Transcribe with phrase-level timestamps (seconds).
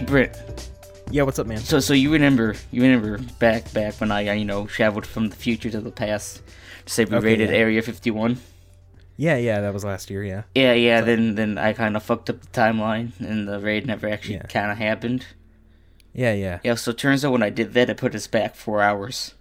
[0.00, 0.70] Hey, Britt.
[1.10, 1.58] Yeah, what's up, man?
[1.58, 5.36] So, so you remember, you remember back, back when I, you know, traveled from the
[5.36, 6.40] future to the past
[6.86, 7.56] to say we Okay, raided yeah.
[7.56, 8.38] Area 51.
[9.18, 10.24] Yeah, yeah, that was last year.
[10.24, 10.44] Yeah.
[10.54, 11.02] Yeah, yeah.
[11.02, 14.44] Then, then I kind of fucked up the timeline, and the raid never actually Yeah.
[14.44, 15.26] kind of happened.
[16.14, 16.60] Yeah, yeah.
[16.64, 16.76] Yeah.
[16.76, 19.34] So it turns out when I did that, it put us back four hours.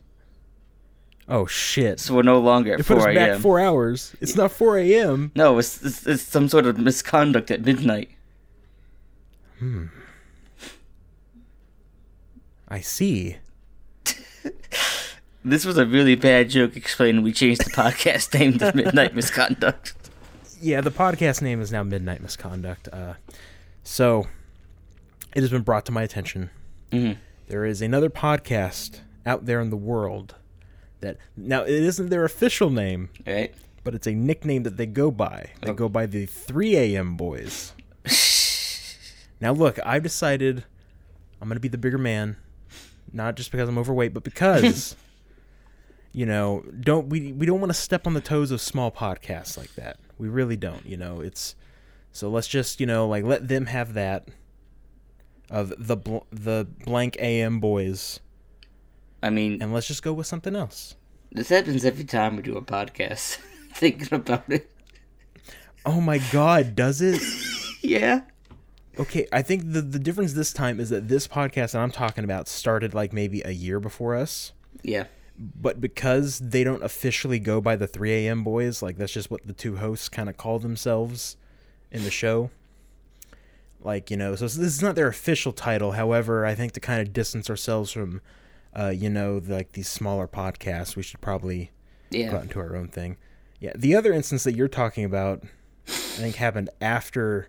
[1.30, 2.02] Oh shit!
[2.02, 3.42] So we're no longer at It put us 4 back a.m.
[3.42, 4.14] four hours.
[4.20, 5.32] It's not four a.m.
[5.36, 8.10] No, it's, it's it's some sort of misconduct at midnight.
[9.60, 9.86] Hmm.
[12.70, 13.38] I see.
[15.44, 19.94] This was a really bad joke explaining we changed the podcast name to Midnight Misconduct.
[20.62, 22.90] Yeah, the podcast name is now Midnight Misconduct.
[22.92, 23.14] Uh,
[23.82, 24.28] so
[25.34, 26.50] it has been brought to my attention.
[26.92, 27.18] Mhm.
[27.48, 30.36] There is another podcast out there in the world
[31.00, 33.56] that now it isn't their official name, Right?
[33.86, 35.52] but it's a nickname that they go by.
[35.62, 35.74] They Oh.
[35.74, 37.16] go by the 3 a.m.
[37.16, 37.74] Boys.
[39.42, 40.66] Now, look, I've decided
[41.42, 42.36] I'm going to be the bigger man,
[43.14, 44.96] not just because I'm overweight, but because,
[46.12, 49.58] you know, don't we we don't want to step on the toes of small podcasts
[49.58, 49.98] like that.
[50.18, 50.86] We really don't.
[50.86, 51.56] You know, it's
[52.12, 54.28] so let's just you know like let them have that
[55.50, 58.20] of the bl- the blank AM boys,
[59.24, 60.96] I mean, and let's just go with something else.
[61.32, 63.38] this happens every time we do a podcast.
[63.74, 64.70] Thinking about it.
[65.86, 67.22] Oh my God, does it?
[67.82, 68.24] Yeah.
[69.00, 72.24] Okay, I think the the difference this time is that this podcast that I'm talking
[72.26, 74.52] about started like maybe a year before us.
[74.84, 75.06] Yeah.
[75.38, 78.44] But because they don't officially go by the 3 a.m.
[78.44, 81.38] boys, like that's just what the two hosts kind of call themselves
[81.92, 82.50] in the show.
[83.82, 85.94] Like, you know, so this is not their official title.
[85.94, 88.20] However, I think to kind of distance ourselves from,
[88.78, 91.72] uh, you know, the, like these smaller podcasts, we should probably
[92.12, 92.36] go Yeah.
[92.36, 93.16] out into our own thing.
[93.62, 95.44] Yeah, the other instance that you're talking about,
[95.88, 97.48] I think happened after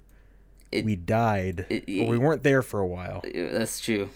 [0.72, 3.22] It- we died, it- or we weren't there for a while.
[3.34, 4.10] That's true.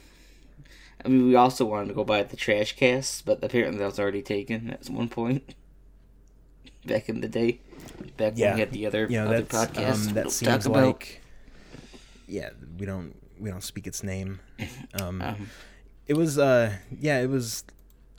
[1.04, 3.98] I mean, we also wanted to go buy the trash cast, but apparently that was
[4.00, 5.54] already taken at one point.
[6.86, 7.60] Back in the day.
[8.16, 10.08] Back when we had the other, other that's podcasts.
[10.08, 11.20] um, that seems like,
[12.26, 14.40] yeah, we don't we don't speak its name.
[15.00, 15.48] Um, Um,
[16.06, 17.64] it was uh, yeah, it was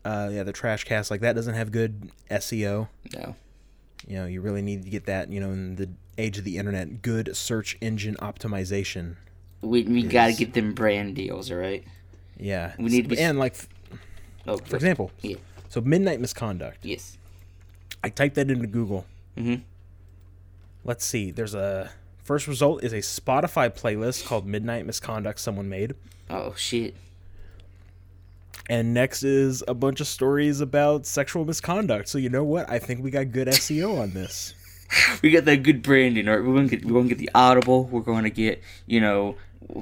[0.03, 2.88] uh, yeah, the trash cast like that doesn't have good SEO.
[3.16, 3.35] no.
[4.07, 5.31] You know, you really need to get that.
[5.31, 9.16] You know, in the age of the internet, good search engine optimization.
[9.62, 11.84] We, we gotta get them brand deals, alright?
[12.38, 13.56] Yeah, We need to be- and like
[14.48, 15.38] Oh, for example, Yeah.
[15.70, 16.80] so midnight misconduct.
[16.84, 17.18] Yes.
[18.03, 19.06] I typed that into Google.
[19.38, 19.64] Mm-hmm.
[20.84, 21.31] Let's see.
[21.31, 21.90] There's a
[22.24, 25.96] first result is a Spotify playlist called Midnight Misconduct someone made.
[26.30, 26.94] Oh, shit.
[28.70, 32.08] And next is a bunch of stories about sexual misconduct.
[32.08, 32.70] So you know what?
[32.70, 34.53] I think we got good SEO on this.
[35.22, 36.46] We got that good branding, alright?
[36.46, 37.85] We're gonna get, we're gonna get the Audible.
[37.85, 39.35] We're going to get, you know,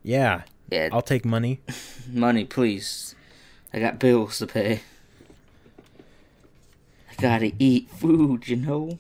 [0.02, 0.42] Yeah,
[0.72, 1.62] Yeah, I'll take money.
[2.12, 3.16] money, please.
[3.74, 4.82] I got bills to pay.
[7.10, 9.00] I gotta eat food, you know.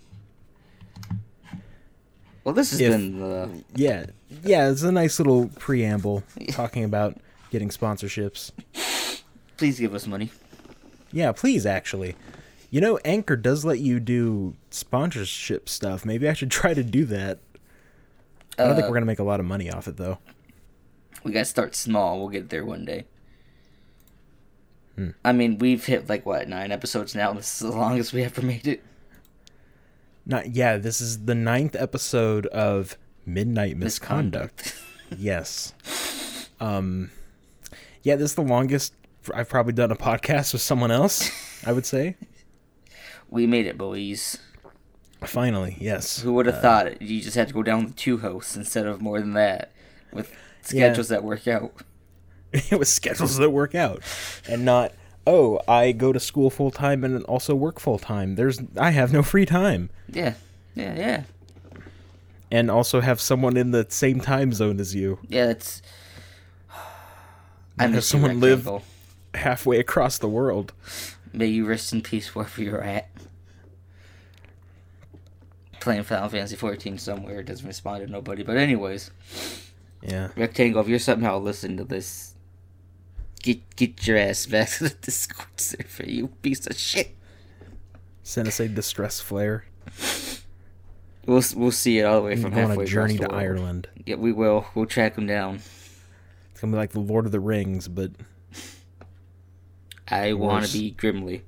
[2.43, 4.05] Well, this has If- been the Yeah,
[4.43, 7.17] yeah, it's a nice little preamble talking about
[7.51, 8.51] getting sponsorships.
[9.57, 10.31] please give us money.
[11.11, 12.15] Yeah, please, actually.
[12.71, 16.05] You know, Anchor does let you do sponsorship stuff.
[16.05, 17.39] Maybe I should try to do that.
[18.57, 20.17] I don't think Uh, we're gonna make a lot of money off it, though.
[21.23, 22.19] We gotta start small.
[22.19, 23.05] We'll get there one day.
[25.23, 27.33] I mean, we've hit like what nine episodes now.
[27.33, 28.83] This is the longest we ever made it.
[30.25, 30.77] Not yeah.
[30.77, 34.75] This is the ninth episode of Midnight Misconduct.
[35.17, 35.73] yes.
[36.59, 37.11] Um.
[38.03, 38.93] Yeah, this is the longest
[39.33, 41.29] I've probably done a podcast with someone else.
[41.65, 42.15] I would say.
[43.29, 44.37] We made it, boys.
[45.21, 46.19] Finally, yes.
[46.19, 47.01] Who would have thought it?
[47.01, 49.71] You just had to go down with two hosts instead of more than that,
[50.11, 51.71] with schedules that work out.
[52.71, 54.01] it was schedules that work out,
[54.47, 54.93] and not
[55.27, 58.35] oh I go to school full time and also work full time.
[58.35, 60.33] There's I have no free time, Yeah,
[60.75, 61.23] yeah, yeah,
[62.51, 65.47] and also have someone in the same time zone as you, yeah.
[65.47, 65.81] That's.
[67.79, 68.67] I Have someone live-
[69.33, 70.73] halfway across the world.
[71.33, 73.07] May you rest in peace wherever you're at.
[75.79, 78.43] Playing Final Fantasy 14 somewhere doesn't respond to nobody.
[78.43, 79.09] But anyways,
[80.01, 82.30] Yeah, Rectangle, if you're somehow listening to this,
[83.41, 87.15] get get your ass back to the Discord server, you piece of shit.
[88.23, 89.65] send us a distress flare.
[91.25, 93.31] We'll we'll see it all the way from go on a journey to.
[93.31, 93.87] Ireland.
[94.05, 94.65] Yeah, we will.
[94.73, 95.55] We'll track him down.
[96.51, 98.11] It's gonna be like the Lord of the Rings, but
[100.07, 101.43] I want to be Gimli.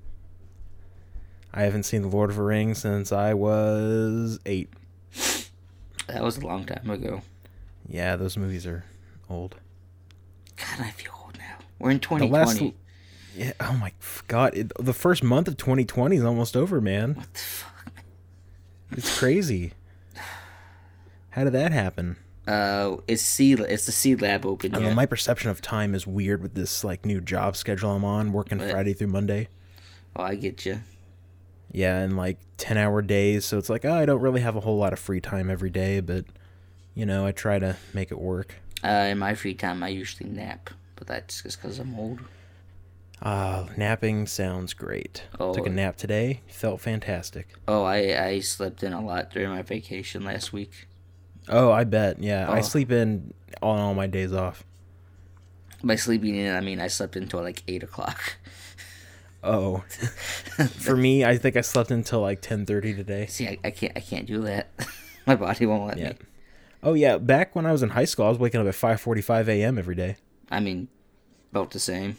[1.54, 4.70] I haven't seen the Lord of the Rings since I was eight.
[6.08, 7.22] That was a long time ago.
[7.88, 8.86] Yeah, those movies are
[9.30, 9.56] old.
[10.56, 11.23] God, I feel.
[11.80, 12.30] We're in The 2020.
[12.66, 12.74] last,
[13.36, 13.54] yeah.
[13.60, 13.92] Oh my
[14.28, 14.56] god!
[14.56, 17.16] It, the first month of 2020 is almost over, man.
[17.16, 17.94] What the fuck?
[18.92, 19.74] It's crazy.
[21.32, 22.18] How did that happen?
[22.48, 23.54] Uh, it's C.
[23.54, 24.76] It's the C lab open.
[24.76, 24.94] I know.
[24.94, 28.60] My perception of time is weird with this like new job schedule I'm on, working
[28.60, 28.70] Right.
[28.72, 29.48] Friday through Monday.
[30.16, 30.82] Oh, I get you.
[31.72, 34.60] Yeah, and like 10 hour days, so it's like oh, I don't really have a
[34.60, 36.26] whole lot of free time every day, but
[36.94, 38.54] you know, I try to make it work.
[38.84, 40.70] Uh, in my free time, I usually nap,
[41.06, 42.20] but that's just because I'm old.
[43.22, 45.24] Ah, napping sounds great.
[45.40, 45.54] Oh.
[45.54, 47.50] Took a nap today, felt fantastic.
[47.68, 50.88] Oh, I I slept in a lot during my vacation last week.
[51.50, 52.22] Oh, I bet.
[52.22, 52.62] Yeah, I Oh.
[52.62, 54.64] sleep in on all my days off.
[55.84, 58.38] By sleeping in, I mean I slept until like eight o'clock.
[59.44, 59.80] Oh,
[60.80, 63.26] for me, I think I slept until like 10:30 today.
[63.28, 64.70] See, I, I can't I can't do that.
[65.28, 66.10] my body won't let Yeah.
[66.10, 66.16] me.
[66.82, 69.48] Oh yeah, back when I was in high school, I was waking up at 5:45
[69.50, 69.78] a.m.
[69.78, 70.18] every day.
[70.54, 70.88] I mean,
[71.52, 72.18] about the same.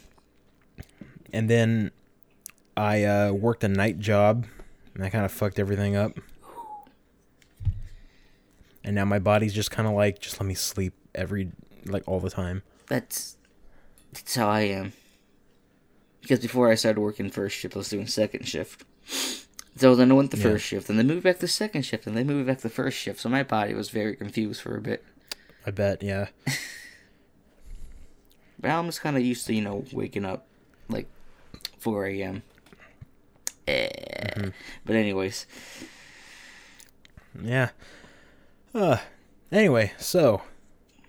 [1.33, 1.91] and then
[2.77, 4.45] I uh, worked a night job,
[4.93, 6.11] and I kind of fucked everything up.
[8.83, 11.51] And now my body's just kind of like, just let me sleep every,
[11.85, 12.61] like all the time.
[12.87, 13.37] That's
[14.13, 14.93] that's how I am.
[16.21, 18.83] Because before I started working first shift, I was doing second shift.
[19.77, 20.43] So then I went the Yeah.
[20.43, 22.97] first shift, and then moved back the second shift, and then moved back the first
[22.97, 23.19] shift.
[23.19, 25.03] So my body was very confused for a bit.
[25.65, 26.27] I bet, yeah.
[28.59, 30.45] But now I'm just kind of used to, you know, waking up
[30.89, 31.07] like
[31.79, 32.43] 4 a.m.
[33.67, 33.89] Eh.
[33.89, 34.49] Mm-hmm.
[34.85, 35.45] But anyways,
[37.41, 37.69] Yeah.
[38.73, 38.97] Uh,
[39.51, 40.41] anyway, so,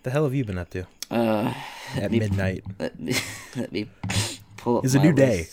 [0.03, 1.53] the hell have you been up to uh,
[1.97, 2.65] at me- midnight?
[2.79, 3.15] let me
[3.57, 3.89] let me
[4.57, 4.85] pull up.
[4.85, 5.49] It's a new day.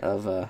[0.00, 0.46] of uh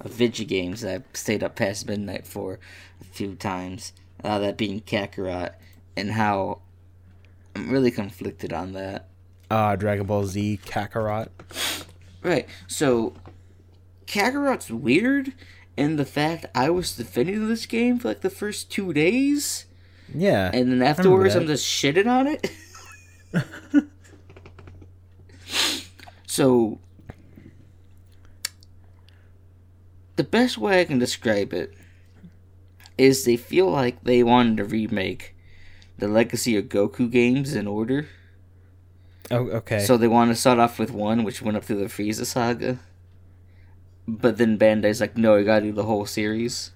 [0.00, 2.58] of video games that I stayed up past midnight for
[3.00, 3.92] a few times.
[4.22, 5.54] Uh, that being Kakarot,
[5.96, 6.60] and how
[7.54, 9.08] I'm really conflicted on that.
[9.50, 11.28] Ah, Dragon Ball Z Kakarot.
[12.22, 12.48] Right.
[12.66, 13.14] So
[14.06, 15.32] Kakarot's weird
[15.76, 19.66] and the fact I was defending this game for like the first two days,
[20.14, 20.50] Yeah.
[20.52, 21.34] and then afterwards.
[21.34, 22.50] I'm just shitting on it.
[26.26, 26.78] so
[30.16, 31.74] the best way I can describe it
[32.98, 35.34] is they feel like they wanted to remake
[35.98, 38.08] the Legacy of Goku games in order.
[39.30, 39.80] Oh, okay.
[39.80, 42.78] So they want to start off with one, which went up through the Frieza saga.
[44.08, 46.72] But then Bandai's like, no, you gotta do the whole series.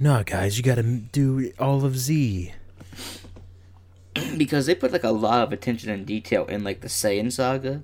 [0.00, 2.52] no, guys, you gotta do all of Z.
[4.36, 7.82] because they put like a lot of attention and detail in like the Saiyan saga.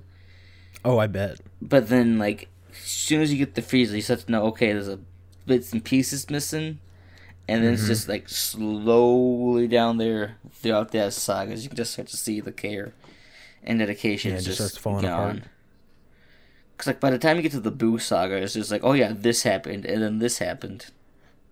[0.83, 1.39] Oh, I bet.
[1.61, 4.73] But then like as soon as you get the Frieza, you start to know, okay,
[4.73, 4.99] there's a
[5.45, 6.79] bits and pieces missing.
[7.47, 7.91] And then it's mm-hmm.
[7.91, 12.51] just like slowly down there throughout that sagas, you can just start to see the
[12.51, 12.93] care
[13.63, 15.35] and dedication Yeah, is just just, falling apart.
[15.37, 15.43] gone.
[16.77, 18.93] Cause like by the time you get to the Boo saga, it's just like, oh
[18.93, 20.87] yeah, this happened, and then this happened.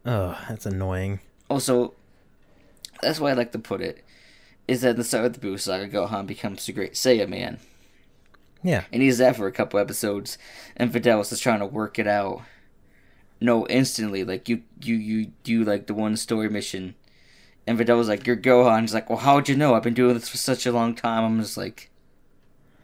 [0.05, 1.19] Oh, that's annoying.
[1.49, 1.93] Also,
[3.01, 4.03] that's why I like to put it,
[4.67, 7.59] is that at the start of the Boo saga, Gohan becomes the Great Saiyaman,
[8.63, 8.85] Yeah.
[8.93, 10.37] and he's there for a couple episodes,
[10.77, 12.41] and Fidelis is trying to work it out.
[13.41, 16.95] No, instantly, like you, you, you do like the one story mission,
[17.67, 19.75] and Videl's like, "You're Gohan." He's like, "Well, how'd you know?
[19.75, 21.91] I've been doing this for such a long time." I'm just like,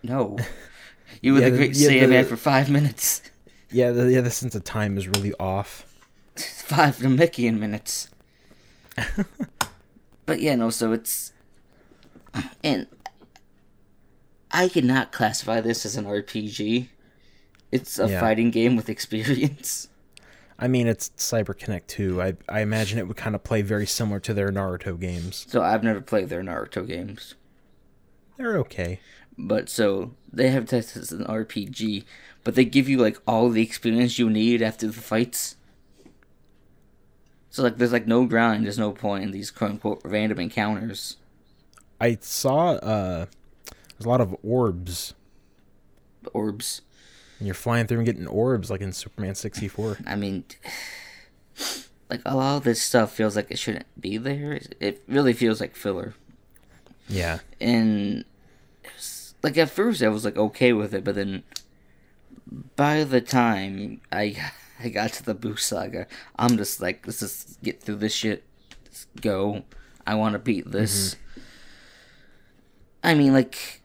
[0.04, 0.38] "No,
[1.22, 3.22] you were Yeah, the Great yeah, Saiyaman for five minutes,
[3.72, 5.86] Yeah, the, yeah, the sense of time is really off.
[6.36, 8.10] five Namekian minutes."
[10.26, 10.70] but yeah, no.
[10.70, 11.34] So it's,
[12.64, 12.88] and
[14.52, 16.90] I cannot classify this as an RPG.
[17.72, 18.20] It's a Yeah.
[18.20, 19.88] fighting game with experience.
[20.60, 22.22] I mean, it's CyberConnect2.
[22.22, 25.46] I I imagine it would kind of play very similar to their Naruto games.
[25.50, 27.34] So I've never played their Naruto games.
[28.38, 29.00] They're okay.
[29.38, 32.04] But so they have this as an RPG,
[32.44, 35.56] but they give you like all the experience you need after the fights.
[37.50, 41.18] So like there's like no grind, there's no point in these quote unquote random encounters.
[42.02, 43.26] I saw uh
[43.66, 45.14] there's a lot of orbs.
[46.34, 46.82] Orbs.
[47.40, 50.00] And you're flying through and getting orbs like in Superman 64.
[50.08, 50.46] I mean
[52.10, 54.60] like a lot of this stuff feels like it shouldn't be there.
[54.80, 56.14] It really feels like filler.
[57.10, 57.40] Yeah.
[57.60, 58.24] and
[59.44, 61.44] like at first I was like okay with it, but then
[62.76, 64.36] by the time I
[64.84, 66.08] I got to the Boo saga,
[66.38, 68.44] I'm just like, let's just get through this shit.
[68.86, 69.64] Let's go.
[70.06, 71.16] I want to beat this.
[71.16, 71.40] Mm-hmm.
[73.06, 73.82] I mean, like,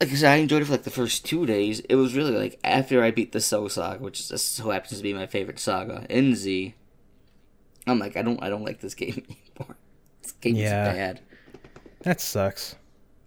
[0.00, 1.80] like I said, I enjoyed it for like the first two days.
[1.80, 5.02] It was really like after I beat the Cell saga, which just so happens to
[5.02, 6.74] be my favorite saga in Z.
[7.86, 9.76] I'm like, I don't, I don't like this game anymore.
[10.22, 10.90] This game Yeah.
[10.90, 11.20] is bad.
[12.02, 12.76] That sucks.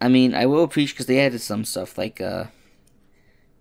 [0.02, 2.46] I mean, I will appreciate because they added some stuff like uh,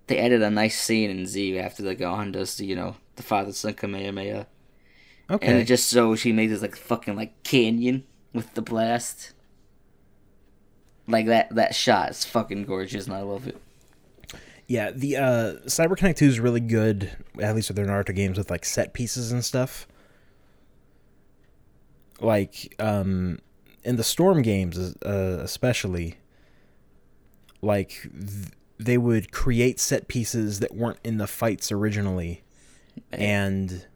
[0.07, 3.23] they added a nice scene in Z after the Gohan does the you know the
[3.23, 4.47] father son Kamehameha,
[5.31, 5.47] Okay.
[5.47, 9.33] and it just so she made this like fucking like canyon with the blast.
[11.09, 13.57] Like that that shot is fucking gorgeous, and I love it.
[14.69, 18.65] Yeah, the uh CyberConnect2 is really good, at least with their Naruto games with like
[18.67, 19.89] set pieces and stuff.
[22.21, 23.39] Like um
[23.85, 26.17] in the Storm games uh, especially
[27.63, 32.43] like th- they would create set pieces that weren't in the fights originally
[33.11, 33.87] and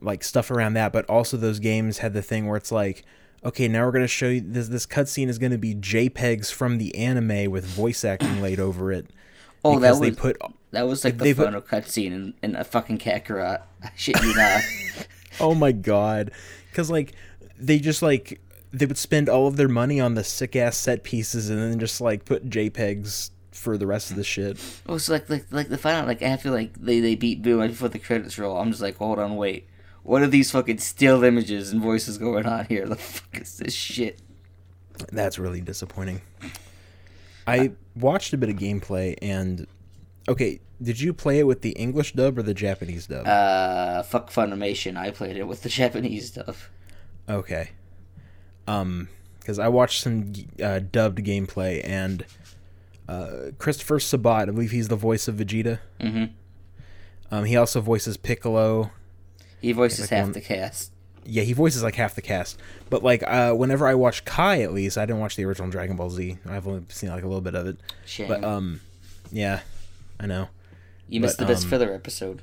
[0.00, 3.04] like stuff around that, but also those games had the thing where it's like
[3.42, 6.52] okay, now we're going to show you this this cutscene is going to be JPEGs
[6.52, 9.06] from the anime with voice acting laid over it.
[9.62, 10.38] Oh, that because they was put
[10.70, 13.60] that was like the put- final cutscene in, in a fucking Kakarot.
[13.94, 14.62] Shit you not.
[15.40, 16.30] oh my god
[16.70, 17.12] because like
[17.58, 18.40] they just like
[18.72, 21.78] they would spend all of their money on the sick ass set pieces and then
[21.78, 24.58] just like put jpegs for the rest of the shit
[24.88, 27.70] Oh, so like like like the final like after like they they beat Boo right
[27.70, 28.56] before the credits roll.
[28.58, 29.66] I'm just like, hold on, wait.
[30.02, 32.86] What are these fucking still images and voices going on here?
[32.86, 34.20] The fuck is this shit?
[35.12, 36.20] that's really disappointing
[37.46, 39.66] i watched a bit of gameplay and
[40.28, 44.30] okay did you play it with the english dub or the japanese dub Uh, fuck
[44.30, 44.98] Funimation.
[44.98, 46.54] I played it with the Japanese dub.
[47.30, 47.70] okay
[48.66, 52.24] um because i watched some uh, dubbed gameplay and
[53.08, 56.24] uh, christopher sabat i believe he's the voice of vegeta Mm-hmm.
[57.34, 58.90] um, he also voices piccolo
[59.60, 60.92] He voices like half one- the cast.
[61.24, 62.58] yeah, he voices like half the cast.
[62.88, 65.94] But like, uh, whenever I watch Kai, at least I didn't watch the original Dragon
[65.96, 66.38] Ball Z.
[66.46, 67.76] I've only seen like a little bit of it.
[68.06, 68.26] Shame.
[68.28, 68.80] But um,
[69.30, 69.60] yeah,
[70.18, 70.48] I know
[71.08, 72.40] you missed but, the best um, filler episode,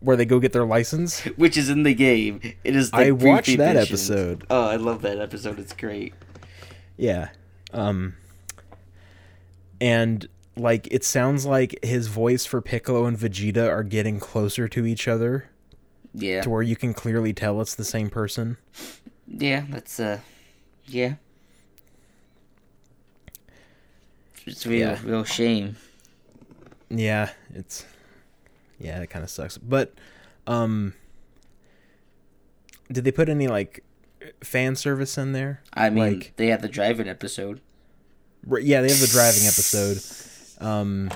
[0.00, 1.20] where they go get their license.
[1.36, 2.40] which is in the game.
[2.64, 2.92] It is.
[2.92, 4.44] Like I watched that episode.
[4.50, 5.58] Oh, I love that episode.
[5.58, 6.14] It's great.
[6.96, 7.30] Yeah,
[7.72, 8.14] um,
[9.80, 14.86] and like it sounds like his voice for Piccolo and Vegeta are getting closer to
[14.86, 15.48] each other,
[16.14, 16.42] Yeah.
[16.42, 18.58] to where you can clearly tell it's the same person.
[19.26, 19.64] Yeah.
[19.70, 20.20] That's uh.
[20.86, 21.14] Yeah.
[24.46, 24.98] It's real, Yeah.
[25.04, 25.76] real shame.
[26.90, 27.84] Yeah, it's
[28.82, 29.56] yeah, it kind of sucks.
[29.58, 29.94] But
[30.46, 30.94] um
[32.90, 33.82] did they put any like
[34.44, 35.62] fan service in there?
[35.72, 37.60] I mean, Like- they had the driving episode.
[38.46, 40.02] Yeah, they have the driving episode.
[40.60, 41.10] Um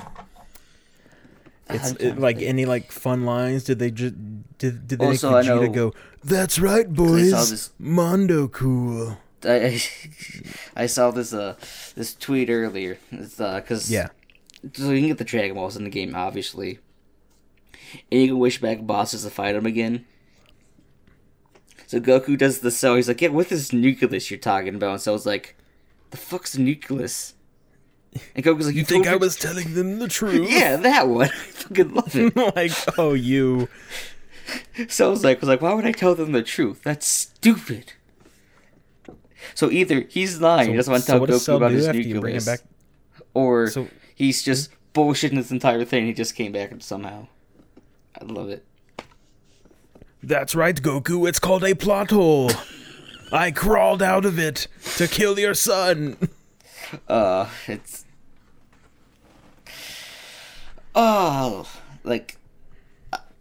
[1.68, 4.14] it's it, like any like fun lines did they just
[4.58, 5.92] did did they Also, make I Vegeta go
[6.22, 9.80] that's right I boys saw this- Mondo cool I,
[10.76, 11.56] I saw this uh
[11.96, 12.98] this tweet earlier.
[13.10, 14.08] It's uh cause yeah
[14.74, 16.78] so you can get the Dragon Balls in the game, obviously,
[18.10, 20.06] and you can wish back bosses to fight them again.
[21.86, 22.96] So Goku does the cell.
[22.96, 25.56] He's like, "Yeah, what is this nucleus you're talking about?" And Cell's like,
[26.10, 27.34] "The fuck's the nucleus?"
[28.34, 31.26] And Goku's like, you think I me-" was telling them the truth Yeah, that one.
[31.26, 32.36] I fucking love it.
[32.56, 33.68] like oh you
[34.88, 36.82] Cell's like, was like, "Why would I tell them the truth?
[36.82, 37.92] That's stupid."
[39.54, 42.60] So either he's lying, he doesn't want to tell Goku about his you nucleus, back?
[43.32, 46.06] or So he's just bullshitting this entire thing.
[46.06, 47.28] He just came back somehow.
[48.20, 48.64] I love it.
[50.22, 51.28] that's right, Goku.
[51.28, 52.50] It's called a plot hole.
[53.32, 56.16] I crawled out of it to kill your son.
[57.08, 58.04] Uh, it's
[60.94, 61.68] oh,
[62.04, 62.36] like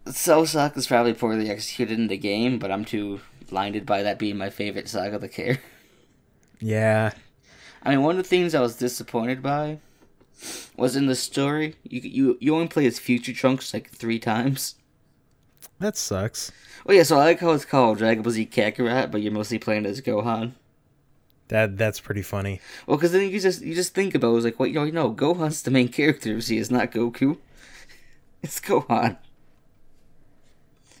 [0.06, 4.18] Cell Saga is probably poorly executed in the game, but I'm too blinded by that
[4.18, 5.58] being my favorite saga to care.
[6.58, 7.12] Yeah.
[7.82, 9.78] I mean, one of the things I was disappointed by
[10.76, 11.76] was in the story.
[11.84, 14.76] You you you only play as Future Trunks like three times.
[15.78, 16.52] That sucks.
[16.86, 19.58] Oh yeah, so I like how it's called Dragon Ball Z Kakarot, but you're mostly
[19.58, 20.52] playing as Gohan.
[21.48, 22.60] That that's pretty funny.
[22.86, 24.74] Well, because then you just you just think about it, it was like, what you
[24.74, 26.40] know, you know, Gohan's the main character.
[26.40, 27.38] See, is not Goku.
[28.42, 29.16] It's Gohan.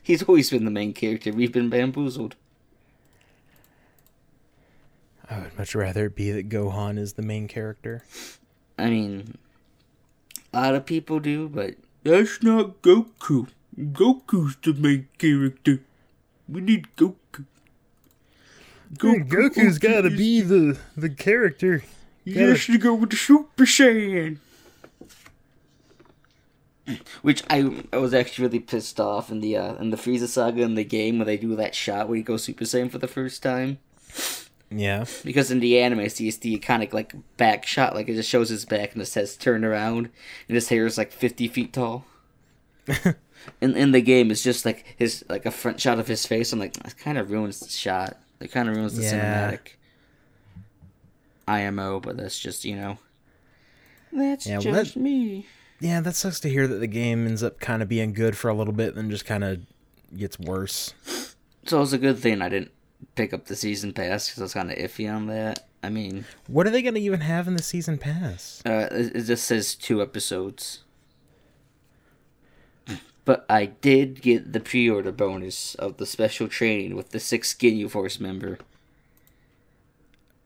[0.02, 1.30] He's always been the main character.
[1.30, 2.34] We've been bamboozled.
[5.28, 8.02] I would much rather it be that Gohan is the main character.
[8.78, 9.38] I mean,
[10.52, 13.48] a lot of people do, but that's not Goku.
[13.78, 15.80] Goku's the main character.
[16.48, 17.44] We need Goku.
[18.94, 21.82] Goku Goku's got to be the the character.
[22.24, 24.38] You should go with the Super Saiyan.
[27.22, 30.62] Which I I was actually really pissed off in the uh, in the Frieza saga
[30.62, 33.08] in the game when they do that shot where he goes Super Saiyan for the
[33.08, 33.78] first time.
[34.78, 35.04] Yeah.
[35.24, 38.28] Because in the anime, it's the, it's the iconic like back shot, like it just
[38.28, 40.10] shows his back and it says turn around,
[40.48, 42.04] and his hair is like fifty feet tall.
[43.60, 46.52] in in the game, it's just like his like a front shot of his face.
[46.52, 48.18] I'm like, that kind of ruins the shot.
[48.40, 49.50] It kind of ruins the Yeah.
[49.52, 49.58] cinematic.
[51.48, 52.98] IMO, but that's just you know.
[54.12, 55.46] That's Yeah, well, just that- me.
[55.78, 58.48] Yeah, that sucks to hear that the game ends up kind of being good for
[58.48, 59.60] a little bit, then just kind of
[60.16, 60.94] gets worse.
[61.66, 62.70] So it's a good thing I didn't
[63.14, 65.66] pick up the season pass because I was kind of iffy on that.
[65.82, 68.62] I mean, What are they going to even have in the season pass?
[68.66, 70.82] Uh, it, it just says two episodes.
[73.24, 77.90] But I did get the pre-order bonus of the special training with the sixth Ginyu
[77.90, 78.58] Force member.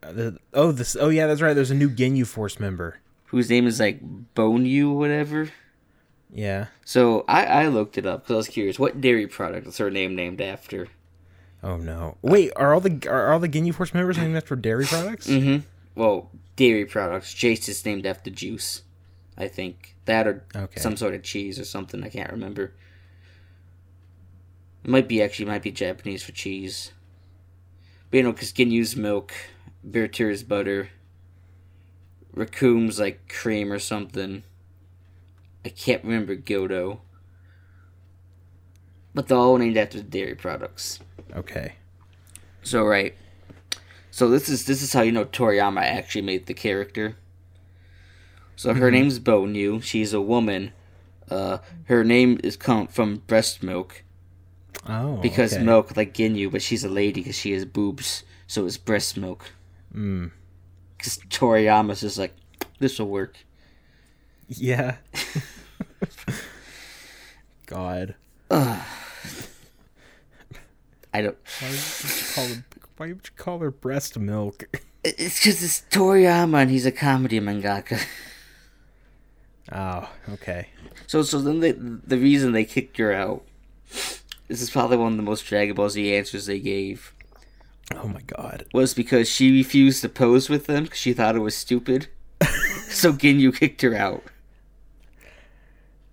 [0.02, 0.96] Uh, the, oh, this.
[0.98, 1.52] Oh, yeah, that's right.
[1.52, 2.98] There's a new Ginyu Force member.
[3.26, 4.00] Whose name is like
[4.34, 5.50] Bonyu, whatever.
[6.32, 6.66] Yeah.
[6.84, 8.78] So I, I looked it up because I was curious.
[8.78, 10.88] What dairy product is her name named after?
[11.62, 12.16] Oh no.
[12.23, 15.27] Wait, are all the are all the Ginyu Force members named after dairy products?
[15.27, 15.59] Mm-hmm.
[15.94, 17.35] Well, dairy products.
[17.35, 18.83] Jeice is named after juice,
[19.37, 19.96] I think.
[20.07, 20.81] That or Okay.
[20.81, 22.03] some sort of cheese or something.
[22.03, 22.73] I can't remember.
[24.85, 26.92] It might be actually might be Japanese for cheese.
[28.11, 29.33] But you know, because Ginyu's milk,
[29.85, 30.88] Burter's butter,
[32.35, 34.42] Recoome's like cream or something.
[35.64, 37.01] I can't remember Gyodo.
[39.14, 41.01] But they're all named after dairy products.
[41.35, 41.75] Okay.
[42.62, 43.14] So right.
[44.11, 47.16] So this is this is how you know Toriyama actually made the character.
[48.57, 49.83] So her name's Bonyu.
[49.83, 50.73] She's a woman.
[51.31, 54.03] Uh, her name is come from breast milk
[54.88, 55.16] Oh.
[55.16, 55.62] because okay.
[55.62, 59.53] milk like Ginyu, but she's a lady because she has boobs, so it's breast milk.
[59.95, 60.31] Mm.
[60.97, 62.35] Because Toriyama's just like,
[62.79, 63.37] this will work.
[64.49, 64.97] Yeah.
[67.66, 68.14] God.
[71.12, 71.37] I don't.
[71.61, 72.64] Why would you call her,
[72.96, 74.64] why would you call her breast milk?
[75.03, 78.05] It's because it's Toriyama and he's a comedy mangaka.
[79.73, 80.68] Oh, okay.
[81.07, 83.42] So so then they, the reason they kicked her out.
[84.49, 87.14] This is probably one of the most Dragon Ball Z answers they gave.
[87.94, 88.66] Oh my god.
[88.75, 92.09] was because she refused to pose with them because she thought it was stupid.
[92.88, 94.23] so Ginyu kicked her out.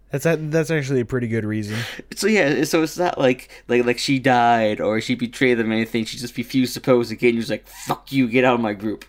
[0.10, 1.78] That's a, that's actually a pretty good reason.
[2.15, 5.74] So yeah, so it's not like like like she died or she betrayed them or
[5.74, 6.06] anything.
[6.06, 7.12] She just refused to pose.
[7.12, 9.04] And Ginyu's like, "Fuck you, get out of my group.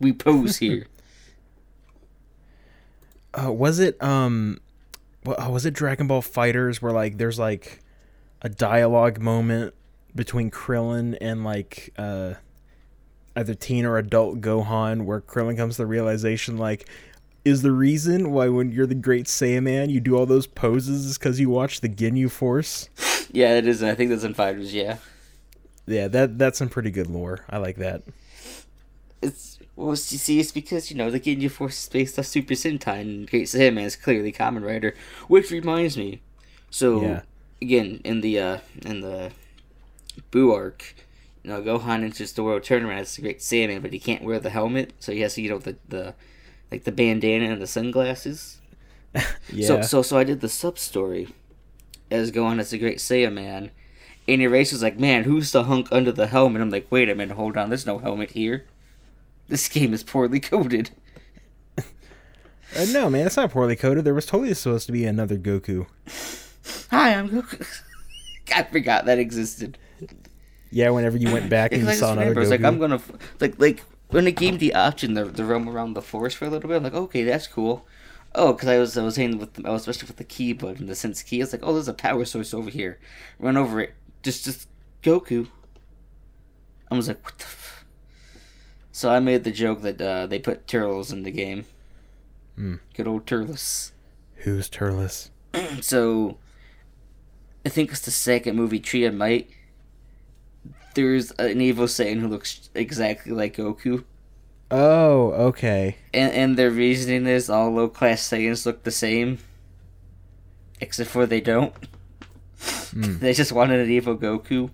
[0.00, 0.86] We pose here."
[3.38, 4.58] Uh, was it um,
[5.26, 7.80] oh, was it Dragon Ball FighterZ where like there's like
[8.40, 9.74] a dialogue moment
[10.14, 12.34] between Krillin and like uh
[13.36, 16.88] either teen or adult Gohan where Krillin comes to the realization like
[17.46, 21.16] is the reason why when you're the great Saiyaman you do all those poses is
[21.18, 22.88] because you watch the Ginyu Force?
[23.32, 23.82] yeah, it is.
[23.82, 24.74] I think that's in fighters.
[24.74, 24.96] Yeah,
[25.86, 27.44] Yeah, that that's some pretty good lore.
[27.48, 28.02] I like that.
[29.22, 32.54] it's well, you see, it's because you know the Ginyu Force is based off Super
[32.54, 34.94] Sentai, and Great Saiyaman is clearly Kamen Rider.
[35.28, 36.20] Which reminds me,
[36.70, 37.22] so Yeah.
[37.62, 39.30] again in the uh in the
[40.30, 40.94] Boo arc,
[41.42, 44.40] you know Gohan enters the world tournament as the Great Saiyaman, but he can't wear
[44.40, 46.14] the helmet, so he has to you know the the
[46.70, 48.60] like the bandana and the sunglasses.
[49.50, 49.66] Yeah.
[49.66, 51.28] So so so I did the sub story
[52.10, 53.70] as going as a Great Saiyaman,
[54.28, 56.60] And Erasa's like, man, who's the hunk under the helmet?
[56.60, 58.66] I'm like, wait a minute, hold on, there's no helmet here.
[59.48, 60.90] This game is poorly coded.
[61.78, 64.04] Uh, no, man, it's not poorly coded.
[64.04, 65.86] There was totally supposed to be another Goku.
[66.90, 67.64] Hi, I'm Goku.
[68.54, 69.78] I forgot that existed.
[70.70, 72.42] Yeah, whenever you went back and you I saw another remember, Goku.
[72.42, 73.00] it's like I'm gonna
[73.40, 76.46] like like when it gave me the option to, to roam around the forest for
[76.46, 76.76] a little bit.
[76.76, 77.86] I'm like, okay, that's cool.
[78.34, 80.86] Oh, because I was I was saying with I was messing with the key button,
[80.86, 81.40] the sense key.
[81.40, 82.98] I was like, oh, there's a power source over here.
[83.38, 83.94] Run over it.
[84.22, 84.68] Just just
[85.02, 85.48] Goku.
[86.90, 87.44] I was like, what the.
[87.44, 87.84] F-?
[88.92, 91.64] So I made the joke that uh, they put turtles in the game.
[92.56, 92.76] Hmm.
[92.94, 93.92] Good old turtles.
[94.36, 95.30] Who's Turles?
[95.80, 96.38] So,
[97.64, 99.50] I think it's the second movie, Tree of Might.
[100.96, 104.02] There's an evil Saiyan who looks exactly like Goku.
[104.70, 105.96] Oh, okay.
[106.14, 109.38] And, and their reasoning is all low class Saiyans look the same.
[110.80, 111.74] Except for they don't.
[112.92, 113.18] Hmm.
[113.20, 114.70] they just wanted an evil Goku,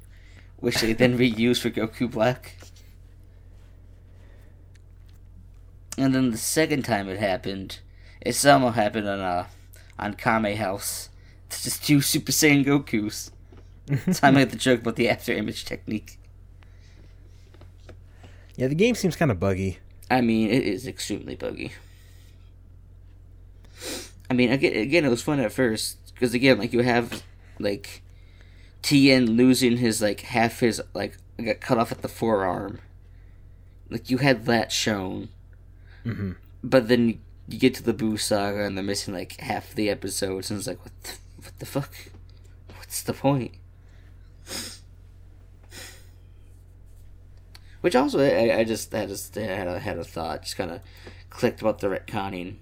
[0.59, 2.57] which they then reused for Goku Black.
[5.99, 7.81] And then the second time it happened,
[8.21, 9.47] it somehow happened on uh,
[9.99, 11.09] on Kame House.
[11.49, 13.33] It's just two Super Saiyan Gokus.
[14.13, 16.19] So I made the joke about the after image technique.
[18.57, 19.79] Yeah, the game seems kind of buggy.
[20.11, 21.73] I mean, it is extremely buggy.
[24.31, 27.23] I mean, again, again, it was fun at first because again, like you have
[27.59, 28.03] like
[28.83, 32.81] Tien losing his like half his like got cut off at the forearm.
[33.91, 35.29] Like you had that shown,
[36.05, 36.33] hmm
[36.65, 37.19] but then you,
[37.49, 40.69] you get to the Boo saga and they're missing like half the episodes, and it's
[40.69, 41.95] like, what, the, what the fuck?
[42.77, 43.53] What's the point?
[47.81, 50.81] Which also, I, I just had a, had a, had a thought, just kind of
[51.31, 52.57] clicked about the retconning.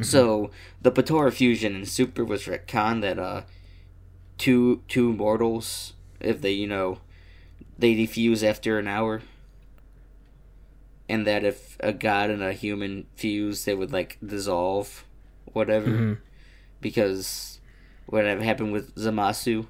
[0.00, 3.42] So, the Potara fusion in Super was retcon that uh,
[4.38, 7.00] two two mortals, if they, you know,
[7.78, 9.20] they defuse after an hour.
[11.06, 15.04] And that if a god and a human fuse, they would, like, dissolve,
[15.52, 15.90] whatever.
[15.90, 16.18] Mhm.
[16.80, 17.60] Because
[18.06, 19.66] what happened with Zamasu.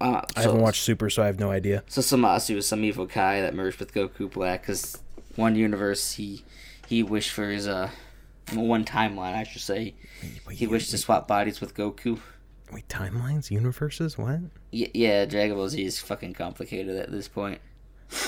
[0.00, 1.82] Uh, I haven't watched Super, so I have no idea.
[1.88, 4.98] so Zamasu is some evil guy that merged with Goku Black because
[5.36, 6.44] one universe he
[6.86, 7.90] he wished for his uh
[8.52, 9.94] one timeline I should say
[10.46, 12.20] Wait, he wished to swap bodies with Goku.
[12.72, 14.40] wait, timelines, universes, what?
[14.72, 17.60] Y- yeah, Dragon Ball Z is fucking complicated at this point.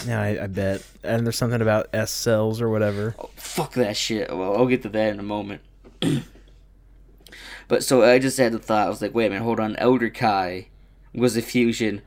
[0.07, 0.83] Yeah, I, I bet.
[1.04, 3.14] And there's something about S cells or whatever.
[3.18, 4.28] Oh, fuck that shit.
[4.37, 5.61] Well, I'll get to that in a moment.
[7.68, 8.87] but so I just had the thought.
[8.87, 9.76] I was like, wait a minute, hold on.
[9.76, 10.68] Elder Kai
[11.14, 12.03] was a fusion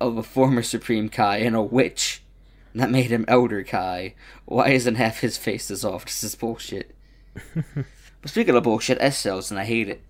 [0.00, 2.22] of a former Supreme Kai and a witch.
[2.74, 4.14] That made him Elder Kai.
[4.44, 6.08] Why isn't half his face dissolved?
[6.08, 6.94] This is bullshit.
[7.54, 10.02] but speaking of bullshit, S cells, and I hate it.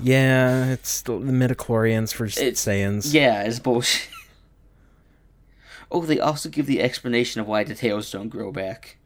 [0.00, 3.14] Yeah, it's the, the midichlorians for It's- Saiyans.
[3.14, 4.08] Yeah, it's bullshit.
[5.92, 8.96] oh, they also give the explanation of why the tails don't grow back.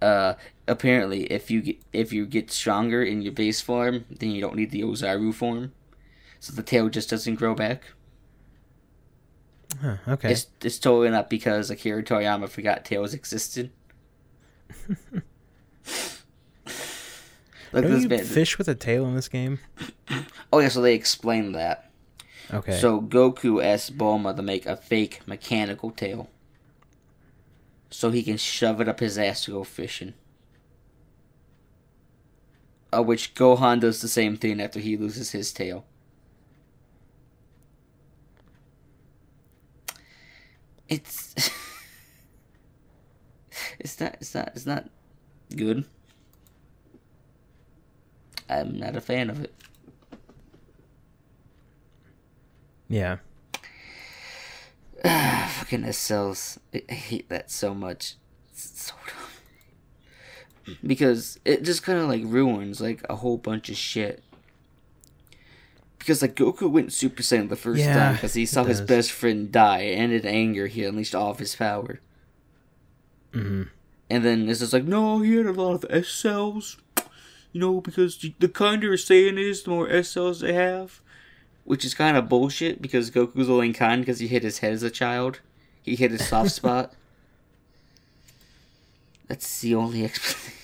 [0.00, 0.34] Uh,
[0.66, 4.56] apparently, if you get if you get stronger in your base form, then you don't
[4.56, 5.72] need the Ozaru form,
[6.38, 7.82] so the tail just doesn't grow back.
[9.80, 10.32] Huh, okay.
[10.32, 13.70] It's it's totally not because Akira Toriyama forgot tails existed.
[14.88, 15.22] Look,
[17.72, 18.26] Don't you bit.
[18.26, 19.58] fish with a tail in this game?
[20.52, 21.90] Oh yeah, so they explained that.
[22.52, 22.78] Okay.
[22.78, 26.28] So Goku asks Bulma to make a fake mechanical tail.
[27.90, 30.14] So he can shove it up his ass to go fishing.
[32.92, 35.84] Uh, which Gohan does the same thing after he loses his tail.
[40.88, 41.34] It's
[43.78, 44.90] it's not it's not it's not
[45.54, 45.84] good.
[48.48, 49.54] I'm not a fan of it.
[52.88, 53.18] yeah.
[55.02, 56.58] Fucking S cells.
[56.74, 58.16] I hate that so much.
[58.50, 60.76] It's so dumb.
[60.86, 64.22] Because it just kind of like ruins like a whole bunch of shit.
[65.98, 69.10] Because like Goku went Super Saiyan the first Yeah, time because he saw his best
[69.12, 72.00] friend die, and in anger he unleashed all of his power.
[73.32, 73.64] hmm
[74.08, 76.78] And then it's just like, no, he had a lot of S cells.
[77.52, 81.00] You know, because the kinder a Saiyan is, the more S cells they have.
[81.64, 84.72] Which is kind of bullshit because Goku's only in kind because he hit his head
[84.72, 85.40] as a child.
[85.82, 86.94] He hit his soft spot.
[89.28, 90.56] That's the only explanation.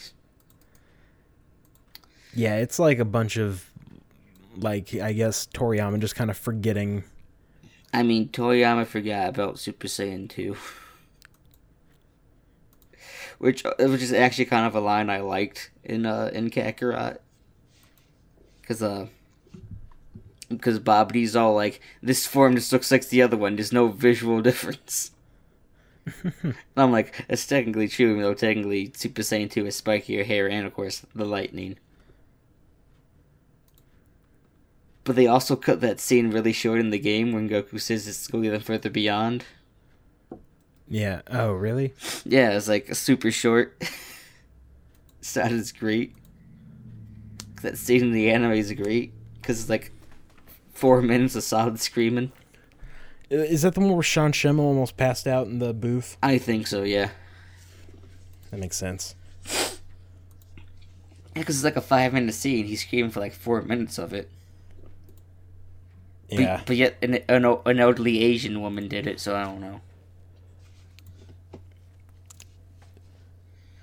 [2.35, 3.71] Yeah, it's like a bunch of,
[4.57, 7.05] like, I guess Toriyama just kind of forgetting.
[7.95, 10.57] I mean, Toriyama forgot about Super Saiyan 2.
[13.39, 17.19] Which, uh, which is actually kind of a line I liked in uh in Kakarot.
[18.63, 19.09] Because uh,
[20.49, 23.57] because Babidi's all like, "This form just looks like the other one.
[23.57, 25.13] There's no visual difference."
[26.77, 30.67] I'm like, it's technically true, even though technically Super Saiyan 2 is spikier hair and,
[30.67, 31.79] of course, the lightning.
[35.03, 38.27] But they also cut that scene really short in the game when Goku says it's
[38.27, 39.45] going even further beyond.
[40.89, 41.23] Yeah.
[41.29, 41.95] Oh, really?
[42.25, 43.83] Yeah, it's like super short.
[45.21, 46.15] Sounded great.
[47.63, 49.93] That scene in the anime is great because it's like
[50.77, 52.33] four minutes of solid screaming.
[53.29, 56.17] Is that the one where Sean Schemmel almost passed out in the booth?
[56.23, 56.85] I think so.
[56.85, 57.11] Yeah.
[58.51, 59.17] That makes sense.
[61.35, 62.67] Yeah, because it's like a five minute scene.
[62.67, 64.31] He's screaming for like four minutes of it.
[66.31, 66.61] But- Yeah.
[66.65, 69.81] But, yet an, an an elderly Asian woman did it, so I don't know.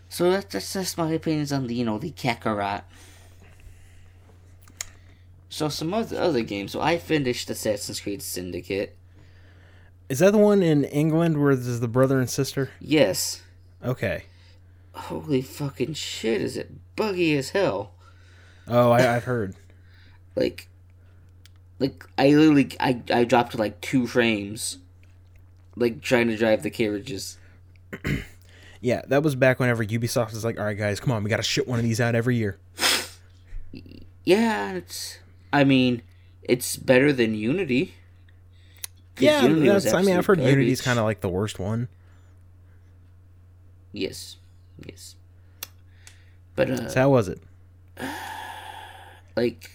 [0.10, 2.84] So that's that's just my opinions on the you know the Kakarot.
[5.53, 6.71] So some other other games.
[6.71, 8.97] So I finished Assassin's Creed Syndicate.
[10.09, 12.71] Is that the one in England where there's the brother and sister?
[12.79, 13.43] Yes.
[13.85, 14.23] Okay.
[14.93, 16.41] Holy fucking shit!
[16.41, 17.93] Is it buggy as hell?
[18.67, 19.55] Oh, I, I've heard.
[20.35, 20.67] Like,
[21.77, 24.79] like I literally I I dropped like two frames.
[25.75, 27.37] Like trying to drive the carriages.
[28.81, 31.37] Yeah, that was back whenever Ubisoft was like, "All right, guys, come on, we got
[31.37, 32.57] to shit one of these out every year."
[34.25, 35.19] Yeah, it's.
[35.53, 36.01] I mean,
[36.41, 37.93] it's better than Unity.
[39.19, 39.69] Yeah, Unity.
[39.91, 41.87] I mean, I've heard absolute Unity's kind of like the worst one.
[43.91, 44.37] Yes,
[44.83, 45.15] yes.
[46.55, 47.39] But uh, So how was it?
[49.35, 49.69] like,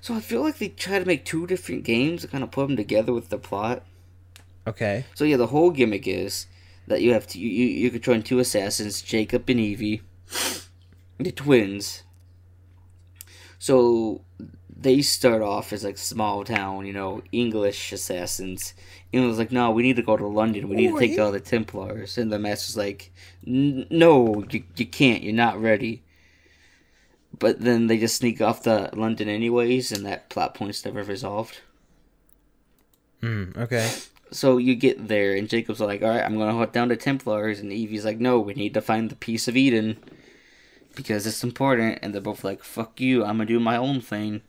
[0.00, 2.66] so I feel like they try to make two different games and kind of put
[2.68, 3.84] them together with the plot.
[4.66, 5.04] Okay.
[5.14, 6.46] So yeah, the whole gimmick is
[6.86, 10.00] that you have to you you, you control two assassins, Jacob and Evie,
[11.18, 12.02] the twins.
[13.66, 14.20] So
[14.78, 18.74] they start off as like small town, you know, English assassins.
[19.12, 20.68] And it was like, no, we need to go to London.
[20.68, 22.16] We need to take out the Templars.
[22.16, 23.12] And the master's like,
[23.44, 25.24] no, you, you can't.
[25.24, 26.04] You're not ready.
[27.36, 31.58] But then they just sneak off to London anyways, and that plot point's never resolved.
[33.20, 33.92] Mm, okay.
[34.30, 37.60] So you get there, and Jacob's like, "All right, I'm gonna hunt down the Templars,"
[37.60, 39.98] and Evie's like, "No, we need to find the piece of Eden
[40.96, 44.42] because it's important." And they're both like, "Fuck you, I'm gonna do my own thing."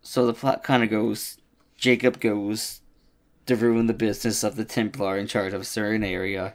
[0.00, 1.36] So the plot kind of goes:
[1.76, 2.80] Jacob goes
[3.46, 6.54] to ruin the business of the Templar in charge of a certain area,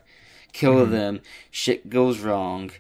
[0.54, 0.92] kill mm-hmm.
[0.92, 1.22] them.
[1.52, 2.72] Shit goes wrong.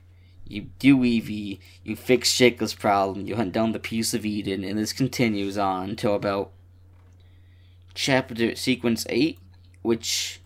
[0.47, 4.77] You do Evie, you fix Jacob's problem, you hunt down the piece of Eden, and
[4.77, 6.51] this continues on until about
[7.95, 9.39] chapter sequence 8,
[9.81, 10.39] which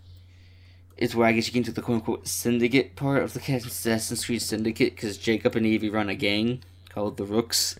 [1.00, 4.24] is where I guess you get into the quote unquote syndicate part of the Assassin's
[4.24, 7.78] Creed Syndicate because Jacob and Evie run a gang called the Rooks.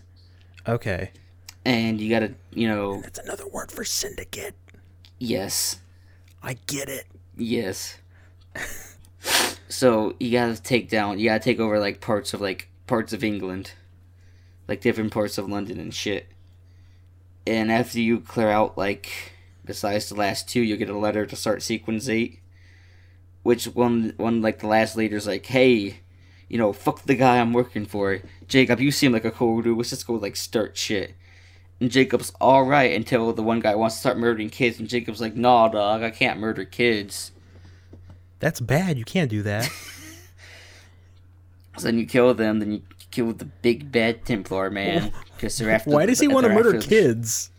[0.67, 1.11] Okay.
[1.63, 4.55] And you gotta, you know, That's another word for syndicate.
[5.19, 5.79] yes,
[6.41, 7.05] I get it.
[7.37, 7.97] yes.
[9.69, 13.23] so you gotta take down, you gotta take over like parts of like parts of
[13.23, 13.73] England,
[14.67, 16.27] like different parts of London and shit.
[17.45, 21.35] And after you clear out like, besides the last two, you get a letter to
[21.35, 22.39] start sequence eight.
[23.43, 24.13] Which one?
[24.17, 25.99] One like the last leader's like, hey,
[26.47, 28.19] you know, fuck the guy I'm working for.
[28.47, 29.77] Jacob, you seem like a cool dude.
[29.77, 31.15] Let's just go like start shit.
[31.79, 35.19] And Jacob's all right until the one guy wants to start murdering kids, and Jacob's
[35.19, 37.31] like, nah, dog, I can't murder kids.
[38.39, 38.97] That's bad.
[38.97, 39.69] You can't do that.
[41.77, 45.71] So then you kill them, then you kill the big bad Templar man because they're
[45.71, 45.89] after.
[45.89, 47.49] Why does he want to murder kids?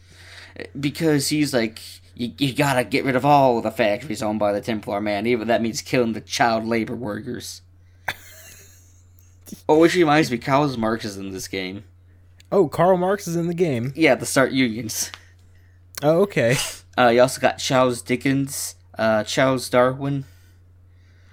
[0.79, 1.81] Because he's like,
[2.15, 5.49] you, you gotta get rid of all the factories owned by the Templar man, even
[5.49, 7.63] that means killing the child labor workers.
[9.69, 11.85] oh, which reminds me, Karl Marx is in this game.
[12.51, 13.93] Oh, Karl Marx is in the game.
[13.97, 15.11] Yeah, the start unions.
[16.03, 16.57] Oh, okay.
[16.99, 20.27] Uh, you also got Charles Dickens, uh, Charles Darwin,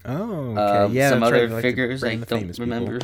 [0.06, 0.62] Oh, okay.
[0.62, 1.28] um, yeah, some right.
[1.34, 2.74] other like figures I don't famous people.
[2.74, 3.00] remember.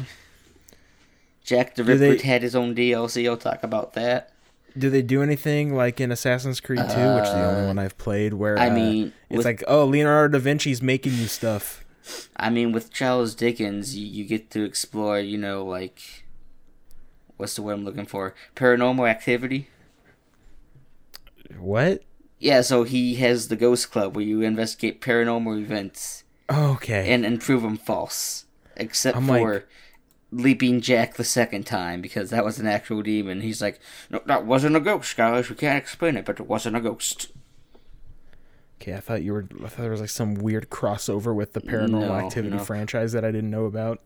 [1.44, 3.30] Jack the Ripper they- had his own DLC.
[3.30, 4.32] I'll talk about that.
[4.78, 7.00] Do they do anything like in Assassin's Creed 2, which is
[7.32, 10.38] the only Uh, one I've played, where I uh, mean, it's with- like, oh, Leonardo
[10.38, 11.84] da Vinci's making you stuff.
[12.36, 16.26] I mean, with Charles Dickens, you, you get to explore, you know, like,
[17.38, 18.36] what's the word I'm looking for?
[18.56, 19.70] Paranormal activity.
[21.58, 22.04] What?
[22.40, 27.12] Yeah, so he has the Ghost Club where you investigate paranormal events Oh, okay.
[27.12, 29.68] and, and prove them false, except I'm for like-
[30.36, 33.42] Leaping Jack the second time because that was an actual demon.
[33.42, 35.50] He's like, no, that wasn't a ghost, guys.
[35.50, 37.32] We can't explain it, but it wasn't a ghost.
[38.82, 39.46] okay, I thought you were.
[39.64, 42.64] I thought there was like some weird crossover with the Paranormal No, Activity no.
[42.64, 44.02] franchise that I didn't know about.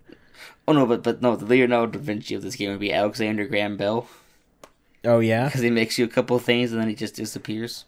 [0.68, 3.46] Oh no, but but no, the Leonardo da Vinci of this game would be Alexander
[3.48, 4.08] Graham Bell
[5.04, 5.46] Oh yeah.
[5.46, 7.86] because he makes you a couple things and then he just disappears.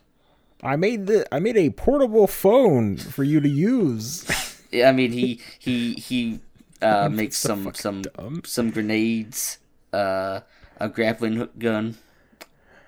[0.64, 4.26] I made the I made a portable phone for you to use.
[4.74, 6.40] Yeah, I mean he he he
[6.82, 8.42] uh, makes so some some dumb.
[8.46, 9.58] some grenades,
[9.94, 10.42] uh,
[10.78, 11.98] a grappling hook gun,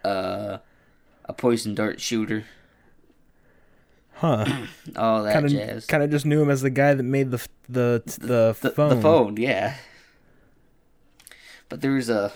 [0.04, 0.58] uh,
[1.26, 2.46] a poison dart shooter,
[4.16, 4.46] Huh.
[4.96, 5.86] all that Kind jazz.
[5.86, 8.70] kind of just knew him as the guy that made the f- the the, the,
[8.72, 8.90] phone.
[8.90, 9.76] the phone, yeah.
[11.70, 12.32] But there was a.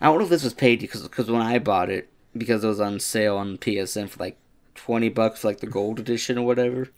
[0.00, 2.68] I don't know if this was paid because because when I bought it because it
[2.68, 4.36] was on sale on PSN for like
[4.74, 6.88] twenty bucks for like the gold edition or whatever.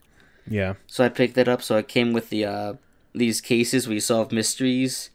[0.49, 0.75] Yeah.
[0.87, 1.63] So I picked that up.
[1.63, 2.75] So it came with the uh,
[3.17, 5.11] these cases where you solve mysteries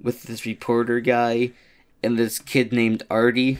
[0.00, 1.50] with this reporter guy
[2.02, 3.58] and this kid named Artie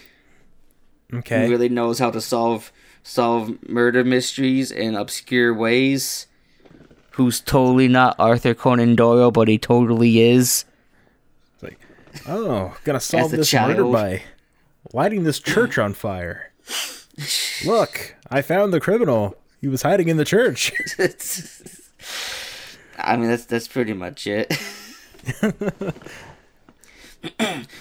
[1.13, 1.45] Okay.
[1.45, 6.27] who really knows how to solve solve murder mysteries in obscure ways.
[7.17, 10.65] Who's totally not Arthur Conan Doyle, but he totally is.
[11.55, 11.79] It's like,
[12.27, 14.23] oh, gonna solve this murder by
[14.95, 16.51] lighting this church on fire.
[17.67, 19.37] Look, I found the criminal.
[19.61, 20.73] He was hiding in the church.
[23.03, 24.53] I mean, that's that's pretty much it.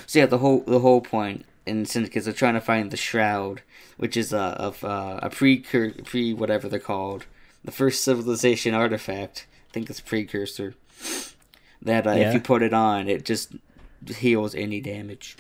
[0.08, 3.62] so yeah, the whole the whole point in syndicates are trying to find the shroud,
[3.98, 7.26] which is a of uh, a pre pre whatever they're called,
[7.64, 9.48] the first civilization artifact.
[9.70, 10.76] I think it's precursor.
[11.82, 12.28] That uh, Yeah.
[12.30, 13.54] if you put it on, it just
[14.18, 15.38] heals any damage.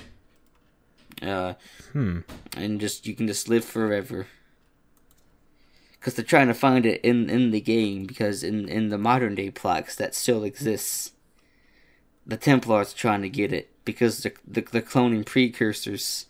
[1.21, 1.53] Uh,
[1.91, 2.19] Hmm.
[2.55, 4.27] and just you can just live forever.
[6.01, 9.35] Because they're trying to find it in in the game because in in the modern
[9.35, 11.11] day plots that still exists.
[12.25, 16.25] The Templars trying to get it because the the, the cloning precursors,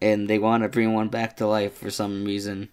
[0.00, 2.70] and they want to bring one back to life for some reason.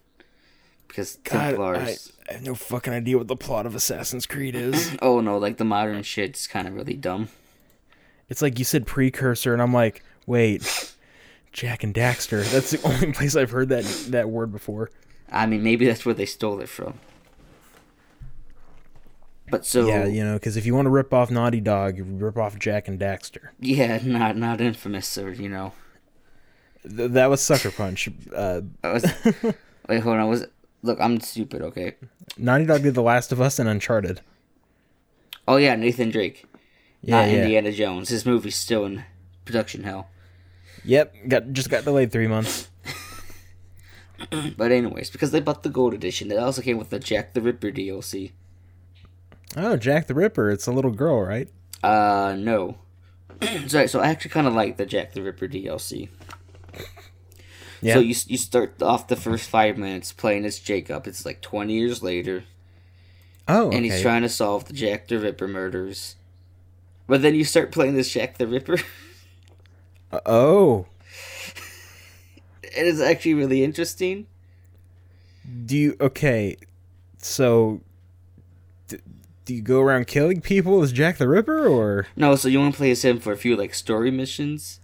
[0.88, 2.12] Because God, I, Templars.
[2.30, 4.96] I have no fucking idea what the plot of Assassin's Creed is.
[5.02, 7.28] Oh no, like the modern shit's kind of really dumb.
[8.30, 10.94] it's like you said precursor, and I'm like, wait,
[11.52, 12.50] Jak and Daxter.
[12.50, 14.90] That's the only place I've heard that that word before.
[15.32, 16.98] I mean, maybe that's where they stole it from.
[19.50, 22.04] But so Yeah, you know, because if you want to rip off Naughty Dog, you
[22.04, 23.48] rip off Jak and Daxter.
[23.60, 25.72] yeah, not not infamous or you know.
[26.88, 28.08] Th- that was Sucker Punch.
[28.34, 29.04] Uh, I was,
[29.88, 30.28] wait, hold on.
[30.28, 30.46] Was
[30.82, 30.98] look?
[31.00, 31.62] I'm stupid.
[31.62, 31.96] Okay.
[32.38, 34.20] Naughty Dog did The Last of Us and Uncharted.
[35.46, 36.46] Oh yeah, Nathan Drake.
[37.02, 37.42] Yeah, not yeah.
[37.42, 38.08] Indiana Jones.
[38.08, 39.04] His movie's still in
[39.44, 40.08] production hell.
[40.84, 42.68] Yep, got just got delayed three months.
[44.56, 47.40] But anyways, because they bought the gold edition, it also came with the Jack the
[47.40, 48.32] Ripper DLC.
[49.56, 50.50] Oh, Jack the Ripper.
[50.50, 51.48] It's a little girl, right?
[51.82, 52.76] Uh, no.
[53.66, 56.08] Sorry, so I actually kind of like the Jack the Ripper DLC.
[57.82, 57.94] Yeah.
[57.94, 61.08] So you you start off the first five minutes playing as Jacob.
[61.08, 62.44] It's like twenty years later,
[63.48, 63.76] oh, okay.
[63.76, 66.14] and he's trying to solve the Jack the Ripper murders.
[67.08, 68.78] But then you start playing as Jack the Ripper.
[70.12, 70.86] Uh, oh,
[72.76, 74.26] it is actually really interesting.
[75.66, 75.96] do you?
[76.00, 76.56] Okay,
[77.18, 77.80] so
[78.88, 78.98] d-
[79.44, 82.74] do you go around killing people as Jack the Ripper, or No, so you want
[82.74, 84.80] to play as him for a few like story missions.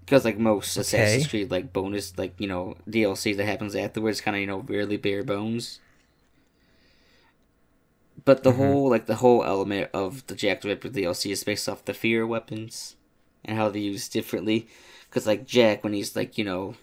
[0.00, 1.30] Because like most Assassin's Okay.
[1.30, 4.96] Creed like bonus like you know DLC that happens afterwards, kind of you know really
[4.96, 5.80] bare bones.
[8.24, 8.58] But the mm-hmm.
[8.60, 11.94] whole like the whole element of the Jack the Ripper DLC is based off the
[11.94, 12.94] fear weapons
[13.44, 14.68] and how they're used differently.
[15.08, 16.76] Because like Jack, when he's like you know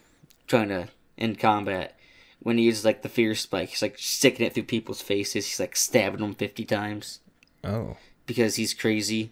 [0.47, 1.97] trying to in combat,
[2.39, 5.47] when he uses like the fear spike, he's like sticking it through people's faces.
[5.47, 7.19] He's like stabbing them fifty times
[7.63, 9.31] oh, because he's crazy.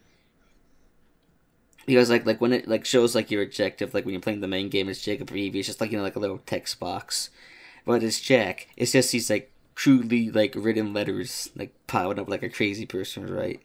[1.85, 4.47] Because like like when it like shows like your objective, like when you're playing the
[4.47, 5.59] main game, it's Jacob or Evie.
[5.59, 7.29] It's just like you know like a little text box,
[7.85, 8.67] but it's Jack.
[8.77, 13.25] It's just these like crudely like written letters like piled up like a crazy person,
[13.27, 13.59] right?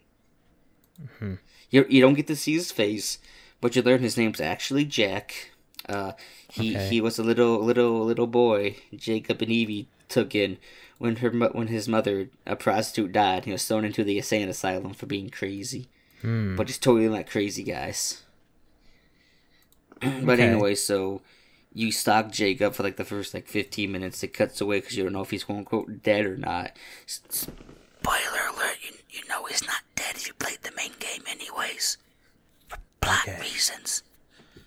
[1.01, 1.35] Mm-hmm.
[1.69, 3.19] You you don't get to see his face,
[3.61, 5.51] but you learn his name's actually Jack.
[5.89, 6.11] Uh,
[6.51, 6.89] he Okay.
[6.89, 10.57] he was a little little little boy Jacob and Evie took in
[10.97, 13.45] when her when his mother a prostitute died.
[13.45, 15.87] He was thrown into the insane asylum for being crazy,
[16.21, 16.55] Hmm.
[16.55, 18.23] but he's totally not crazy, guys.
[20.01, 20.43] but Okay.
[20.43, 21.21] anyway, so
[21.73, 24.23] you stalk Jacob for like the first like fifteen minutes.
[24.23, 26.71] It cuts away because you don't know if he's quote unquote dead or not.
[27.05, 28.77] Spoiler alert!
[28.83, 31.97] You you know he's not dead if you played the main game, anyways.
[32.67, 33.39] For plot Okay.
[33.41, 34.03] reasons.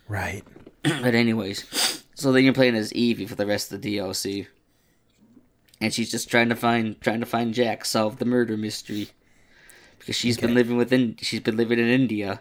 [0.08, 0.42] right.
[1.02, 4.46] but anyways, so then you're playing as Evie for the rest of the DLC,
[5.80, 9.10] and she's just trying to find trying to find Jack, solve the murder mystery,
[9.98, 12.40] because she's been living within she's been living in India,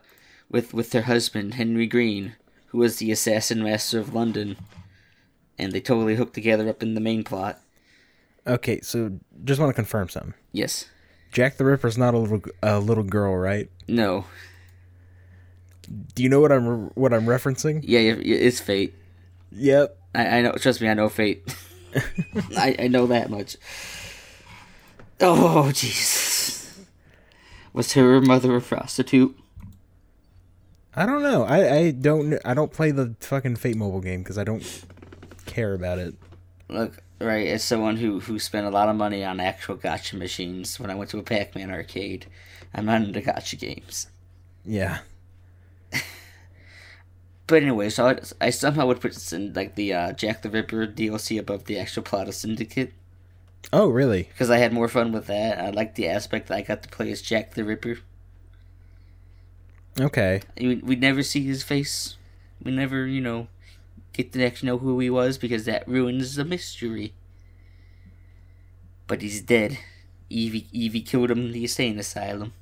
[0.49, 2.35] with with her husband Henry Green,
[2.67, 4.57] who was the assassin master of London,
[5.57, 7.59] and they totally hooked together up in the main plot.
[8.47, 10.33] Okay, so just want to confirm something.
[10.51, 10.85] Yes.
[11.31, 13.69] Jack the Ripper's not a little a little girl, right?
[13.87, 14.25] No.
[16.15, 17.83] Do you know what I'm what I'm referencing?
[17.83, 18.93] Yeah, it's fate.
[19.51, 19.97] Yep.
[20.13, 20.51] I, I know.
[20.53, 21.55] Trust me, I know fate.
[22.57, 23.57] I, I know that much.
[25.21, 26.79] Oh, Jesus.
[27.73, 29.37] Was her mother a prostitute?
[30.95, 31.43] I don't know.
[31.43, 34.63] I, I don't I don't play the fucking Fate mobile game because I don't
[35.45, 36.15] care about it.
[36.67, 40.79] Look, right, as someone who, who spent a lot of money on actual gacha machines
[40.79, 42.25] when I went to a Pac Man arcade,
[42.73, 44.07] I'm not into gacha games.
[44.65, 44.99] Yeah.
[47.49, 49.17] But anyway, so I, I somehow would put
[49.55, 52.93] like the uh, Jack the Ripper DLC above the actual plot of Syndicate
[53.73, 54.23] Oh, really?
[54.23, 55.59] because I had more fun with that.
[55.59, 57.97] I liked the aspect that I got to play as Jack the Ripper.
[59.99, 60.41] Okay.
[60.57, 62.15] We we'd never see his face.
[62.63, 63.47] We never, you know,
[64.13, 67.13] get to actually know who he was because that ruins the mystery.
[69.07, 69.79] But he's dead.
[70.29, 72.53] Evie Evie killed him in the insane asylum.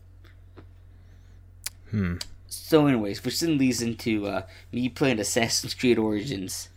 [1.91, 2.15] Hmm.
[2.47, 6.69] So, anyways, which then leads into uh, me playing Assassin's Creed Origins.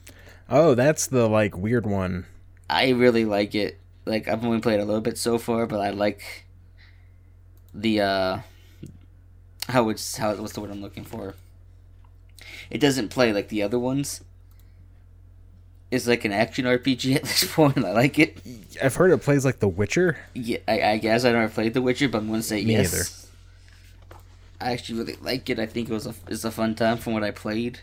[0.49, 2.27] Oh, that's the like weird one.
[2.68, 3.79] I really like it.
[4.05, 6.47] Like I've only played a little bit so far, but I like
[7.73, 8.39] the uh
[9.68, 11.35] how it's how what's the word I'm looking for.
[12.71, 14.23] It doesn't play like the other ones.
[15.91, 17.85] It's like an action RPG at this point.
[17.85, 18.39] I like it.
[18.83, 20.18] I've heard it plays like The Witcher.
[20.35, 22.95] Yeah, I, I guess I never played The Witcher, but I'm gonna say Me yes.
[22.95, 23.05] either.
[24.61, 25.59] I actually really like it.
[25.59, 27.81] I think it was a it's a fun time from what I played.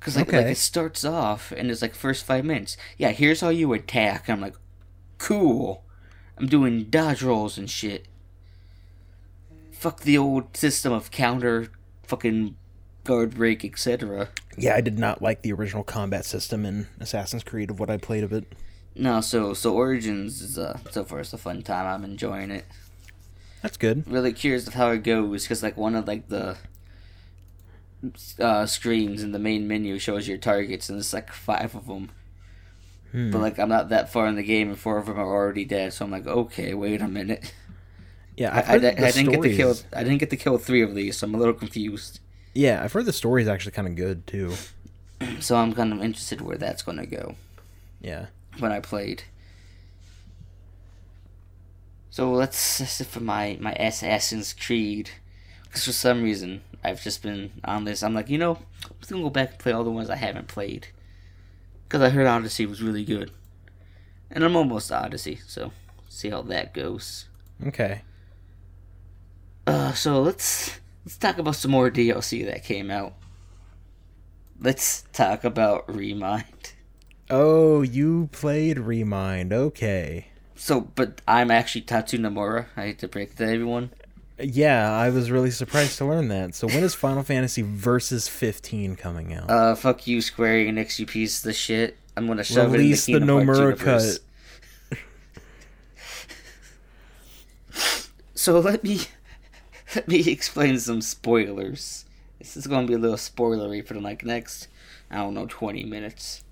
[0.00, 2.78] Cause like, like it starts off and it's like first five minutes.
[2.96, 4.30] Yeah, here's how you attack.
[4.30, 4.56] I'm like,
[5.18, 5.84] cool.
[6.38, 8.06] I'm doing dodge rolls and shit.
[9.72, 11.68] Fuck the old system of counter,
[12.04, 12.56] fucking
[13.04, 14.30] guard break, etc.
[14.56, 17.98] Yeah, I did not like the original combat system in Assassin's Creed of what I
[17.98, 18.54] played of it.
[18.94, 21.86] No, so so Origins is uh so far it's a fun time.
[21.86, 22.64] I'm enjoying it.
[23.62, 24.04] That's good.
[24.10, 26.56] really curious of how it goes because like one of like the
[28.38, 32.10] uh, screens in the main menu shows your targets and it's like five of them
[33.12, 33.32] Hmm.
[33.32, 35.64] but like i'm not that far in the game and four of them are already
[35.64, 37.52] dead so i'm like okay wait a minute
[38.36, 40.80] Yeah, i, I, I the didn't get to kill i didn't get to kill three
[40.80, 42.20] of these so i'm a little confused
[42.54, 44.54] Yeah, I've heard the story is actually kind of good too.
[45.40, 47.34] so i'm kind of interested where that's going to go
[48.00, 48.26] Yeah.
[48.60, 49.24] when i played
[52.10, 55.10] so let's that's it for my my assassin's creed.
[55.64, 58.02] Because for some reason i've just been on this.
[58.02, 60.16] I'm like you know i'm just gonna go back and play all the ones i
[60.16, 60.88] haven't played.
[61.84, 63.30] Because i heard odyssey was really good.
[64.30, 65.72] And i'm almost odyssey so
[66.08, 67.26] see how that goes.
[67.66, 68.02] Okay.
[69.66, 73.14] uh so let's let's talk about some more dlc that came out.
[74.60, 76.74] Let's talk about remind.
[77.32, 79.52] Oh, you played Remind.
[79.52, 80.29] Okay.
[80.62, 83.90] So but i'm actually Tetsu Nomura i hate to break that to everyone
[84.38, 86.54] Yeah, I was really surprised to learn that.
[86.54, 89.50] So when is Final Fantasy Versus 15 coming out?
[89.50, 91.96] Uh, fuck you, Square Enix, you piece of shit.
[92.16, 94.20] I'm gonna shove Release it the in the Kingdom Hearts Nomura universe.
[98.34, 99.00] So let me
[99.94, 102.06] let me explain some spoilers.
[102.38, 104.68] This is gonna be a little spoilery for the like next,
[105.10, 106.42] I don't know, twenty minutes.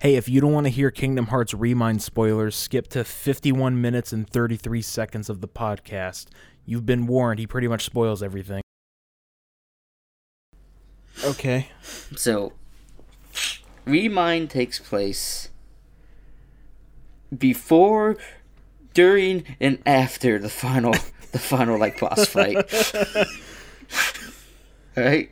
[0.00, 4.12] Hey, if you don't want to hear Kingdom Hearts Remind spoilers, skip to 51 minutes
[4.12, 6.26] and 33 seconds of the podcast.
[6.64, 8.62] You've been warned, he pretty much spoils everything.
[11.24, 11.68] Okay.
[12.16, 12.52] So,
[13.84, 15.48] Remind takes place
[17.36, 18.16] before,
[18.94, 20.92] during, and after the final,
[21.32, 22.56] the final like boss fight.
[24.96, 25.30] right?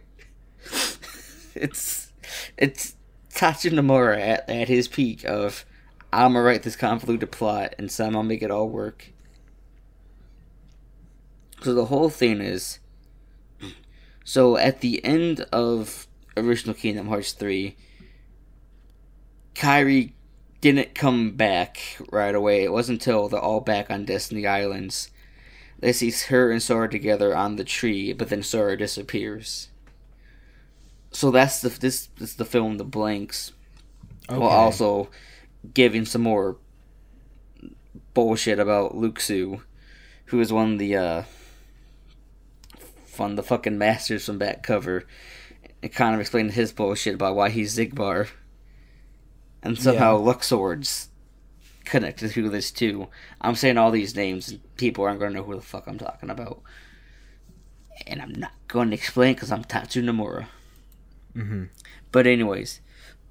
[1.55, 2.12] It's
[2.57, 2.97] it's
[3.32, 5.64] Tachi Nomura at, at his peak of
[6.12, 9.12] I'm gonna write this convoluted plot and somehow make it all work.
[11.62, 12.78] So the whole thing is
[14.24, 16.06] so at the end of
[16.36, 17.76] original Kingdom Hearts 3,
[19.54, 20.12] Kairi
[20.60, 22.64] didn't come back right away.
[22.64, 25.10] It wasn't until they're all back on Destiny Islands
[25.80, 29.69] they see her and Sora together on the tree, but then Sora disappears.
[31.12, 33.52] So that's the this, this is the film The Blanks,
[34.28, 34.38] okay.
[34.38, 35.11] while also
[35.74, 36.56] giving some more
[38.14, 39.62] bullshit about Luxu,
[40.26, 41.22] who is one of the uh,
[43.16, 45.04] one of the fucking masters from back cover.
[45.82, 48.28] It kind of explained his bullshit about why he's Xigbar,
[49.62, 51.08] and somehow Luxord's
[51.84, 53.08] connected to this too.
[53.40, 55.98] I'm saying all these names, and people aren't going to know who the fuck I'm
[55.98, 56.62] talking about.
[58.06, 60.46] And I'm not going to explain because I'm Tetsu Nomura.
[61.34, 61.64] Hmm
[62.12, 62.80] But anyways,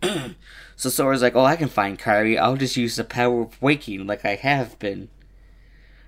[0.76, 2.40] so Sora's like, "Oh, I can find Kairi.
[2.40, 5.10] I'll just use the power of waking, like I have been."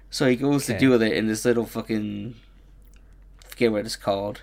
[0.10, 0.80] So he goes to Okay.
[0.80, 2.36] do it in this little fucking
[3.48, 4.42] forget what it's called.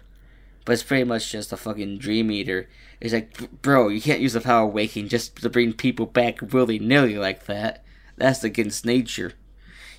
[0.64, 2.68] But it's pretty much just a fucking dream eater.
[3.00, 6.40] It's like, bro, you can't use the power of waking just to bring people back
[6.52, 7.82] willy nilly like that.
[8.18, 9.32] That's against nature.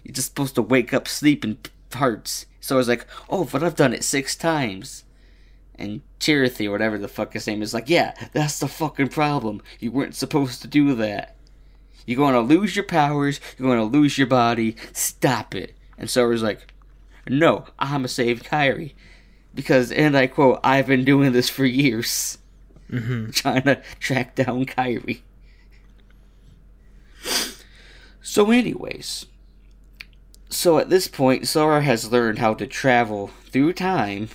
[0.04, 1.58] You're just supposed to wake up sleeping
[1.94, 2.46] hearts.
[2.60, 5.06] So I was like, oh, but I've done it six times.
[5.80, 9.62] And Chirithy, or whatever the fuck his name is, like, yeah, that's the fucking problem.
[9.80, 11.36] You weren't supposed to do that.
[12.06, 13.40] You're going to lose your powers.
[13.58, 14.76] You're going to lose your body.
[14.94, 15.76] Stop it.
[15.98, 16.74] And Sora's like,
[17.28, 18.94] no, I'm going to save Kairi.
[19.56, 22.38] Because, and I quote, I've been doing this for years.
[22.92, 23.30] Mm-hmm.
[23.32, 25.22] Trying to track down Kairi.
[28.22, 29.26] So, anyways.
[30.50, 34.30] So at this point, Sora has learned how to travel through time,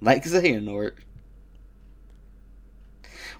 [0.00, 0.92] like Xehanort.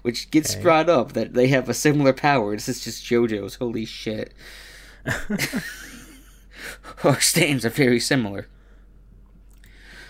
[0.01, 0.61] Which gets Okay.
[0.61, 2.55] brought up that they have a similar power.
[2.55, 3.55] This is just JoJo's.
[3.55, 4.33] Holy shit.
[7.03, 8.47] Our stands are very similar.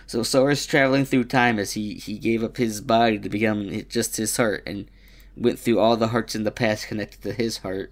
[0.06, 4.18] So Sora's traveling through time as he, he gave up his body to become just
[4.18, 4.90] his heart and
[5.38, 7.92] went through all the hearts in the past connected to his heart.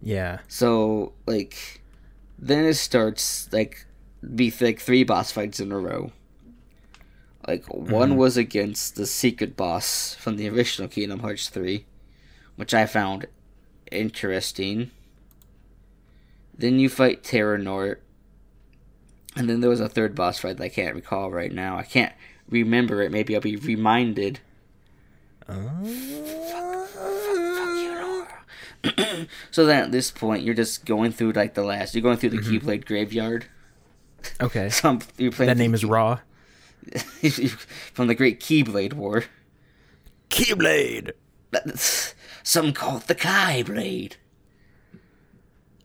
[0.00, 0.38] Yeah.
[0.48, 1.80] So like,
[2.38, 3.86] then it starts like
[4.34, 6.12] be like three boss fights in a row.
[7.48, 8.16] Like one Mhm.
[8.16, 11.86] was against the secret boss from the original Kingdom Hearts three,
[12.56, 13.26] which I found
[13.90, 14.90] interesting.
[16.56, 17.96] Then you fight Terranort,
[19.34, 21.78] and then there was a third boss fight that I can't recall right now.
[21.78, 22.12] I can't
[22.48, 23.10] remember it.
[23.10, 24.40] Maybe I'll be reminded.
[29.50, 31.94] So then at this point, you're just going through like the last.
[31.94, 33.44] You're going through the Keyblade graveyard.
[34.40, 34.68] okay.
[34.70, 36.20] So I'm- you're playing That name is Raw.
[37.92, 39.24] from the Great Keyblade War.
[40.30, 41.12] Keyblade.
[42.42, 44.14] Some call it the Keyblade.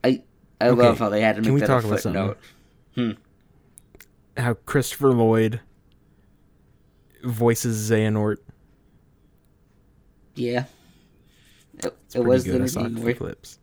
[0.04, 0.22] I
[0.62, 2.38] I Okay, love how they had to can make we that talk a about footnote.
[2.96, 3.12] Hmm.
[4.38, 5.62] How Christopher Lloyd
[7.24, 8.38] voices Xehanort.
[10.36, 10.66] Yeah.
[11.80, 12.70] It, it was good.
[12.70, 13.60] Saw Nimoy, clips.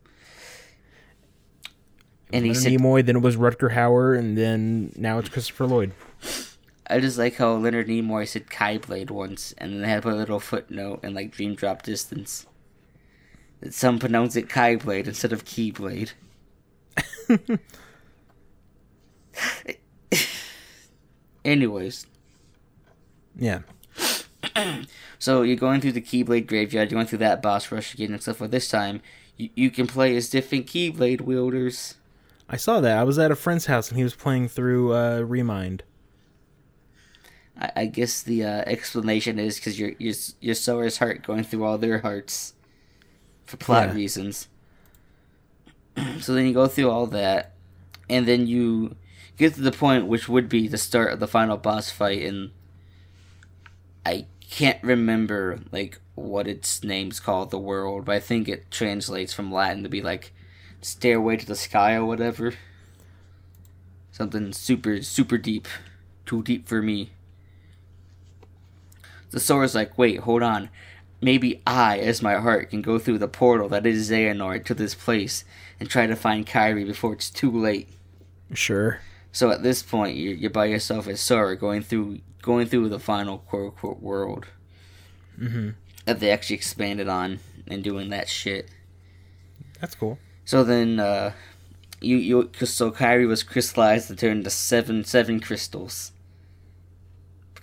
[2.31, 5.93] and he said, Nimoy, then it was Rutger Hauer, and then now it's Christopher Lloyd.
[6.93, 10.01] I just like how Leonard Nimoy said Kai Blade once, and then they had to
[10.03, 12.45] put a little footnote and like Dream Drop Distance.
[13.61, 16.11] That some pronounce it Kai Blade instead of Keyblade.
[21.43, 22.05] Anyways,
[23.35, 23.61] Yeah.
[25.17, 28.15] so you're going through the Keyblade graveyard, you're going through that boss rush again, and
[28.17, 29.01] except for this time,
[29.35, 31.95] you, you can play as different Keyblade wielders.
[32.47, 32.99] I saw that.
[32.99, 35.81] I was at a friend's house and he was playing through uh, Remind.
[37.59, 41.77] I, I guess the uh, explanation is because you're, you're, you're heart going through all
[41.77, 42.53] their hearts
[43.45, 43.95] for plot Yeah.
[43.95, 44.47] reasons.
[46.19, 47.53] so then you go through all that,
[48.09, 48.95] and then you
[49.37, 52.51] get to the point which would be the start of the final boss fight, and
[54.05, 59.33] I can't remember like what its name's called, the world, but I think it translates
[59.33, 60.33] from Latin to be like
[60.81, 62.53] stairway to the sky or whatever.
[64.11, 65.67] Something super super deep,
[66.25, 67.11] too deep for me.
[69.33, 70.69] The Sora's like, wait, hold on.
[71.19, 74.93] Maybe I, as my heart, can go through the portal that is Xehanort to this
[74.93, 75.43] place
[75.79, 77.89] and try to find Kairi before it's too late.
[78.53, 78.99] Sure.
[79.31, 82.99] So at this point, you're, you're by yourself as Sora going through going through the
[82.99, 84.47] final quote unquote world
[85.37, 85.71] hmm
[86.05, 88.69] that they actually expanded on and doing that shit.
[89.79, 90.19] That's cool.
[90.45, 91.31] So then, uh,
[92.01, 96.12] you you so Kairi was crystallized and turned into seven seven crystals.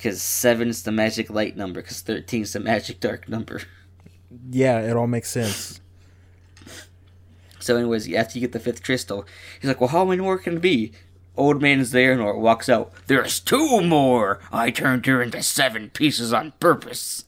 [0.00, 3.60] Because seven's the magic light number, because thirteen's the magic dark number.
[4.50, 5.78] Yeah, it all makes sense.
[7.58, 9.26] So, anyways, after you get the fifth crystal,
[9.60, 10.92] he's like, "Well, how many more can it be?"
[11.36, 12.92] Old man Xehanort walks out.
[13.08, 14.40] There's two more.
[14.50, 17.24] I turned her into seven pieces on purpose.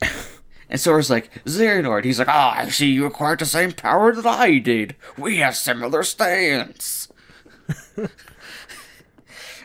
[0.68, 2.04] and Sora's like, Xehanort.
[2.04, 4.96] He's like, Ah, I see you acquired the same power that I did.
[5.16, 7.08] We have similar stance.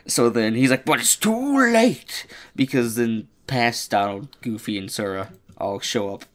[0.08, 5.32] so then he's like, but it's too late because then past Donald, Goofy, and Sora
[5.58, 6.26] all show up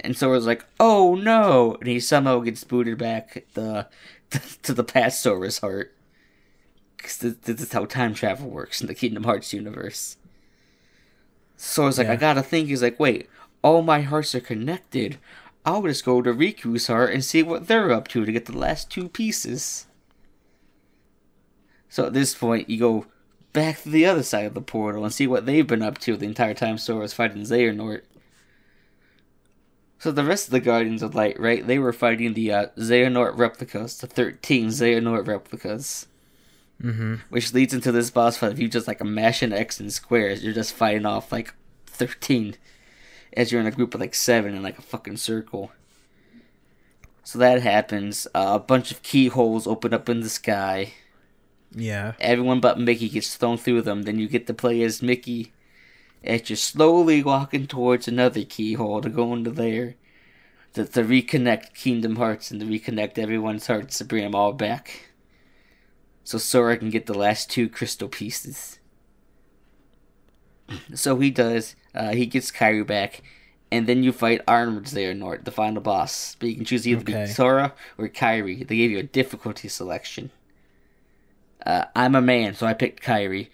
[0.00, 3.88] and Sora's like, "Oh no!" and he somehow gets booted back the
[4.62, 5.94] to the past Sora's heart.
[6.96, 10.16] Because this, this is how time travel works in the Kingdom Hearts universe.
[11.56, 12.14] Sora's like, Yeah.
[12.14, 13.28] "I gotta think." He's like, "Wait,
[13.62, 15.18] all my hearts are connected.
[15.64, 18.56] I'll just go to Riku's heart and see what they're up to to get the
[18.56, 19.86] last two pieces."
[21.88, 23.06] So at this point, you go
[23.52, 26.16] back to the other side of the portal and see what they've been up to
[26.16, 28.02] the entire time Sora's fighting Xehanort.
[29.98, 31.66] So the rest of the Guardians of Light, right?
[31.66, 36.06] They were fighting the uh, Xehanort replicas, the thirteen Xehanort replicas.
[36.80, 37.16] Mm-hmm.
[37.30, 38.52] Which leads into this boss fight.
[38.52, 41.52] If you just like mash mashing X and squares, you're just fighting off like
[41.86, 42.54] thirteen,
[43.32, 45.72] as you're in a group of like seven in like a fucking circle.
[47.24, 48.28] So that happens.
[48.32, 50.92] Uh, a bunch of keyholes open up in the sky.
[51.74, 52.12] Yeah.
[52.20, 54.02] Everyone but Mickey gets thrown through them.
[54.02, 55.52] Then you get to play as Mickey
[56.24, 59.94] as you're slowly walking towards another keyhole to go into there.
[60.74, 65.08] To, to reconnect Kingdom Hearts and to reconnect everyone's hearts to bring them all back.
[66.24, 68.78] So Sora can get the last two crystal pieces.
[70.94, 71.76] So he does.
[71.94, 73.22] Uh, he gets Kairi back.
[73.72, 76.36] And then you fight Armored Xehanort, the final boss.
[76.38, 77.24] But you can choose either Okay.
[77.24, 78.66] be Sora or Kairi.
[78.66, 80.30] They gave you a difficulty selection.
[81.68, 83.48] Uh, I'm a man, so I picked Kairi.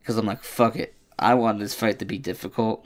[0.00, 0.94] Because I'm like, fuck it.
[1.16, 2.84] I wanted this fight to be difficult.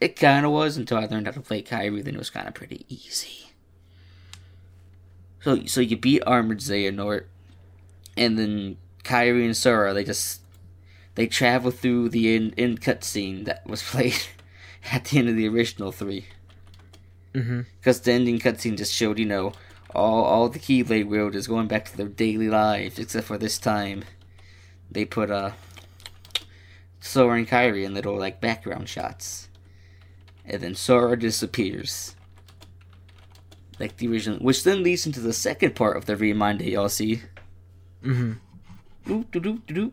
[0.00, 2.48] It kind of was until I learned how to play Kairi, then it was kind
[2.48, 3.52] of pretty easy.
[5.40, 7.26] So, so you beat Armored Xehanort,
[8.16, 10.40] and then Kairi and Sora, they just.
[11.14, 14.20] They travel through the end, end cutscene that was played
[14.90, 16.26] at the end of the original three.
[17.32, 17.60] Mm-hmm.
[17.78, 19.52] Because the ending cutscene just showed, you know,
[19.94, 24.04] all all the Keyblade wielders going back to their daily lives, except for this time,
[24.90, 25.52] they put uh
[27.00, 29.48] Sora and Kairi in little like background shots,
[30.44, 32.16] and then Sora disappears,
[33.78, 37.20] like the original, which then leads into the second part of the Remind DLC.
[38.02, 38.32] Mm-hmm.
[39.06, 39.92] Boop, doo, doo, doo, doo,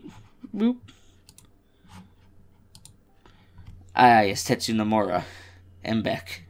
[0.55, 0.77] boop.
[3.95, 5.23] Ah, yes, Tetsu Nomura.
[5.83, 6.43] And back.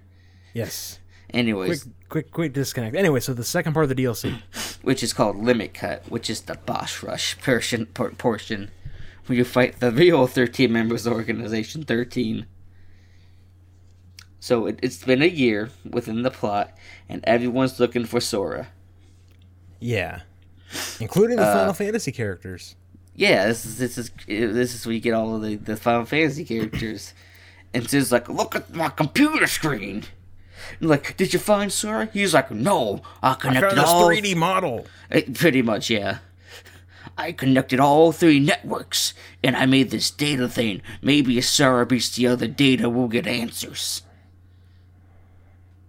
[0.54, 1.00] Yes.
[1.32, 2.96] Anyways, Quick, quick, quick disconnect.
[2.96, 4.42] Anyway, so the second part of the DLC.
[4.82, 8.70] which is called Limit Cut, which is the boss rush portion, portion
[9.26, 12.46] where you fight the real 13 members of Organization 13.
[14.40, 16.76] So it, it's been a year within the plot,
[17.08, 18.68] and everyone's looking for Sora.
[19.80, 20.22] Yeah.
[21.00, 22.76] Including the Uh, Final Fantasy characters.
[23.16, 26.06] Yeah, this is this is this is where you get all of the, the Final
[26.06, 27.14] Fantasy characters.
[27.74, 30.04] And Cid's like, look at my computer screen.
[30.80, 32.10] And like, did you find Sora?
[32.12, 34.88] He's like, no, I I connected found this all 3D model.
[35.12, 36.20] Uh, Pretty much, yeah.
[37.18, 40.82] I connected all three networks, and I made this data thing.
[41.02, 44.02] Maybe if Sarah beats the other data, we'll get answers.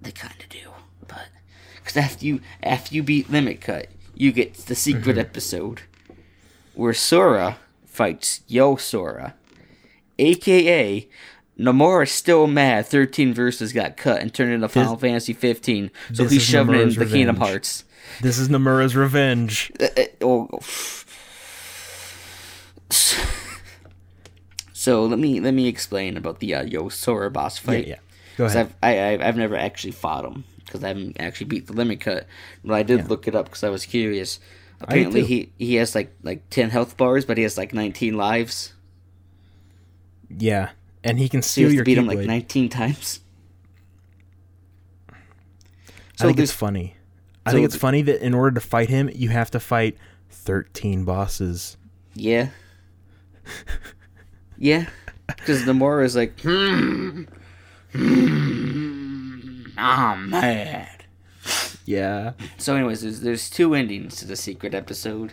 [0.01, 0.71] They kind of do,
[1.07, 1.29] but
[1.77, 5.83] because after you after you beat Limit Cut, you get the secret episode
[6.75, 9.35] where Sora fights Yozora,
[10.19, 11.09] aka
[11.59, 12.87] Nomura's still mad.
[12.87, 16.79] Thirteen verses got cut and turned into Final Fantasy 15, so he's is shoving it
[16.79, 17.37] Nomura's into Kingdom.
[17.37, 17.85] Hearts.
[18.21, 19.71] This is Nomura's revenge.
[19.81, 20.49] Uh, uh, oh.
[24.73, 27.87] So let me let me explain about the uh, Yozora boss fight.
[27.87, 27.97] yeah.
[28.37, 28.75] Go 'Cause ahead.
[28.83, 32.01] I've, I, I've I've never actually fought him because I haven't actually beat the limit
[32.01, 32.27] cut,
[32.65, 33.07] but I did Yeah.
[33.09, 34.41] look it up because I was curious.
[34.81, 38.73] Apparently he he has like like ten health bars, but he has like nineteen lives.
[40.29, 40.71] Yeah.
[41.05, 43.21] And he can So you steal your beat him like nineteen times.
[45.11, 45.15] I
[46.17, 46.97] So think it's there's- funny.
[47.45, 49.97] I think it's funny that in order to fight him, you have to fight
[50.31, 51.77] 13 bosses.
[52.15, 52.51] Yeah.
[54.57, 54.87] yeah.
[55.27, 57.23] Because Nomura is like, hmm,
[57.93, 61.05] hmm, I'm mad.
[61.85, 62.35] Yeah.
[62.59, 65.33] So, anyways, there's, there's two endings to the secret episode.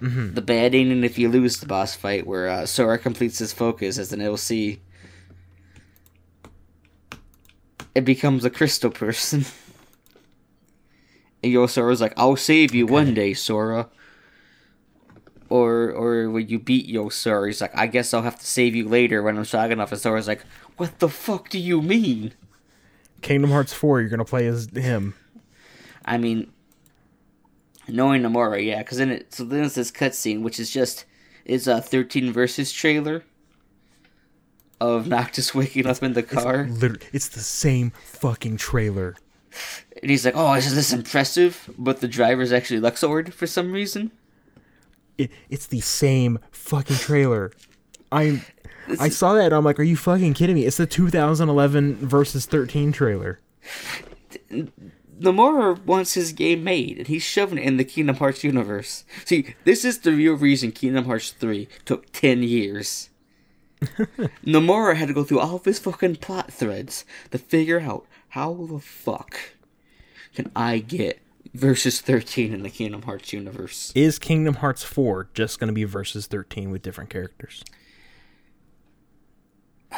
[0.00, 3.96] The bad ending if you lose the boss fight, where uh, Sora completes his focus
[3.96, 4.80] as an LC.
[7.94, 9.44] It becomes a crystal person.
[11.42, 13.88] and Yozora's like, I'll save you one day, Sora.
[15.48, 18.88] Or or when you beat Yozora, he's like, I guess I'll have to save you
[18.88, 19.92] later when I'm strong enough.
[19.92, 20.44] And Sora's like,
[20.76, 22.32] What the fuck do you mean?
[23.20, 25.14] Kingdom Hearts 4, you're going to play as him.
[26.04, 26.52] I mean,
[27.88, 31.04] knowing Nomura, yeah, because then it so then it's this cutscene, which is just
[31.44, 33.22] is a thirteen versus trailer
[34.84, 39.16] of Noctis waking up in the car, Literally, it's the same fucking trailer.
[40.02, 44.10] and he's like, "Oh, is this impressive?" But the driver's actually Luxord for some reason.
[45.16, 47.52] It, it's the same fucking trailer.
[48.10, 48.42] I
[49.00, 50.66] I saw that and I'm like, are you fucking kidding me?
[50.66, 53.40] It's the 2011 versus 13 trailer.
[55.20, 59.04] Nomura wants his game made, and he's shoving it in the Kingdom Hearts universe.
[59.24, 63.10] See, this is the real reason Kingdom Hearts 3 took 10 years.
[64.44, 68.66] Nomura had to go through all of his fucking plot threads to figure out how
[68.68, 69.38] the fuck
[70.34, 71.20] can I get
[71.54, 73.92] versus 13 in the Kingdom Hearts universe.
[73.94, 77.62] Is Kingdom Hearts 4 just going to be versus 13 with different characters?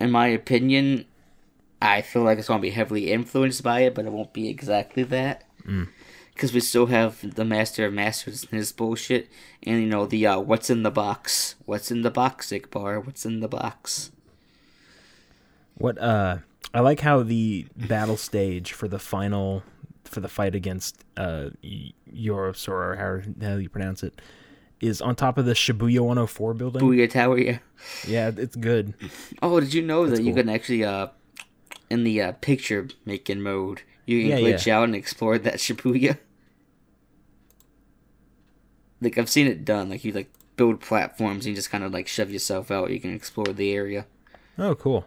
[0.00, 1.06] In my opinion,
[1.80, 4.48] I feel like it's going to be heavily influenced by it, but it won't be
[4.48, 5.44] exactly that.
[5.64, 5.88] Mm.
[6.36, 9.30] Because we still have the Master of Masters and his bullshit,
[9.62, 13.24] and you know the uh, what's in the box, what's in the box, Xigbar, what's
[13.24, 14.10] in the box.
[15.78, 16.38] What uh
[16.74, 19.62] I like how the battle stage for the final
[20.04, 21.50] for the fight against uh
[22.14, 22.96] Yozora or
[23.40, 24.20] how, how you pronounce it
[24.80, 26.82] is on top of the Shibuya 104 building.
[26.82, 27.58] Booyah Tower, yeah.
[28.06, 28.92] Yeah, it's good.
[29.40, 31.08] Oh, did you know that you can actually uh,
[31.88, 34.78] in the uh, picture making mode, you can Yeah, glitch yeah.
[34.78, 36.18] out and explore that Shibuya.
[39.00, 39.88] Like I've seen it done.
[39.90, 42.90] Like you like build platforms and you just kind of like shove yourself out.
[42.90, 44.06] You can explore the area
[44.58, 45.06] Oh, cool.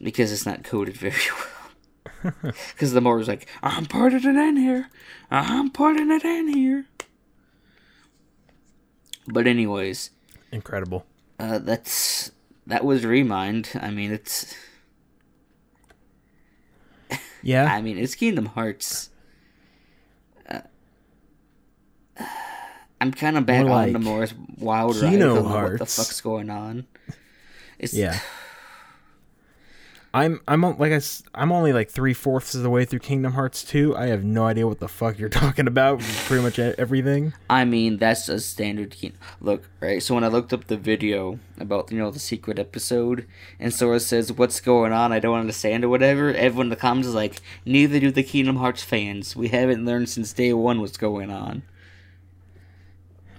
[0.00, 1.14] because it's not coded very
[2.24, 2.52] well.
[2.72, 4.88] Because the more is like, I'm putting it in here.
[5.30, 6.86] I'm putting it in here.
[9.26, 10.10] But anyways,
[10.52, 11.04] Incredible.
[11.38, 12.30] uh, that's
[12.66, 13.70] that was Remind.
[13.80, 14.54] I mean, it's
[17.42, 17.64] Yeah.
[17.74, 19.10] I mean, it's Kingdom Hearts.
[20.48, 20.60] Uh,
[23.00, 24.26] I'm kind of back More on the like more
[24.58, 25.08] wild ride.
[25.08, 26.86] I Kino don't know what the fuck's going on.
[27.78, 28.18] It's, yeah.
[30.14, 31.00] I'm I'm like I
[31.34, 33.96] I'm only like three fourths of the way through Kingdom Hearts 2.
[33.96, 35.98] I have no idea what the fuck you're talking about.
[35.98, 37.34] Pretty much everything.
[37.50, 38.94] I mean, that's a standard.
[39.40, 40.00] Look, right.
[40.00, 43.26] So when I looked up the video about you know the secret episode,
[43.58, 45.12] and Sora says, "What's going on?
[45.12, 46.32] I don't understand" or whatever.
[46.32, 49.34] Everyone in the comments is like, "Neither do the Kingdom Hearts fans.
[49.34, 51.64] We haven't learned since day one what's going on."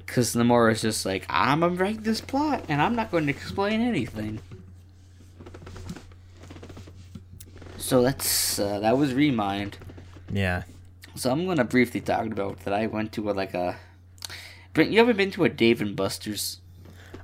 [0.05, 3.81] Because Nomura's just like, "I'm gonna write this plot, and I'm not going to explain
[3.81, 4.39] anything."
[7.77, 9.77] So that's uh, that was Remind.
[10.31, 10.63] Yeah.
[11.15, 12.73] So I'm gonna briefly talk about that.
[12.73, 13.77] I went to a, like a.
[14.73, 16.59] Brent, you ever been to a Dave and Buster's?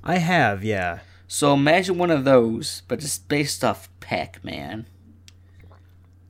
[0.03, 0.99] I have, yeah.
[1.27, 4.85] So imagine one of those, but it's based off Pac-Man.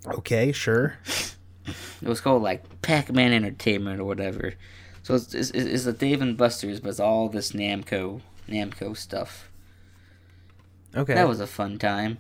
[0.06, 0.98] Okay, sure.
[2.02, 4.56] It was called like Pac-Man Entertainment or whatever.
[5.20, 9.50] So it's, it's, it's a Dave and Buster's, but it's all this Namco Namco stuff.
[10.96, 11.14] Okay.
[11.14, 12.18] That was a fun time.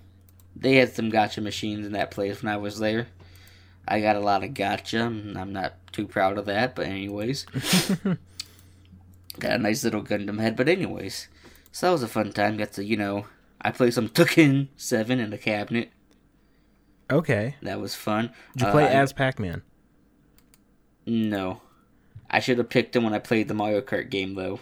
[0.55, 3.07] They had some gacha machines in that place when I was there.
[3.87, 5.03] I got a lot of gotcha.
[5.05, 7.45] and I'm not too proud of that, but anyways.
[9.39, 11.27] got a nice little Gundam head, but anyways.
[11.71, 12.57] So that was a fun time.
[12.57, 13.25] Got to, you know,
[13.61, 15.91] I played some Tekken 7 in the cabinet.
[17.09, 17.55] okay.
[17.61, 18.31] That was fun.
[18.53, 19.61] Did you Uh, play I- as Pac-Man?
[21.05, 21.61] No.
[22.31, 24.61] I should have picked him when I played the Mario Kart game, though.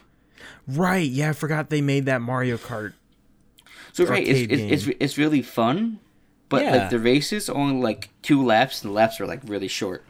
[0.68, 1.10] Right.
[1.10, 2.94] Yeah, I forgot they made that Mario Kart.
[3.94, 6.00] So right, it's, it's, it's it's really fun,
[6.48, 6.76] but Yeah.
[6.76, 10.04] like the races are only like two laps, and the laps are like really short.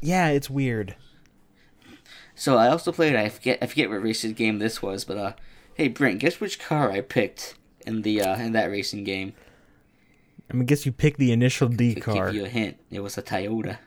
[0.00, 0.94] Yeah, it's weird.
[2.34, 3.16] So I also played.
[3.16, 3.58] I forget.
[3.62, 5.32] I forget what racing game this was, but uh,
[5.74, 7.54] hey Brent, guess which car I picked
[7.86, 9.32] in the uh in that racing game?
[10.50, 12.26] I mean, guess you picked the initial D car.
[12.26, 13.78] give you a hint, it was a Toyota.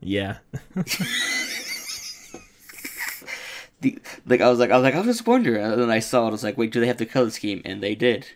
[0.00, 0.38] Yeah.
[3.80, 6.00] The, like I was like I was like I was just wondering, and then I
[6.00, 6.28] saw it.
[6.28, 7.62] I was like, wait, do they have the color scheme?
[7.64, 8.26] And they did.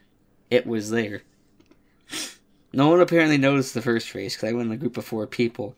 [0.51, 1.23] It was there.
[2.73, 5.27] No one apparently noticed the first race because I went in a group of four
[5.27, 5.75] people,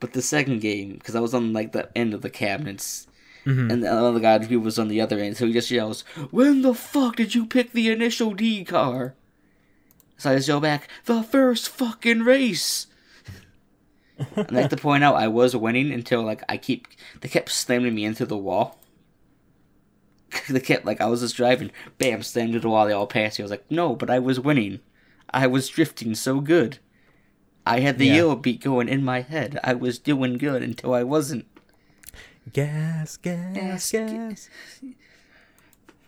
[0.00, 3.06] but the second game because I was on like the end of the cabinets.
[3.46, 3.70] Mhm.
[3.70, 6.00] And the other guy who was on the other end, so he just yells,
[6.30, 9.14] "When the fuck did you pick the initial D car?"
[10.16, 12.86] So I just yell back, "The first fucking race."
[14.36, 16.88] and I have to point out, I was winning until like I keep
[17.20, 18.78] they kept slamming me into the wall.
[20.48, 22.86] they kept like I was just driving, bam, slammed into the wall.
[22.86, 23.42] They all passed me.
[23.42, 24.80] I was like, no, but I was winning.
[25.30, 26.78] I was drifting so good.
[27.66, 28.18] I had the Yeah.
[28.18, 29.58] Eurobeat going in my head.
[29.64, 31.46] I was doing good until I wasn't.
[32.52, 34.50] Gas, gas, Gas, gas.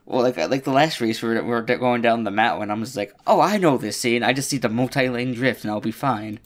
[0.05, 2.65] Well, like like the last race, we we're, we we're going down the mountain.
[2.65, 4.23] and I'm just like, oh, I know this scene.
[4.23, 6.39] I just need the multi-lane drift, and I'll be fine.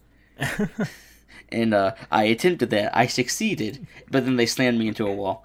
[1.51, 2.97] and uh, I attempted that.
[2.97, 5.45] I succeeded, but then they slammed me into a wall.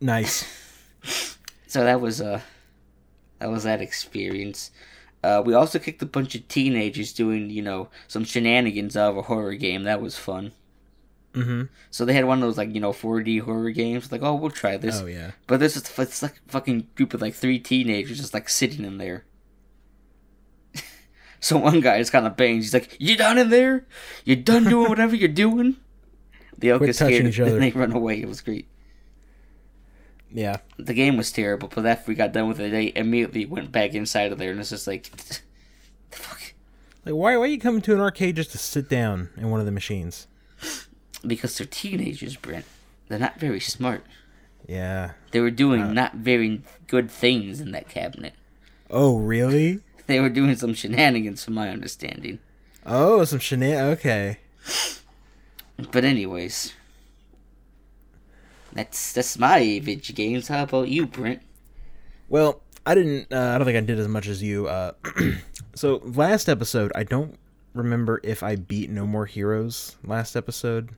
[0.00, 0.44] Nice.
[1.70, 2.40] So that was uh,
[3.38, 4.72] that was that experience.
[5.22, 9.18] Uh, we also kicked a bunch of teenagers doing, you know, some shenanigans out of
[9.18, 9.84] a horror game.
[9.84, 10.50] That was fun.
[11.32, 11.64] Mm-hmm.
[11.90, 14.10] So they had one of those like you know 4D horror games.
[14.10, 15.00] Like, oh, we'll try this.
[15.00, 15.30] Oh yeah.
[15.46, 18.84] But this is it's like a fucking group of like three teenagers just like sitting
[18.84, 19.26] in there.
[21.40, 22.64] so one guy is kind of bangs.
[22.64, 23.86] He's like, "You done in there?
[24.24, 25.76] You done doing whatever you're doing?"
[26.58, 27.52] The Quit is scared each other.
[27.52, 28.20] and they run away.
[28.20, 28.66] It was great.
[30.32, 30.58] Yeah.
[30.78, 33.94] The game was terrible, but after we got done with it, they immediately went back
[33.94, 36.54] inside of there, and it's just like, the fuck.
[37.04, 39.58] Like why why are you coming to an arcade just to sit down in one
[39.60, 40.26] of the machines?
[41.26, 42.64] Because they're teenagers, Brent.
[43.08, 44.04] They're not very smart.
[44.68, 45.12] Yeah.
[45.32, 45.92] They were doing Uh.
[45.92, 48.34] not very good things in that cabinet.
[48.90, 49.80] Oh really?
[50.06, 52.40] They were doing some shenanigans, from my understanding.
[52.84, 53.80] Oh, some shenan.
[53.92, 54.38] Okay.
[55.92, 56.72] But anyways,
[58.72, 60.48] that's that's my video games.
[60.48, 61.42] How about you, Brent?
[62.28, 63.32] Well, I didn't.
[63.32, 64.68] Uh, I don't think I did as much as you.
[64.68, 64.92] Uh,
[65.74, 67.38] so last episode, I don't
[67.74, 70.90] remember if I beat No More Heroes last episode.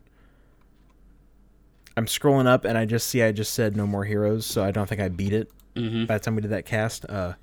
[1.96, 4.70] I'm scrolling up and I just see I just said No More Heroes, so I
[4.70, 5.50] don't think I beat it.
[5.74, 6.06] Mm-hmm.
[6.06, 7.34] By the time we did that cast, uh,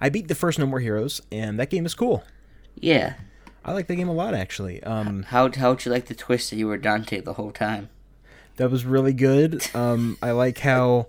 [0.00, 2.24] I beat the first No More Heroes, and that game is cool.
[2.74, 3.14] Yeah.
[3.64, 4.82] I like the game a lot, actually.
[4.82, 7.90] Um, How how'd you like the twist that you were Dante the whole time?
[8.56, 9.62] That was really good.
[9.74, 11.06] Um, I like how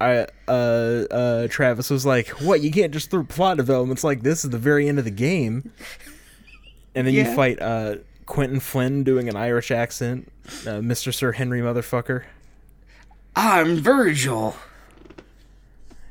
[0.00, 2.60] I uh uh Travis was like, "What?
[2.60, 5.72] You can't just throw plot developments like this at the very end of the game."
[6.94, 10.30] And then you fight uh Quinton Flynn doing an Irish accent,
[10.66, 11.12] uh, Mr.
[11.14, 12.24] Sir Henry motherfucker.
[13.34, 14.56] I'm Virgil.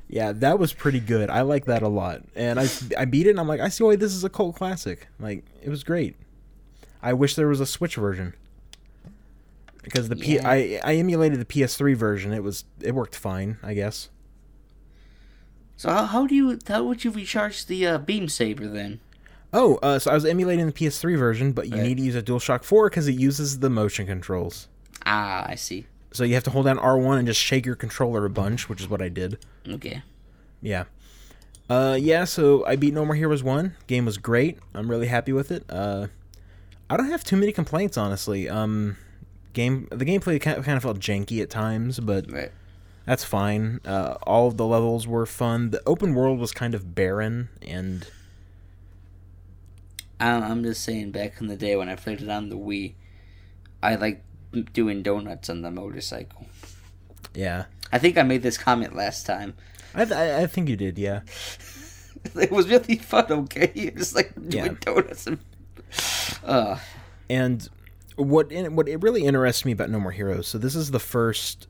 [0.08, 1.30] Yeah, that was pretty good.
[1.30, 2.22] I like that a lot.
[2.36, 2.68] And I
[2.98, 5.08] I beat it and I'm like, I see why this is a cult classic.
[5.20, 6.16] Like, it was great.
[7.02, 8.34] I wish there was a Switch version.
[9.86, 10.50] Because the P Yeah.
[10.50, 12.34] I I emulated the PS3 version.
[12.34, 14.10] It was it worked fine, I guess.
[15.78, 19.00] So how, how do you how would you recharge the uh, beam saber then?
[19.54, 21.84] Oh, uh, so I was emulating the PS3 version, but you Right.
[21.84, 24.68] need to use a DualShock 4 because it uses the motion controls.
[25.06, 25.86] Ah, I see.
[26.12, 28.82] So you have to hold down R1 and just shake your controller a bunch, which
[28.82, 29.38] is what I did.
[29.68, 30.02] Okay.
[30.62, 30.86] Yeah.
[31.70, 33.76] Uh, yeah, so I beat No More Heroes 1.
[33.88, 34.60] Game was great.
[34.74, 35.64] I'm really happy with it.
[35.70, 36.08] Uh,
[36.90, 38.50] I don't have too many complaints, honestly.
[38.50, 38.98] Um,
[39.56, 42.52] game the gameplay kind of, kind of felt janky at times, but Right.
[43.06, 43.80] that's fine.
[43.86, 45.72] Uh, all of the levels were fun.
[45.72, 48.06] The open world was kind of barren, and
[50.20, 52.94] I'm, just saying, back in the day when I played it on the Wii,
[53.84, 54.24] I liked
[54.74, 56.48] doing donuts on the motorcycle.
[57.34, 57.66] yeah.
[57.92, 59.54] I think I made this comment last time.
[59.94, 61.22] I, I, I think you did, yeah.
[62.36, 63.26] It was really fun.
[63.30, 64.74] Okay, you just like doing Yeah.
[64.82, 65.28] donuts.
[65.28, 65.38] And,
[66.44, 66.78] uh,
[67.30, 67.70] And
[68.16, 70.48] what in, what it really interests me about No More Heroes.
[70.48, 71.68] So this is the first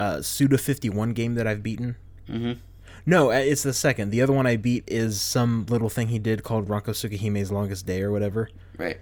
[0.00, 1.96] uh, Suda fifty one game that I've beaten.
[2.28, 2.58] mhm.
[3.06, 4.10] No, uh, it's the second.
[4.10, 7.84] The other one I beat is some little thing he did called Ranko Tsukigime's Longest
[7.84, 8.48] Day or whatever.
[8.78, 8.98] Right.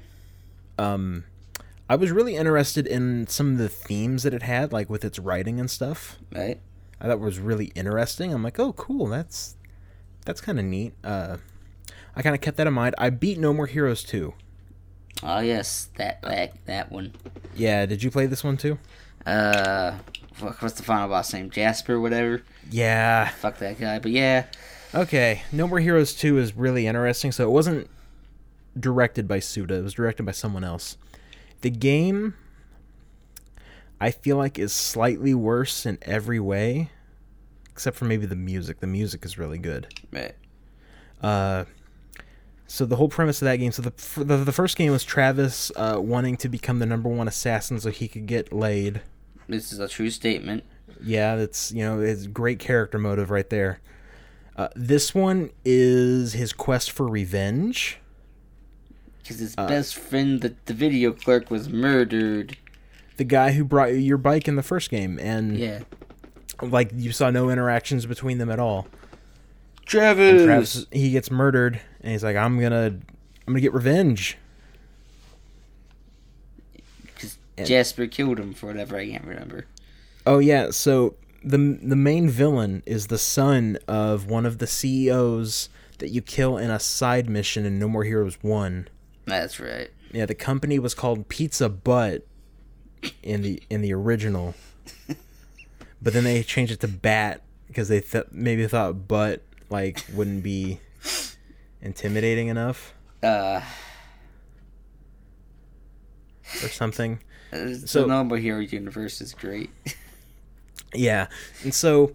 [0.76, 1.22] Um,
[1.88, 5.20] I was really interested in some of the themes that it had, like with its
[5.20, 6.18] writing and stuff.
[6.34, 6.60] Right.
[7.00, 8.32] I thought was really interesting.
[8.34, 9.06] I'm like, oh, cool.
[9.06, 9.56] That's
[10.24, 10.94] that's kind of neat.
[11.04, 11.36] Uh,
[12.16, 12.94] I kind of kept that in mind.
[12.98, 14.34] I beat No More Heroes too.
[15.22, 17.12] Oh yes, that that that one.
[17.54, 18.78] Yeah, did you play this one too?
[19.26, 19.98] Uh,
[20.40, 21.48] what- what's the final boss name?
[21.50, 22.42] Jasper, whatever.
[22.70, 23.28] Yeah.
[23.28, 23.98] Fuck that guy.
[24.00, 24.46] But yeah,
[24.94, 27.30] Okay, No More Heroes 2 is really interesting.
[27.32, 27.88] So it wasn't
[28.78, 30.96] directed by Suda, it was directed by someone else.
[31.60, 32.34] The game,
[34.00, 36.90] I feel like, is slightly worse in every way,
[37.70, 38.80] except for maybe the music.
[38.80, 39.94] The music is really good.
[40.12, 40.34] right.
[41.22, 41.64] Uh,
[42.72, 43.92] so the whole premise of that game, so the
[44.24, 47.90] the, the first game was Travis uh, wanting to become the number one assassin so
[47.90, 49.02] he could get laid.
[49.46, 50.64] This is a true statement.
[51.02, 53.80] Yeah, that's you know, it's great character motive right there.
[54.56, 57.98] Uh, this one is his quest for revenge.
[59.22, 62.56] Because his Uh, best friend, the, the video clerk, was murdered.
[63.18, 65.80] The guy who brought you your bike in the first game, and Yeah.
[66.62, 68.86] like you saw no interactions between them at all.
[69.86, 70.44] Travis.
[70.44, 73.00] Travis, he gets murdered, and he's like, "I'm gonna, I'm
[73.46, 74.38] gonna get revenge."
[77.04, 79.66] Because Jasper killed him for whatever I can't remember.
[80.26, 85.68] Oh yeah, so the the main villain is the son of one of the CEOs
[85.98, 88.88] that you kill in a side mission in No More Heroes One.
[89.26, 89.90] That's right.
[90.12, 92.26] Yeah, the company was called Pizza Butt
[93.22, 94.54] in the in the original,
[96.02, 100.42] but then they changed it to Bat because they th- maybe thought Butt like wouldn't
[100.42, 100.80] be
[101.82, 103.60] intimidating enough Uh,
[106.62, 107.18] or something.
[107.52, 109.70] so So- the normal hero universe is great.
[110.94, 111.28] Yeah,
[111.62, 112.12] and so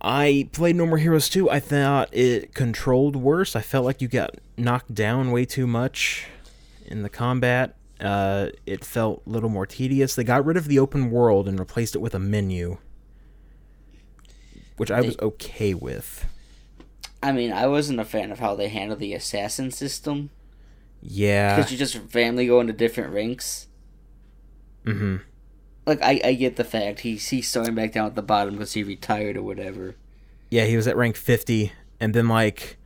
[0.00, 1.50] I played No More Heroes 2.
[1.50, 3.56] I thought it controlled worse.
[3.56, 6.28] I felt like you got knocked down way too much
[6.86, 7.74] in the combat.
[8.00, 10.14] Uh, it felt a little more tedious.
[10.14, 12.78] They got rid of the open world and replaced it with a menu,
[14.76, 16.26] which I was okay with.
[17.22, 20.30] I mean, I wasn't a fan of how they handled the assassin system.
[21.00, 21.56] Yeah.
[21.56, 23.66] Because you just randomly go into different ranks.
[24.84, 25.16] hmm
[25.86, 28.72] Like, I, I get the fact he's, he's starting back down at the bottom because
[28.74, 29.96] he retired or whatever.
[30.50, 32.78] Yeah, he was at rank 50, and then like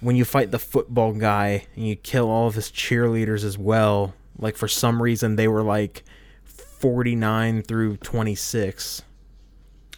[0.00, 4.14] when you fight the football guy and you kill all of his cheerleaders as well,
[4.38, 6.04] like for some reason they were like
[6.44, 9.02] 49 through 26.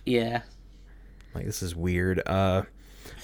[0.07, 0.43] Yeah.
[1.35, 2.23] Like this is weird.
[2.27, 2.63] Uh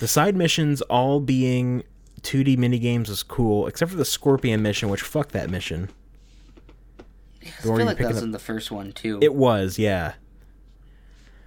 [0.01, 1.83] the side missions all being
[2.23, 5.91] 2D mini games was cool, except for the Scorpion mission, which fuck that mission.
[7.43, 9.19] I feel like that was up- in the first one too.
[9.21, 10.15] It was, yeah.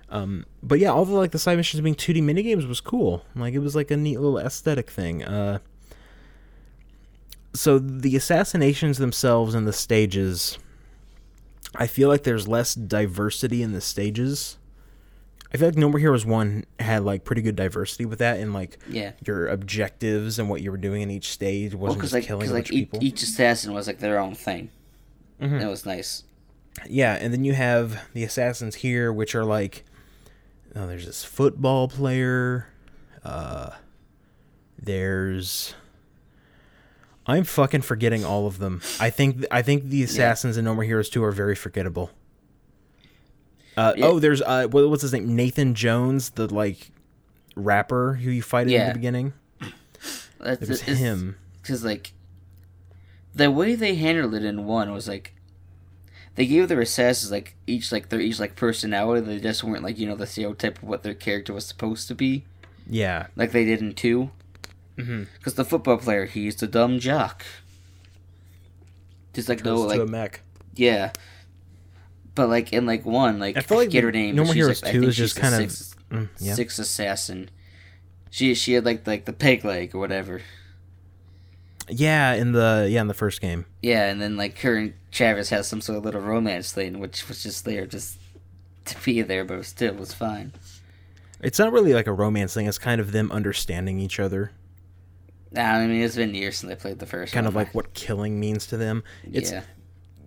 [0.09, 3.25] Um, but yeah, all the like the side missions being 2D mini games was cool.
[3.35, 5.23] Like it was like a neat little aesthetic thing.
[5.23, 5.59] Uh,
[7.53, 10.59] so the assassinations themselves and the stages,
[11.75, 14.57] I feel like there's less diversity in the stages.
[15.53, 18.53] I feel like No More Heroes One had like pretty good diversity with that, and
[18.53, 19.13] like yeah.
[19.25, 22.51] your objectives and what you were doing in each stage wasn't because just like, killing
[22.51, 22.99] like each, people.
[23.01, 24.69] each assassin was like their own thing.
[25.41, 25.61] Mhm.
[25.61, 26.23] It was nice.
[26.87, 29.83] Yeah, and then you have the assassins here, which are like,
[30.75, 32.67] oh, there's this football player.
[33.23, 33.71] Uh,
[34.77, 35.73] there's,
[37.25, 38.81] I'm fucking forgetting all of them.
[38.99, 42.11] I think I think the assassins in No More Heroes Two are very forgettable.
[43.78, 44.05] Uh, Yeah.
[44.07, 45.36] Oh, there's uh, what, what's his name?
[45.36, 46.91] Nathan Jones, the like
[47.55, 49.34] rapper who you fight in the beginning.
[50.39, 51.38] That's It was it's- him.
[51.61, 52.13] Because like
[53.36, 55.34] the way they handled it in one was like
[56.36, 59.21] they gave their assassins like each like their each like personality.
[59.25, 62.15] They just weren't like you know the stereotype of what their character was supposed to
[62.15, 62.45] be
[62.89, 63.28] Yeah.
[63.36, 64.32] like they did in two.
[64.97, 65.23] Mm-hmm.
[65.38, 67.43] Because the football player, he's the dumb jock.
[69.34, 70.41] Just like no to a like mech.
[70.75, 71.11] yeah.
[72.38, 74.35] But like in like one, like I feel like forget the- her name.
[74.35, 75.71] No More Heroes like, I 2 think is just kind of-
[76.09, 76.53] Mm, yeah.
[76.53, 77.49] sixth assassin.
[78.29, 80.41] She she had like like the peg leg or whatever.
[81.89, 83.65] Yeah, in the yeah in the first game.
[83.81, 87.27] Yeah, and then like her and Travis has some sort of little romance thing, which
[87.27, 88.17] was just there just
[88.85, 90.53] to be there, but it still was fine.
[91.41, 92.67] It's not really like a romance thing.
[92.67, 94.51] It's kind of them understanding each other.
[95.51, 97.33] Nah, I mean it's been years since I played the first.
[97.33, 97.51] kind one.
[97.51, 99.03] of like what killing means to them.
[99.31, 99.63] It's yeah,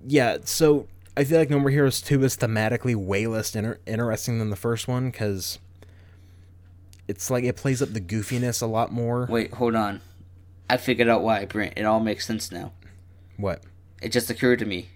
[0.06, 0.36] yeah.
[0.44, 4.50] So I feel like No More Heroes Two is thematically way less inter- interesting than
[4.50, 5.58] the first one because
[7.08, 9.26] it's like it plays up the goofiness a lot more.
[9.28, 10.00] wait, hold on.
[10.68, 11.74] I figured out why, Brent.
[11.76, 12.72] It all makes sense now.
[13.36, 13.64] What?
[14.00, 14.88] It just occurred to me.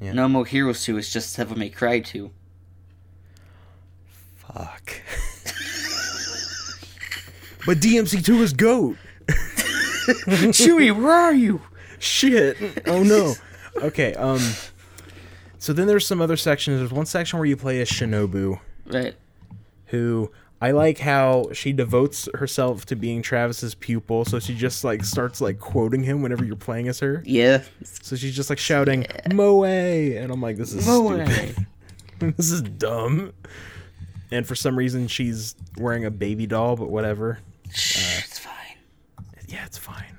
[0.00, 0.12] Yeah.
[0.12, 2.30] No More Heroes 2 is just Devil May Cry 2.
[4.36, 5.00] Fuck.
[7.66, 8.96] but DMC Two is goat.
[10.26, 11.62] Chewie, where are you?
[11.98, 12.56] Shit.
[12.86, 13.34] Oh no.
[13.76, 14.14] Okay.
[14.14, 14.40] Um.
[15.64, 16.78] So then there's some other sections.
[16.78, 18.60] There's one section where you play as Shinobu.
[18.84, 19.14] Right.
[19.86, 25.06] who I like how she devotes herself to being Travis's pupil, so she just like
[25.06, 27.22] starts like quoting him whenever you're playing as her.
[27.24, 27.62] Yeah.
[27.82, 31.24] So she's just like shouting "Moe," and I'm like, this is Moe.
[31.24, 31.66] stupid.
[32.36, 33.32] this is dumb.
[34.30, 37.38] And for some reason, she's wearing a baby doll, but whatever.
[37.72, 38.76] Shh, it's fine.
[39.48, 40.18] Yeah, it's fine.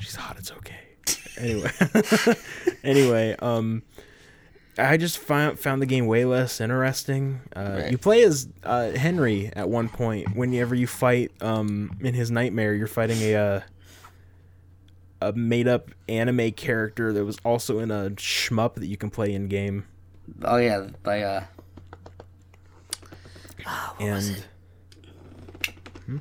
[0.00, 0.38] She's hot.
[0.38, 0.86] It's okay.
[1.38, 1.70] Anyway,
[2.82, 3.82] anyway, um,
[4.78, 7.40] I just found found the game way less interesting.
[7.54, 7.90] Uh, Right.
[7.92, 10.36] You play as uh, Henry at one point.
[10.36, 13.60] Whenever you fight um, in his nightmare, you're fighting a uh,
[15.22, 19.32] a made up anime character that was also in a shmup that you can play
[19.32, 19.86] in game.
[20.42, 21.44] Oh yeah, by uh
[23.98, 24.44] and
[26.06, 26.20] I'm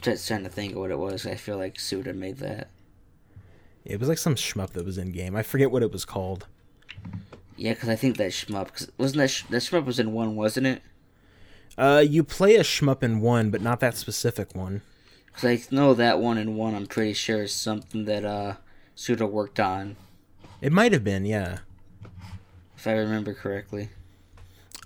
[0.00, 1.26] just trying to think of what it was.
[1.26, 2.70] I feel like Suda made that.
[3.84, 5.36] it was like some shmup that was in game.
[5.36, 6.46] I forget what it was called.
[7.56, 10.36] Yeah, because I think that shmup, cause wasn't that sh- that shmup was in one,
[10.36, 10.82] wasn't it?
[11.78, 14.82] Uh, you play a shmup in one, but not that specific one.
[15.26, 16.74] Because I know that one in one.
[16.74, 18.54] I'm pretty sure is something that uh
[18.94, 19.96] Suda worked on,
[20.60, 21.58] It might have been, yeah.
[22.76, 23.88] if I remember correctly.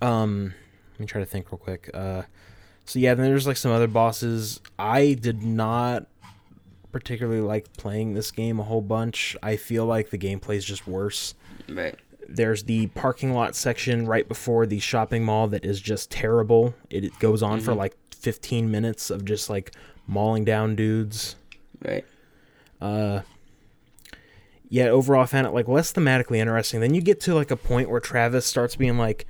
[0.00, 0.54] Um,
[0.92, 1.90] let me try to think real quick.
[1.92, 2.22] Uh,
[2.84, 4.60] so yeah, then there's like some other bosses.
[4.78, 6.06] I did not
[6.92, 9.36] particularly like playing this game a whole bunch.
[9.42, 11.34] I feel like the gameplay is just worse.
[11.68, 11.96] Right.
[12.28, 16.74] There's the parking lot section right before the shopping mall that is just terrible.
[16.90, 19.72] It, it goes on for like 15 minutes of just like
[20.06, 21.36] mauling down dudes.
[21.84, 22.04] Right.
[22.80, 23.20] Uh,
[24.68, 26.80] yeah, overall, I found it like less thematically interesting.
[26.80, 29.26] Then you get to like a point where Travis starts being like,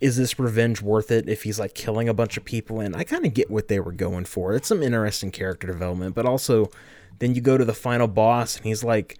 [0.00, 3.04] "Is this revenge worth it?" If he's like killing a bunch of people, and I
[3.04, 4.54] kind of get what they were going for.
[4.54, 6.70] It's some interesting character development, but also,
[7.18, 9.18] then you go to the final boss, and he's like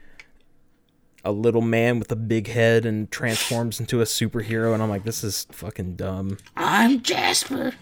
[1.25, 5.05] a little man with a big head and transforms into a superhero, and I'm like,
[5.05, 6.39] this is fucking dumb.
[6.57, 7.75] I'm Jasper.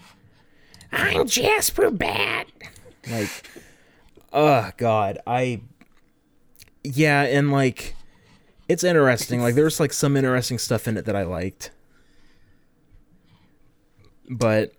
[0.91, 2.47] I'm Jasper Batt.
[3.09, 3.29] Like,
[4.33, 5.61] oh god, I.
[6.83, 7.95] Yeah, and like,
[8.69, 9.41] it's interesting.
[9.41, 11.71] Like, there's like some interesting stuff in it that I liked,
[14.29, 14.73] but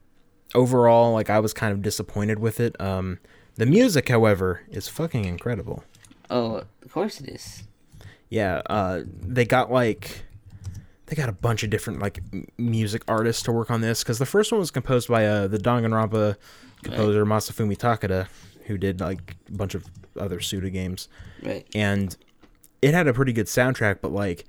[0.55, 2.81] overall, like, I was kind of disappointed with it.
[2.81, 3.19] Um,
[3.57, 5.85] the music, however, is fucking incredible.
[6.31, 7.65] Oh, of course it is.
[8.31, 10.23] Yeah, uh, they got like
[11.07, 14.19] they got a bunch of different like m- music artists to work on this because
[14.19, 16.37] the first one was composed by uh, the Danganronpa
[16.83, 18.29] composer Masafumi Takada,
[18.67, 19.85] who did like a bunch of
[20.19, 21.09] other Suda games,
[21.43, 21.67] Right.
[21.75, 22.15] and
[22.83, 24.01] it had a pretty good soundtrack.
[24.03, 24.45] But like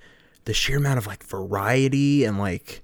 [0.45, 2.81] the sheer amount of like variety and like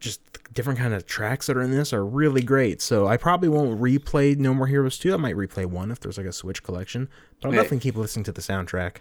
[0.00, 0.20] just
[0.52, 2.82] different kind of tracks that are in this are really great.
[2.82, 5.14] So I probably won't replay No More Heroes 2.
[5.14, 7.08] I might replay one if there's like a Switch collection,
[7.40, 7.58] but I'll Right.
[7.58, 8.96] definitely keep listening to the soundtrack.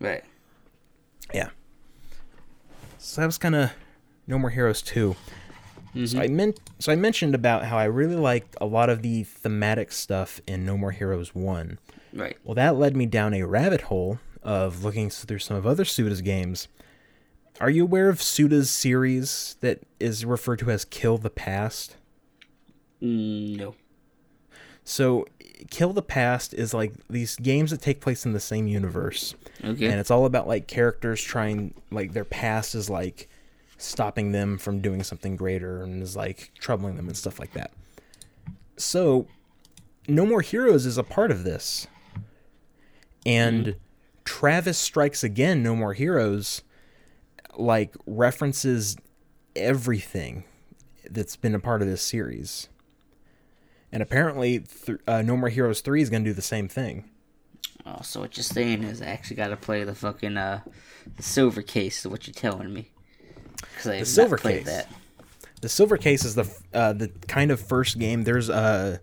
[0.00, 0.24] Right.
[1.32, 1.50] Yeah.
[2.98, 3.70] So that was kind of
[4.26, 5.14] No More Heroes 2.
[6.04, 9.24] So I meant so I mentioned about how I really liked a lot of the
[9.24, 11.78] thematic stuff in No More Heroes 1.
[12.12, 12.36] Right.
[12.44, 16.22] Well, that led me down a rabbit hole of looking through some of other Suda's
[16.22, 16.68] games.
[17.60, 21.96] Are you aware of Suda's series that is referred to as Kill the Past?
[23.02, 23.74] Mm, no.
[24.84, 25.26] So,
[25.70, 29.34] Kill the Past is like these games that take place in the same universe.
[29.62, 29.86] Okay.
[29.86, 33.28] and it's all about like characters trying like their past is like
[33.76, 37.70] stopping them from doing something greater and is like troubling them and stuff like that
[38.76, 39.26] so
[40.08, 41.86] no more heroes is a part of this
[43.26, 43.78] and mm-hmm.
[44.24, 46.62] travis strikes again no more heroes
[47.56, 48.96] like references
[49.56, 50.44] everything
[51.10, 52.68] that's been a part of this series
[53.92, 57.04] and apparently th- uh, no more heroes 3 is going to do the same thing
[57.86, 60.60] Oh, so what you're saying is I actually got to play the fucking uh,
[61.16, 62.00] the silver case.
[62.04, 62.90] Is what you're telling me?
[63.56, 64.66] Because I have silver not played case.
[64.66, 64.88] that.
[65.62, 68.24] The Silver Case is the uh, the kind of first game.
[68.24, 69.00] There's a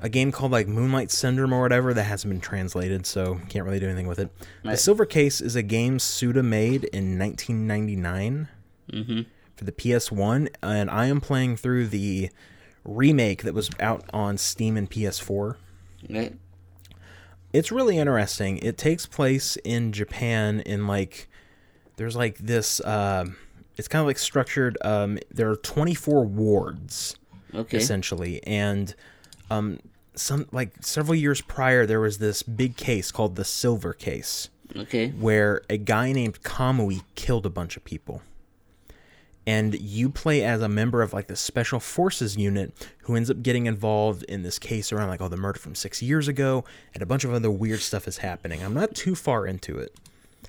[0.00, 3.80] a game called like Moonlight Syndrome or whatever that hasn't been translated, so can't really
[3.80, 4.30] do anything with it.
[4.64, 8.48] The Silver Case is a game Suda made in 1999
[8.92, 9.20] Mm-hmm.
[9.56, 12.30] for the PS1, and I am playing through the
[12.88, 15.56] remake that was out on Steam and PS4.
[16.08, 16.34] Right.
[17.52, 18.58] It's really interesting.
[18.58, 21.28] It takes place in Japan in like
[21.96, 23.36] there's like this um
[23.76, 27.16] it's kind of like structured um there are 24 wards
[27.54, 27.76] Okay.
[27.78, 28.94] essentially and
[29.50, 29.78] um
[30.14, 35.08] some like several years prior there was this big case called the silver case Okay.
[35.10, 38.20] where a guy named Kamui killed a bunch of people.
[39.48, 42.70] And you play as a member of like the special forces unit
[43.04, 46.02] who ends up getting involved in this case around like oh the murder from 6
[46.02, 48.62] years ago and a bunch of other weird stuff is happening.
[48.62, 49.94] I'm not too far into it.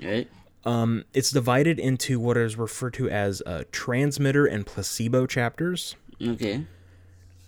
[0.04, 0.28] Right.
[0.66, 5.96] Um it's divided into what is referred to as uh, transmitter and placebo chapters.
[6.22, 6.66] Okay.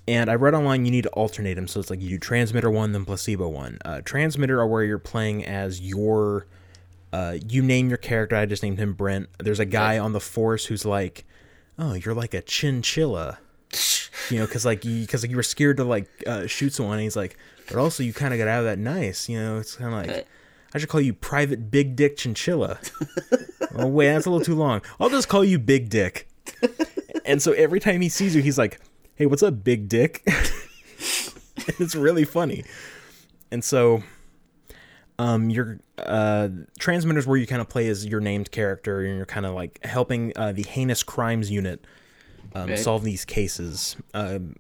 [0.07, 2.71] And I read online you need to alternate them, so it's like you do transmitter
[2.71, 3.77] one, then placebo one.
[3.83, 6.47] Uh, transmitter are where you're playing as your,
[7.13, 8.35] uh, you name your character.
[8.35, 9.29] I just named him Brent.
[9.37, 11.23] There's a guy on the force who's like,
[11.81, 13.39] oh, you're like a chinchilla,
[14.29, 16.95] you know, because like you because like, you were scared to like uh, shoot someone.
[16.95, 19.57] And he's like, but also you kind of got out of that nice, you know.
[19.57, 20.27] It's kind of like.
[20.73, 22.79] I should call you Private Big Dick Chinchilla.
[23.75, 24.81] oh wait, that's a little too long.
[25.01, 26.29] I'll just call you Big Dick.
[27.25, 28.79] and so every time he sees you, he's like,
[29.15, 30.25] "Hey, what's up, Big Dick?"
[31.79, 32.63] It's really funny.
[33.51, 34.03] And so,
[35.21, 36.49] um, your uh,
[36.79, 39.79] transmitters where you kind of play as your named character, and you're kind of like
[39.85, 41.83] helping uh, the heinous crimes unit
[42.55, 42.79] um, Right.
[42.79, 43.95] solve these cases.
[44.13, 44.55] Um,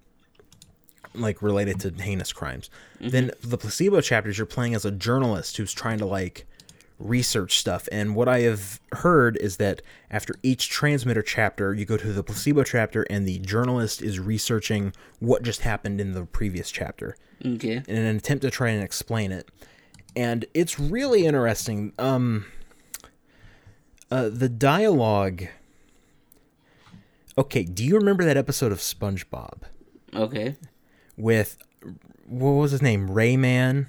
[1.13, 2.69] like related to heinous crimes.
[3.01, 6.45] Then the placebo chapters, you're playing as a journalist who's trying to like
[6.99, 7.89] research stuff.
[7.91, 12.23] And what I have heard is that after each transmitter chapter, you go to the
[12.23, 17.81] placebo chapter, and the journalist is researching what just happened in the previous chapter Okay.
[17.87, 19.49] in an attempt to try and explain it.
[20.15, 21.93] And it's really interesting.
[21.97, 22.45] Um,
[24.09, 25.45] uh, the dialogue.
[27.37, 29.61] Okay, do you remember that episode of SpongeBob?
[30.13, 30.57] Okay.
[31.15, 31.57] with
[32.27, 33.07] what was his name?
[33.09, 33.87] Rayman?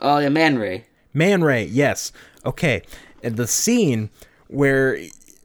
[0.00, 0.86] Oh, yeah, Man Ray.
[1.14, 2.10] Man Ray, yes.
[2.44, 2.82] Okay.
[3.22, 4.10] And the scene
[4.48, 4.98] where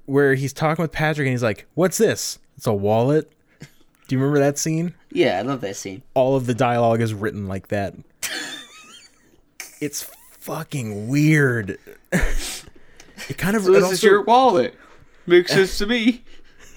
[0.06, 3.32] where he's talking with Patrick and he's like, "What's this?" It's a wallet.
[3.60, 4.94] Do you remember that scene?
[5.12, 6.04] Yeah, I love that scene.
[6.14, 7.96] All of the dialogue is written like that.
[9.82, 10.10] it's
[10.46, 11.80] fucking weird.
[12.12, 14.76] it kind of So this also- is your wallet.
[15.26, 16.24] Makes sense to me.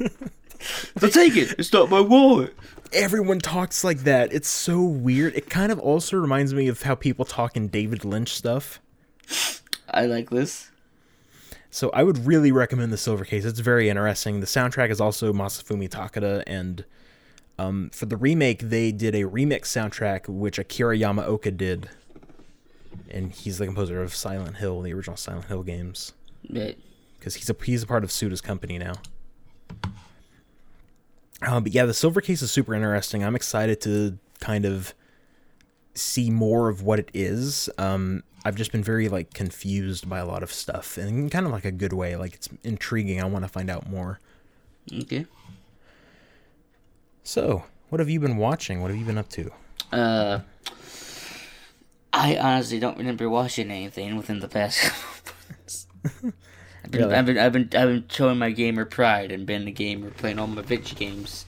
[0.98, 1.54] so take it.
[1.58, 2.54] It's not my wallet.
[2.94, 4.32] everyone talks like that.
[4.32, 5.34] It's so weird.
[5.34, 8.80] It kind of also reminds me of how people talk in David Lynch stuff.
[9.90, 10.70] I like this.
[11.70, 13.44] So I would really recommend the Silver Case.
[13.44, 14.40] It's very interesting.
[14.40, 16.86] The soundtrack is also Masafumi Takada, and
[17.58, 21.90] um, for the remake, they did a remix soundtrack which Akira Yamaoka did,
[23.10, 26.12] and he's the composer of Silent Hill, the original Silent Hill games,
[26.50, 26.78] Right.
[27.18, 28.94] because he's a he's a part of Suda's company now.
[31.42, 33.22] Um, but yeah, the Silver Case is super interesting.
[33.22, 34.92] I'm excited to kind of
[35.94, 37.70] see more of what it is.
[37.78, 41.52] Um, I've just been very like confused by a lot of stuff, and kind of
[41.52, 42.16] like a good way.
[42.16, 43.20] Like it's intriguing.
[43.20, 44.18] I want to find out more.
[44.92, 45.26] Okay.
[47.22, 48.80] So, what have you been watching?
[48.80, 49.50] What have you been up to?
[49.92, 50.40] Uh,
[52.12, 55.86] I honestly don't remember watching anything within the past couple months.
[56.84, 57.14] I've been, Really?
[57.14, 60.38] I've been, I've been, I've been showing my gamer pride and being a gamer, playing
[60.38, 61.44] all my video games.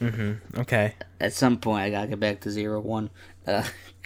[0.00, 0.60] Mm-hmm.
[0.60, 0.94] Okay.
[1.20, 3.10] At some point, I gotta get back to zero one,
[3.46, 3.64] uh,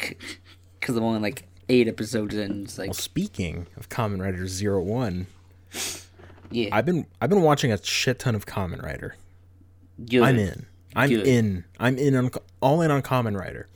[0.80, 2.64] because I'm only like eight episodes in.
[2.64, 5.26] It's like, Well, speaking of Kamen Rider Zero One,
[6.50, 9.16] yeah, I've been I've been watching a shit ton of Kamen Rider.
[10.04, 10.22] good.
[10.22, 10.66] I'm in.
[10.96, 11.26] I'm Good.
[11.26, 11.64] in.
[11.80, 12.30] I'm in on
[12.60, 13.68] all in on Kamen Rider.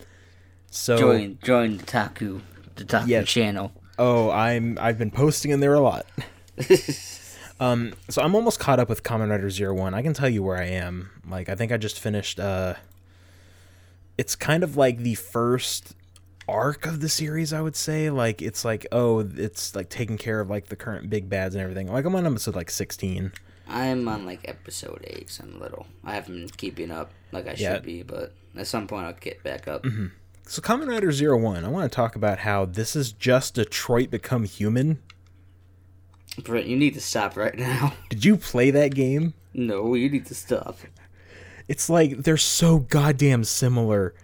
[0.71, 2.41] So Join, join the Toku,
[2.77, 3.29] the Toku Yes.
[3.29, 3.73] channel.
[3.99, 6.07] oh, I'm I've been posting in there a lot.
[7.61, 9.93] Um, so I'm almost caught up with Kamen Rider Zero One.
[9.93, 11.11] I can tell you where I am.
[11.29, 12.39] Like I think I just finished.
[12.39, 12.75] Uh,
[14.17, 15.97] it's kind of like the first
[16.49, 17.53] arc of the series.
[17.53, 18.11] I would say.
[18.11, 21.63] Like it's like oh, it's like taking care of like the current big bads and
[21.63, 21.91] everything.
[21.93, 23.33] Like I'm on episode like 16.
[23.67, 25.87] I'm on like episode eight, so I'm a little.
[26.05, 27.75] I haven't been keeping up like I Yeah.
[27.75, 29.85] should be, but at some point I'll get back up.
[30.49, 31.63] So Kamen Rider Zero One.
[31.65, 34.99] I want to talk about how this is just Detroit Become Human.
[36.43, 37.93] Brent, you need to stop right now.
[38.09, 39.35] Did you play that game?
[39.53, 40.79] No, you need to stop.
[41.69, 44.15] It's like they're so goddamn similar.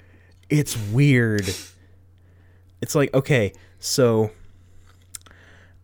[0.48, 1.54] It's weird.
[2.80, 4.30] It's like okay, so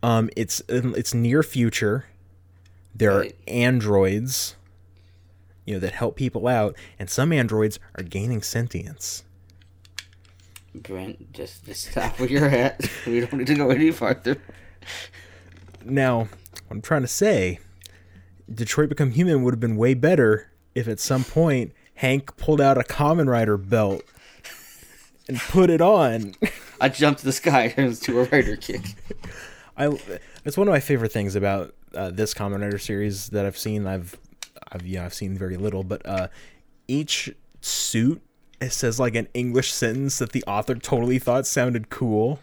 [0.03, 2.07] um it's it's near future.
[2.95, 3.33] There Right.
[3.33, 4.57] are androids
[5.67, 9.25] you know that help people out and some androids are gaining sentience.
[10.75, 12.89] Brent, just, just stop where you're at.
[13.07, 14.37] We don't need to go any farther.
[15.85, 17.59] Now, what I'm trying to say,
[18.53, 22.79] Detroit Become Human would have been way better if at some point Hank pulled out
[22.79, 24.03] a Kamen Rider belt
[25.29, 26.35] and put it on.
[26.81, 28.83] I jumped to the sky to a rider kick.
[29.77, 29.99] I
[30.45, 33.87] it's one of my favorite things about uh, this Kamen Rider series that I've seen.
[33.87, 34.19] I've
[34.73, 36.29] I've yeah I've seen very little, but uh,
[36.89, 38.23] each suit
[38.61, 42.41] it says like an English sentence that the author totally thought sounded cool.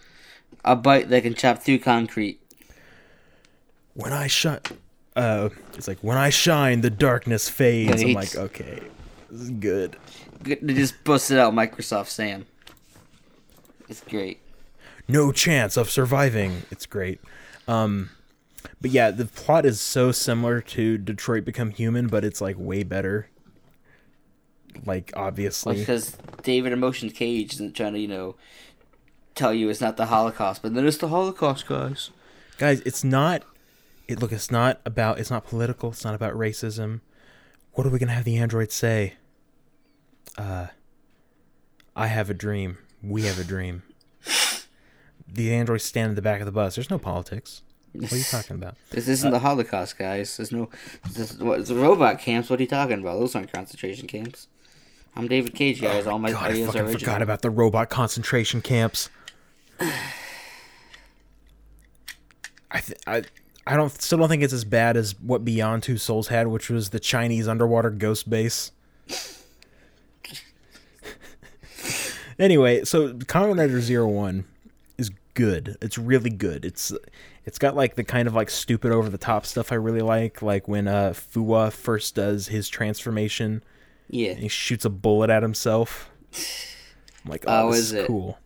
[0.65, 2.39] A bite that can chop through concrete.
[3.93, 4.59] When I shine,
[5.15, 8.01] uh, it's like when I shine, the darkness fades.
[8.03, 8.81] I'm like, okay,
[9.29, 9.97] this is good.
[10.43, 12.45] Good- They just busted out Microsoft Sam.
[13.89, 14.39] It's great.
[15.07, 16.63] no chance of surviving.
[16.69, 17.21] It's great.
[17.67, 18.09] Um,
[18.81, 22.83] but yeah, the plot is so similar to Detroit Become Human, but it's like way
[22.83, 23.29] better.
[24.85, 28.35] Like obviously, Because David Emotion Cage isn't trying to, you know,
[29.35, 32.11] tell you it's not the Holocaust, but then it's the Holocaust, guys.
[32.57, 33.43] guys, it's not.
[34.07, 35.19] It look, it's not about.
[35.19, 35.89] It's not political.
[35.89, 37.01] It's not about racism.
[37.73, 39.13] What are we gonna have the androids say?
[40.37, 40.67] Uh,
[41.95, 42.77] I have a dream.
[43.01, 43.83] We have a dream.
[45.27, 46.75] The androids stand in the back of the bus.
[46.75, 47.63] There's no politics.
[47.93, 48.75] What are you talking about?
[48.91, 50.37] This isn't the Holocaust, guys.
[50.37, 50.69] There's no.
[51.11, 52.49] This, what, it's robot camps.
[52.49, 53.19] What are you talking about?
[53.19, 54.47] Those aren't concentration camps.
[55.15, 56.05] I'm David Cage, guys.
[56.07, 56.99] All my God, I ideas are fucking original.
[56.99, 59.09] forgot about the robot concentration camps.
[62.69, 63.23] I th- I
[63.65, 66.69] I don't still don't think it's as bad as what Beyond Two Souls had, which
[66.69, 68.71] was the Chinese underwater ghost base.
[72.39, 74.45] anyway, so Kamen Rider Zero One
[74.97, 75.77] is good.
[75.81, 76.65] It's really good.
[76.65, 76.91] It's
[77.45, 80.41] it's got like the kind of like stupid over the top stuff I really like,
[80.41, 83.63] like when uh Fuwa first does his transformation
[84.09, 84.31] Yeah.
[84.31, 86.09] and he shoots a bullet at himself.
[87.25, 88.07] I'm like, oh, Oh, this is is it?
[88.07, 88.37] cool.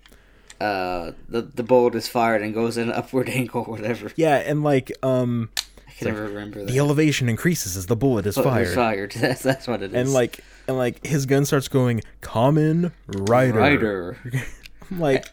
[0.60, 4.12] Uh, the the bullet is fired and goes in an upward angle, whatever.
[4.16, 5.50] Yeah, and like, um,
[5.88, 6.68] I can never remember that.
[6.72, 9.12] the elevation increases as the bullet is Bullet fired, fired.
[9.20, 9.96] That's that's what it is.
[9.96, 13.58] and like, and like his gun starts going Kamen Rider.
[13.60, 14.18] Rider.
[14.92, 15.26] I'm like,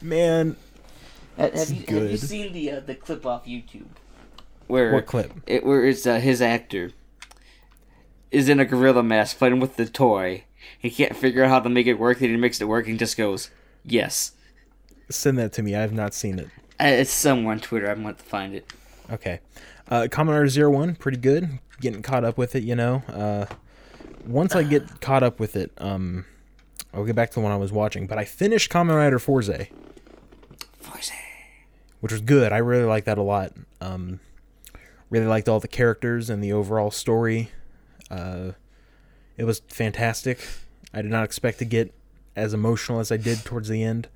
[0.00, 0.54] man,
[1.36, 3.86] Have, have you, have you seen the uh, the clip off YouTube?
[4.68, 5.32] Where what clip?
[5.48, 6.92] It where it's uh, his actor
[8.36, 10.44] is in a gorilla mask fighting with the toy.
[10.78, 12.18] He can't figure out how to make it work.
[12.18, 13.50] Then he makes it work and just goes,
[13.84, 14.32] "Yes."
[15.08, 15.74] Send that to me.
[15.76, 16.48] I have not seen it.
[16.80, 17.88] Uh, It's somewhere on Twitter.
[17.90, 18.72] I'm going to find it.
[19.10, 19.38] Okay,
[19.88, 21.60] uh, Kamen Rider Zero One, pretty good.
[21.80, 23.02] Getting caught up with it, you know.
[23.08, 23.46] Uh,
[24.26, 26.24] once I get caught up with it, um,
[26.92, 28.06] I'll get back to the one I was watching.
[28.06, 29.68] But I finished Kamen Rider Fourze.
[30.80, 31.12] Fourze.
[32.00, 32.52] which was good.
[32.52, 33.52] I really liked that a lot.
[33.80, 34.20] Um,
[35.10, 37.50] really liked all the characters and the overall story.
[38.10, 38.52] Uh,
[39.36, 40.46] it was fantastic.
[40.92, 41.92] I did not expect to get
[42.34, 44.08] as emotional as I did towards the end.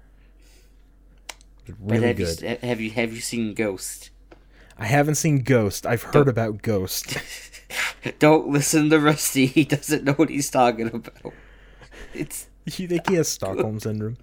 [1.78, 2.42] Really have good.
[2.42, 4.10] You, have you have you seen Ghost?
[4.78, 5.86] I haven't seen Ghost.
[5.86, 7.18] I've heard about Ghost.
[8.18, 9.46] Don't listen to Rusty.
[9.46, 11.32] He doesn't know what he's talking about.
[12.14, 14.16] It's you think he has Stockholm syndrome?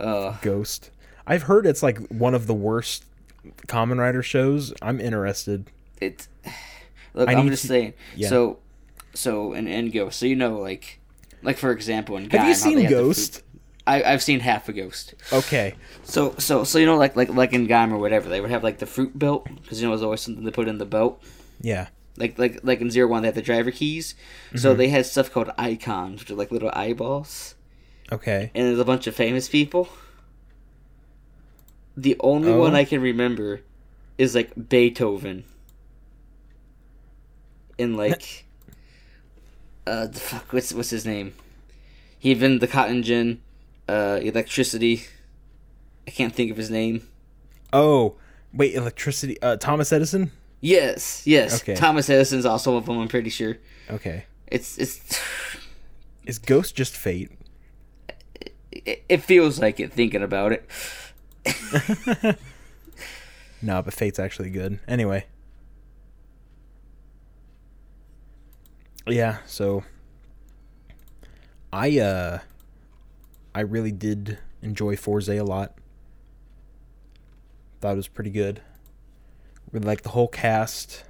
[0.00, 0.90] uh Ghost.
[1.26, 3.04] I've heard it's like one of the worst
[3.66, 4.74] Kamen Rider shows.
[4.82, 5.70] I'm interested.
[6.00, 6.28] it's
[7.14, 7.28] look.
[7.28, 7.94] I I'm need just to- saying.
[8.16, 8.28] yeah.
[8.28, 8.58] So,
[9.14, 11.00] so in in Ghost, so you know, like,
[11.42, 13.42] like for example, in Have you Gaim, how they seen have Ghost?
[13.86, 15.12] I, I've seen half a ghost.
[15.30, 15.74] Okay.
[16.04, 18.64] So so so you know like like like in Gaim or whatever they would have
[18.64, 21.22] like the fruit belt because you know there's always something to put in the belt.
[21.60, 21.88] Yeah.
[22.16, 24.14] Like like like in Zero One they had the driver keys.
[24.48, 24.56] Mm-hmm.
[24.58, 27.56] So they had stuff called icons, which are like little eyeballs,
[28.10, 28.50] Okay.
[28.54, 29.90] and there's a bunch of famous people.
[31.96, 32.60] The only Oh.
[32.60, 33.60] one I can remember
[34.18, 35.44] is like Beethoven.
[37.78, 38.44] In like,
[39.86, 41.34] uh, the fuck, what's what's his name?
[42.18, 43.40] He invented the cotton gin,
[43.88, 45.04] uh, electricity.
[46.06, 47.06] I can't think of his name.
[47.72, 48.16] Oh,
[48.52, 49.40] wait, electricity.
[49.42, 50.30] Uh, Thomas Edison.
[50.60, 51.62] Yes, yes.
[51.62, 51.74] Okay.
[51.74, 52.98] Thomas Edison's also one of them.
[52.98, 53.58] I'm pretty sure.
[53.90, 54.24] Okay.
[54.46, 55.20] It's it's.
[56.24, 57.30] Is Ghost just fate?
[58.72, 62.38] It, it feels like it thinking about it.
[63.64, 64.78] No, but fate's actually good.
[64.86, 65.24] Anyway.
[69.06, 69.38] Yeah.
[69.46, 69.84] So.
[71.72, 72.38] I uh.
[73.54, 75.74] I really did enjoy Fourze a lot.
[77.80, 78.60] Thought it was pretty good.
[79.70, 81.04] Really liked the whole cast.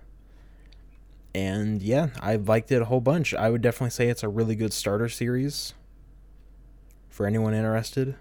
[1.35, 3.33] And yeah, I liked it a whole bunch.
[3.35, 5.75] I would definitely say it's a really good starter series.
[7.09, 8.17] For anyone interested.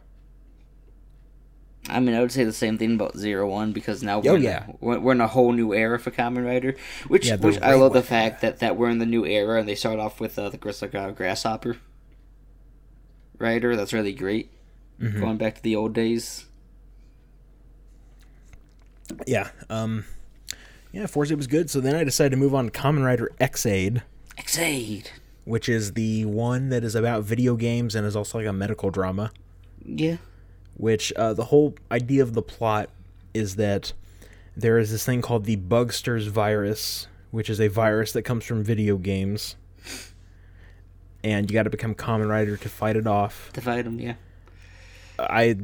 [1.89, 4.35] I mean, I would say the same thing about Zero One because now we're, Oh,
[4.35, 4.65] in, yeah.
[4.79, 6.75] we're, we're in a whole new era for Kamen Rider,
[7.09, 9.67] which Yeah, which I love the fact that, that we're in the new era and
[9.67, 11.77] they start off with uh, the Gris- uh, Grasshopper
[13.37, 13.75] Rider.
[13.75, 14.49] That's really great.
[15.01, 15.19] Mhm.
[15.19, 16.45] Going back to the old days.
[19.27, 19.49] Yeah.
[19.69, 20.05] Um
[20.91, 21.69] yeah, Fourze was good.
[21.69, 24.03] So then I decided to move on to Kamen Rider Ex-Aid,
[25.43, 28.91] which is the one that is about video games and is also like a medical
[28.91, 29.31] drama.
[29.83, 30.17] Yeah.
[30.75, 32.89] Which uh, the whole idea of the plot
[33.33, 33.93] is that
[34.55, 38.63] there is this thing called the Bugsters virus, which is a virus that comes from
[38.63, 39.55] video games,
[41.23, 43.51] and you got to become Kamen Rider to fight it off.
[43.53, 44.15] To fight him, yeah.
[45.19, 45.57] I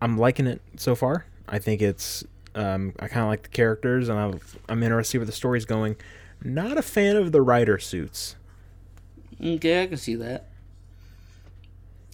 [0.00, 1.26] I'm liking it so far.
[1.48, 2.24] I think it's
[2.54, 5.32] um, I kind of like the characters, and I'm I'm interested to see where the
[5.32, 5.96] story's going.
[6.42, 8.36] Not a fan of the rider suits.
[9.40, 10.51] Okay, I can see that.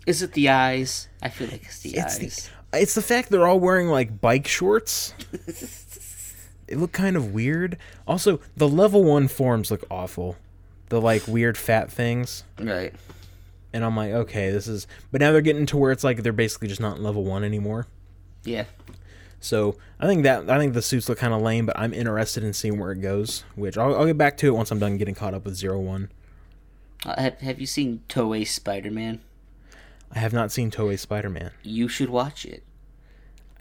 [0.09, 1.07] Is it the eyes?
[1.23, 2.51] I feel like it's the It's eyes.
[2.73, 5.13] the it's the fact they're all wearing like bike shorts.
[6.67, 7.77] it look kind of weird.
[8.07, 10.37] Also, the level one forms look awful.
[10.89, 12.45] The like weird fat things.
[12.59, 12.95] Right.
[13.75, 14.87] And I'm like, okay, this is.
[15.13, 17.45] But now they're getting to where it's like they're basically just not in level one
[17.45, 17.87] anymore.
[18.45, 18.65] Yeah.
[19.41, 22.45] So I think that I think the suits look kind of lame, but I'm interested
[22.45, 23.45] in seeing where it goes.
[23.57, 25.79] Which I'll, I'll get back to it once I'm done getting caught up with Zero
[25.79, 26.11] One.
[27.05, 29.21] Uh, have, have you seen Toei Spider Man?
[30.15, 31.51] I have not seen Toei Spider Man.
[31.63, 32.63] You should watch it.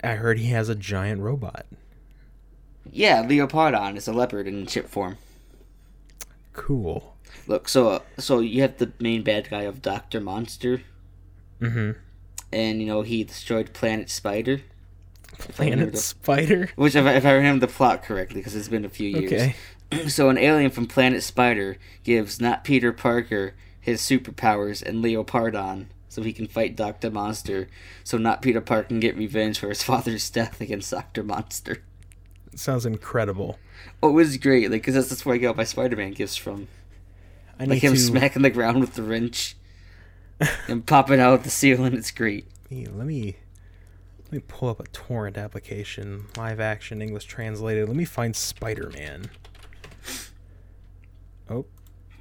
[0.03, 1.65] I heard he has a giant robot.
[2.89, 5.17] Yeah, Leopardon is a leopard in chip form.
[6.53, 7.15] Cool.
[7.47, 10.81] Look, so uh, so you have the main bad guy of Doctor Monster,
[11.61, 11.91] Mm-hmm.
[12.53, 14.61] and you know he destroyed Planet Spider.
[15.39, 16.69] Planet the- Spider.
[16.75, 19.31] Which, if I, if I remember the plot correctly, because it's been a few years.
[19.31, 19.55] Okay.
[20.07, 26.21] so an alien from Planet Spider gives not Peter Parker his superpowers and Leopardon, so
[26.21, 27.67] he can fight Doctor Monster.
[28.03, 31.83] So not Peter Parker can get revenge for his father's death against Doctor Monster.
[32.55, 33.59] Sounds incredible.
[34.01, 36.67] Oh, it was great, like, because that's, that's where I got my Spider-Man gifts from.
[37.59, 39.55] I need Like him to smacking the ground with the wrench
[40.67, 41.93] and popping out the ceiling.
[41.93, 42.47] It's great.
[42.69, 43.37] Hey, let me
[44.25, 47.87] let me pull up a torrent application, live action English translated.
[47.87, 49.29] Let me find Spider Man.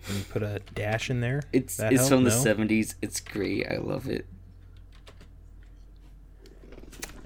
[0.08, 1.42] Let me put a dash in there.
[1.52, 2.10] It's That it's help?
[2.12, 2.36] from the No?
[2.36, 2.94] seventies.
[3.02, 3.66] It's great.
[3.70, 4.26] I love it.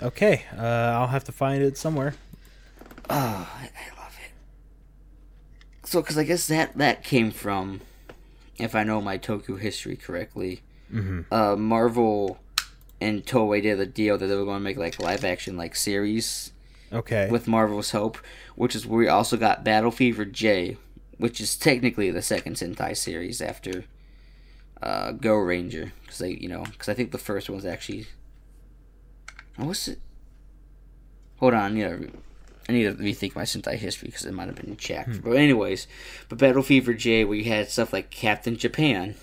[0.02, 2.15] Okay, uh, I'll have to find it somewhere.
[3.11, 3.15] Oh,
[3.55, 5.86] I, I love it.
[5.86, 7.82] So, because I guess that that came from,
[8.59, 10.62] if I know my Tokyo history correctly,
[10.93, 11.32] Mm-hmm.
[11.32, 12.39] uh, Marvel
[13.01, 15.77] and Toei did a deal that they were going to make like live action like
[15.77, 16.51] series
[16.93, 17.28] Okay.
[17.31, 18.19] with Marvel's help,
[18.57, 20.77] which is where we also got Battle Fever J,
[21.20, 23.84] which is technically the second Sentai series after
[24.82, 28.06] uh, Go Ranger, because they you know because I think the first one was actually.
[29.56, 29.98] What was it?
[31.38, 32.06] Hold on, you know,
[32.68, 35.22] I need to rethink my Sentai history because it might have been checked.
[35.22, 35.86] But anyways,
[36.28, 39.16] but Battle Fever J, where you had stuff like Captain Japan,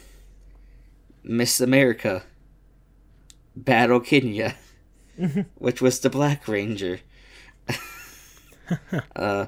[1.24, 2.24] Miss America,
[3.56, 4.56] Battle Kenya,
[5.56, 7.00] which was the Black Ranger.
[9.16, 9.48] uh,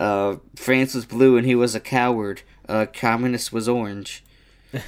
[0.00, 2.42] uh, France was blue and he was a coward.
[2.68, 4.24] Uh, communist was orange.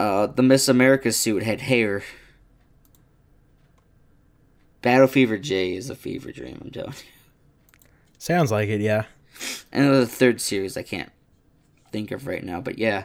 [0.00, 2.02] Uh, the Miss America suit had hair.
[4.82, 7.80] Battle Fever J is a fever dream, I'm telling you.
[8.18, 9.04] Sounds like it, yeah.
[9.70, 11.12] And the third series I can't
[11.92, 13.04] think of right now, but yeah.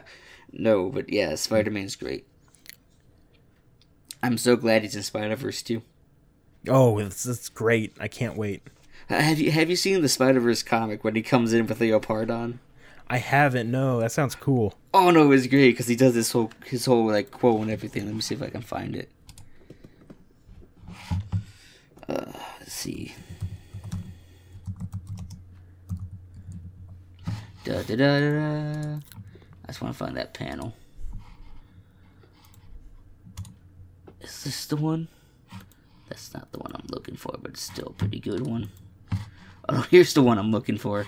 [0.52, 2.26] No, but yeah, Spider Man's great.
[4.20, 5.82] I'm so glad he's in Spider Verse too.
[6.68, 7.94] Oh, it's, it's great.
[8.00, 8.66] I can't wait.
[9.10, 11.80] Uh, Have you have you seen the Spider Verse comic when he comes in with
[11.80, 12.58] Leopardon?
[13.08, 13.68] I haven't.
[13.68, 14.74] No, that sounds cool.
[14.94, 18.06] Oh no, it's great because he does this whole his whole like quote and everything.
[18.06, 19.10] Let me see if I can find it.
[22.08, 23.14] Uh, let's see.
[27.64, 28.30] Da da da da.
[28.30, 28.98] da.
[29.64, 30.72] I just want to find that panel.
[34.20, 35.08] Is this the one?
[36.08, 38.70] That's not the one I'm looking for, but it's still a pretty good one.
[39.72, 41.06] Oh, here's the one I'm looking for.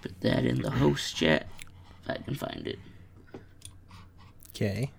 [0.00, 1.46] Put that in the host chat.
[2.02, 2.80] If I can find it.
[4.48, 4.90] Okay.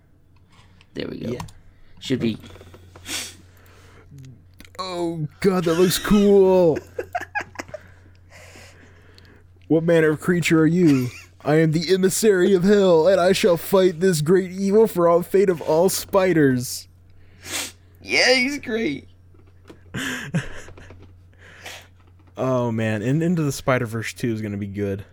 [0.94, 1.32] There we go.
[1.32, 1.40] Yeah.
[2.00, 2.38] Should be.
[4.78, 6.78] Oh god, that looks cool.
[9.68, 11.10] what manner of creature are you?
[11.44, 15.22] I am the emissary of hell, and I shall fight this great evil for all
[15.22, 16.88] fate of all spiders.
[18.00, 19.08] Yeah, he's great.
[22.36, 25.04] Oh man, and Into the Spider Verse two is gonna be good.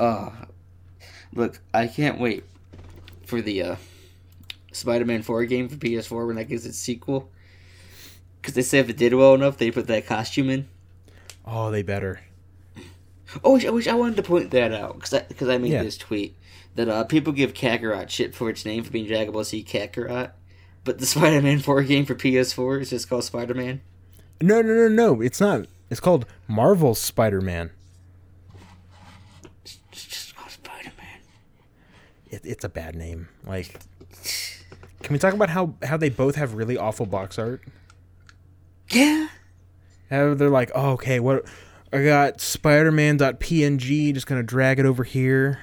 [0.00, 0.32] Oh,
[1.34, 2.44] look, I can't wait
[3.26, 3.76] for the uh,
[4.72, 7.30] Spider-Man 4 game for PS4 when that gets its sequel.
[8.40, 10.68] Because they say if it did well enough, they put that costume in.
[11.46, 12.20] Oh, they better.
[13.44, 15.82] Oh, which, which I wanted to point that out because I, 'cause I made Yeah.
[15.82, 16.36] this tweet
[16.74, 20.32] that uh, people give Kakarot shit for its name for being Dragon Ball Z Kakarot,
[20.84, 23.80] but the Spider-Man 4 game for PS4 is just called Spider-Man.
[24.40, 25.20] No, no, no, no.
[25.20, 25.66] It's not.
[25.90, 27.70] It's called Marvel Spider Man.
[29.64, 31.20] It's just called Spider-Man.
[32.30, 33.28] It, it's a bad name.
[33.46, 33.78] Like,
[35.02, 37.60] can we talk about how how they both have really awful box art?
[38.90, 39.28] Yeah.
[40.10, 41.44] How they're like, oh, okay, what?
[41.92, 45.60] I got Spider-Man.png, just gonna drag it over here.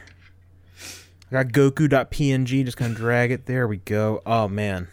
[1.32, 3.48] I got Goku.png, just gonna drag it.
[3.48, 4.22] There we go.
[4.28, 4.90] Oh man,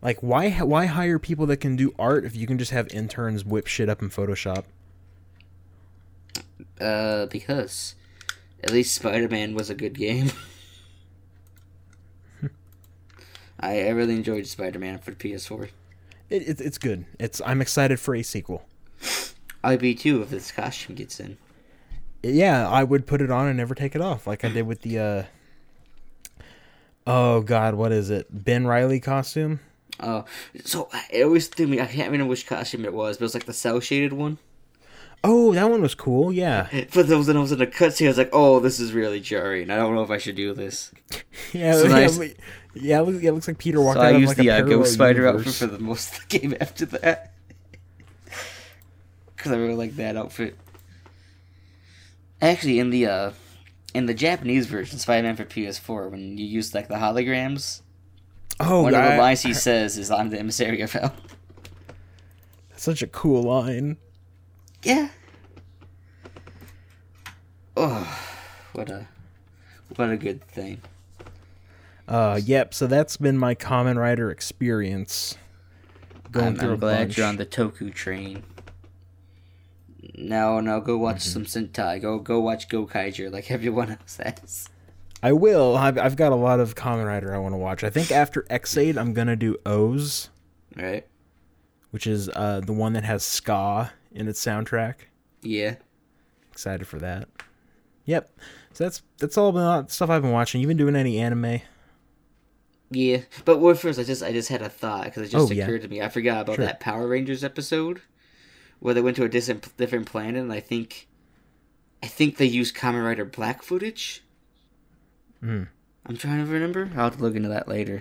[0.00, 3.44] like why why hire people that can do art if you can just have interns
[3.44, 4.64] whip shit up in Photoshop?
[6.80, 7.94] Uh, because
[8.64, 10.30] at least Spider-Man was a good game.
[13.60, 15.68] I, I really enjoyed Spider-Man for the PS4.
[16.30, 17.04] It, it, it's good.
[17.18, 18.64] It's I'm excited for a sequel.
[19.62, 21.36] I'd be too if this costume gets in.
[22.22, 24.82] Yeah, I would put it on and never take it off, like I did with
[24.82, 24.98] the.
[24.98, 25.22] uh
[27.06, 28.26] Oh God, what is it?
[28.30, 29.60] Ben Riley costume.
[29.98, 30.24] Oh,
[30.64, 31.80] so it always threw me.
[31.80, 34.38] I can't remember which costume it was, but it was like the cell shaded one.
[35.22, 36.32] Oh, that one was cool.
[36.32, 38.94] Yeah, But then when I was in the cutscene, I was like, "Oh, this is
[38.94, 39.70] really jarring.
[39.70, 40.92] I don't know if I should do this."
[41.52, 42.18] yeah, So yeah, nice.
[42.74, 43.00] yeah.
[43.00, 44.48] It looks, yeah, it looks like Peter walked So out I of used like the
[44.48, 45.46] a uh, Ghost Spider universe.
[45.46, 47.34] outfit for the most of the game after that,
[49.40, 50.54] because I really like that outfit.
[52.42, 53.32] Actually, in the uh,
[53.94, 57.80] in the Japanese version, Spider-Man for PS4, when you use like the holograms,
[58.60, 61.14] Oh, one of the lines he says is, "I'm the emissary of hell."
[62.68, 63.96] That's such a cool line.
[64.82, 65.08] Yeah.
[67.76, 68.20] Oh,
[68.74, 69.06] what a
[69.96, 70.82] what a good thing.
[72.06, 72.74] Uh, yep.
[72.74, 75.38] So that's been my Kamen Rider experience.
[76.30, 77.16] Going I'm, through I'm glad bunch.
[77.16, 78.44] you're on the Toku train.
[80.28, 81.44] Now, no, go watch Mm-hmm.
[81.44, 82.00] some Sentai.
[82.00, 84.68] Go, go watch Gokaiger like everyone else has.
[85.22, 85.76] I will.
[85.76, 87.84] I've, I've got a lot of Kamen Rider I want to watch.
[87.84, 90.30] I think after Ex-Aid, I'm gonna do O's,
[90.76, 91.06] Right?
[91.90, 94.94] which is uh the one that has ska in its soundtrack.
[95.42, 95.74] Yeah.
[96.52, 97.28] Excited for that.
[98.06, 98.30] Yep.
[98.72, 100.60] So that's that's all the stuff I've been watching.
[100.60, 101.60] You been doing any anime?
[102.92, 105.54] Yeah, but well, first I just I just had a thought because it just Oh,
[105.54, 105.64] yeah.
[105.64, 106.00] occurred to me.
[106.02, 106.64] I forgot about Sure.
[106.64, 108.00] that Power Rangers episode
[108.80, 111.06] where they went to a different different planet, and I think
[112.02, 114.22] I think they used Kamen Rider Black footage.
[115.40, 115.64] Hmm.
[116.06, 116.90] I'm trying to remember.
[116.94, 118.00] I'll have to look into that later.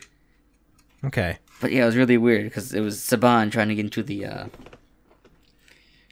[1.04, 1.38] Okay.
[1.62, 4.26] But yeah, it was really weird because it was Saban trying to get into the
[4.26, 4.46] uh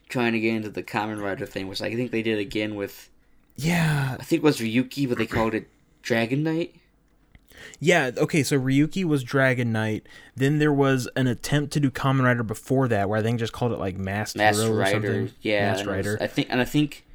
[0.10, 3.10] trying to get into the Kamen Rider thing, which I think they did again with
[3.56, 4.16] Yeah.
[4.20, 5.70] I think it was Ryuki, but they called it
[6.02, 6.76] Dragon Knight.
[7.80, 10.08] Yeah, okay, so Ryuki was Dragon Knight.
[10.36, 13.54] Then there was an attempt to do Kamen Rider before that where I think just
[13.54, 15.32] called it like Masked, Masked Hero or Rider, something.
[15.42, 16.18] yeah, Masked was- Rider.
[16.20, 17.06] I think, and I think,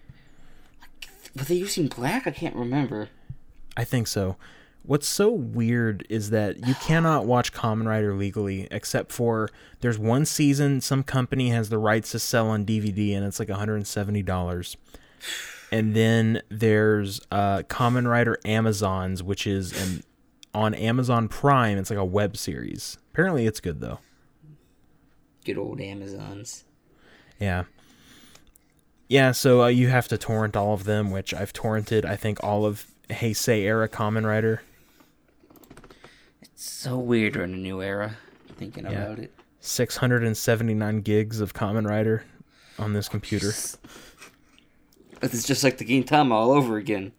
[1.36, 2.26] were they using black?
[2.26, 3.08] I can't remember.
[3.76, 4.36] I think so.
[4.84, 9.48] What's so weird is that you cannot watch Kamen Rider legally except for
[9.80, 13.48] there's one season some company has the rights to sell on DVD and it's like
[13.48, 14.76] $170.
[15.70, 20.02] And then there's uh Kamen Rider Amazons which is an
[20.54, 22.98] on Amazon Prime it's like a web series.
[23.12, 23.98] Apparently it's good though.
[25.44, 26.64] Good old Amazons.
[27.40, 27.64] Yeah.
[29.08, 32.04] yeah, so uh, you have to torrent all of them, which I've torrented.
[32.04, 34.62] I think all of Heisei era Kamen Rider.
[36.40, 38.16] It's so weird we're in a new era.
[38.56, 39.06] Thinking Yeah.
[39.06, 39.32] about it.
[39.60, 42.24] 679 gigs of Kamen Rider
[42.78, 43.52] on this computer.
[45.20, 47.12] But it's just like the Gintama all over again.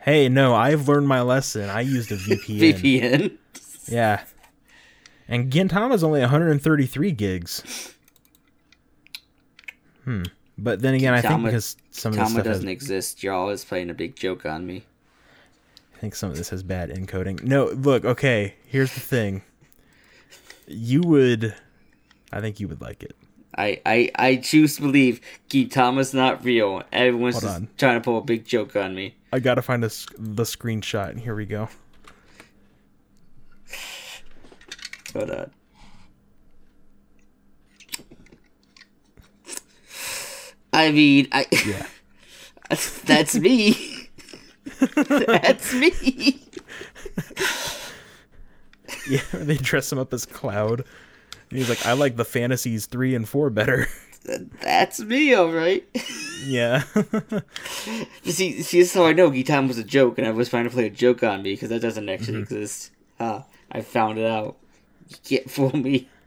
[0.00, 1.68] Hey, no, I've learned my lesson.
[1.68, 2.74] I used a VPN.
[2.74, 3.38] VPN.
[3.86, 4.22] Yeah.
[5.28, 7.94] And Gintama's only 133 gigs.
[10.04, 10.22] Hmm.
[10.58, 13.22] But then again, I think because some of this stuff doesn't exist.
[13.22, 14.84] You're always playing a big joke on me.
[15.94, 17.42] I think some of this has bad encoding.
[17.42, 19.42] No, look, okay, here's the thing.
[20.66, 21.54] You would
[22.32, 23.16] I think you would like it.
[23.56, 26.82] I, I, I choose to believe Gintama's not real.
[26.92, 27.68] Everyone's Hold just on.
[27.78, 29.16] trying to pull a big joke on me.
[29.32, 31.18] I got to find sc- the screenshot.
[31.18, 31.68] Here we go.
[35.14, 35.50] Hold on.
[40.72, 41.86] I mean, I Yeah.
[43.04, 44.08] that's me.
[44.96, 46.40] that's me.
[49.08, 50.84] Yeah, they dress him up as Cloud.
[51.48, 53.86] And he's like, I like the fantasies 3 and 4 better.
[54.24, 55.86] That's me, all right.
[56.44, 56.82] yeah.
[58.24, 60.64] see, see, this is how I know Gintama was a joke, and I was trying
[60.64, 62.90] to play a joke on me because that doesn't actually exist.
[63.18, 64.56] Ah, I found it out.
[65.08, 66.08] You can't fool me.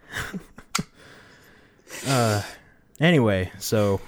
[3.00, 4.00] Anyway, so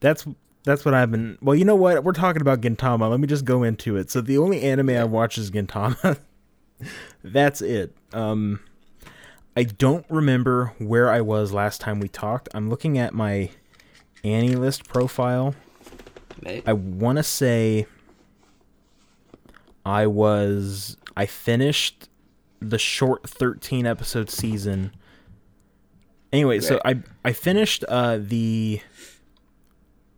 [0.00, 0.26] that's
[0.64, 1.38] that's what I've been.
[1.40, 2.02] Well, you know what?
[2.02, 3.08] We're talking about Gintama.
[3.08, 4.10] Let me just go into it.
[4.10, 6.18] So the only anime I watch is Gintama.
[7.22, 7.94] that's it.
[8.12, 8.60] Um,
[9.56, 12.48] I don't remember where I was last time we talked.
[12.52, 13.50] I'm looking at my
[14.22, 15.54] AniList profile.
[16.44, 16.62] Right?
[16.66, 17.86] I want to say
[19.86, 22.10] I was I finished
[22.60, 24.92] the short 13 episode season.
[26.32, 28.82] Anyway, so I I finished uh the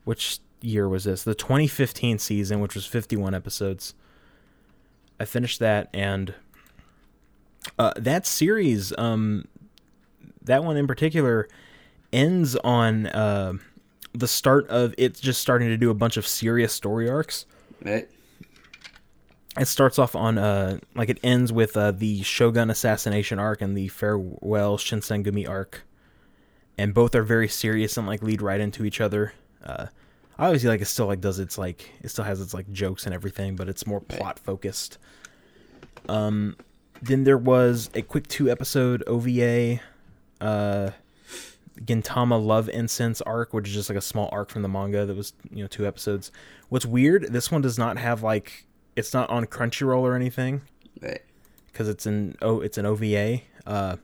[0.05, 1.23] which year was this?
[1.23, 3.95] The 2015 season, which was 51 episodes.
[5.21, 6.35] I finished that and
[7.79, 9.47] uh that series um
[10.43, 11.49] that one in particular
[12.13, 13.53] ends on uh
[14.15, 17.47] the start of it just starting to do a bunch of serious story arcs.
[17.85, 18.09] right?
[19.59, 23.77] It starts off on uh like it ends with uh the Shogun assassination arc and
[23.77, 25.83] the farewell Shinsengumi arc.
[26.77, 29.35] And both are very serious and like lead right into each other.
[29.65, 29.87] Uh
[30.39, 33.15] obviously like it still like does its like it still has its like jokes and
[33.15, 34.99] everything, but it's more plot focused.
[36.09, 36.57] Um
[37.03, 39.81] then there was a quick two episode OVA
[40.41, 40.91] uh
[41.85, 45.17] Gintama Love Incense arc, which is just like a small arc from the manga that
[45.17, 46.33] was, you know, two episodes.
[46.69, 48.67] What's weird, this one does not have like
[48.97, 50.63] it's not on Crunchyroll or anything
[51.01, 51.23] Right.
[51.71, 53.43] because it's an oh it's an OVA.
[53.67, 53.97] Uh,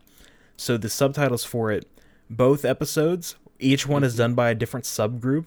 [0.56, 1.86] so the subtitles for it,
[2.30, 5.46] both episodes, each one is done by a different subgroup.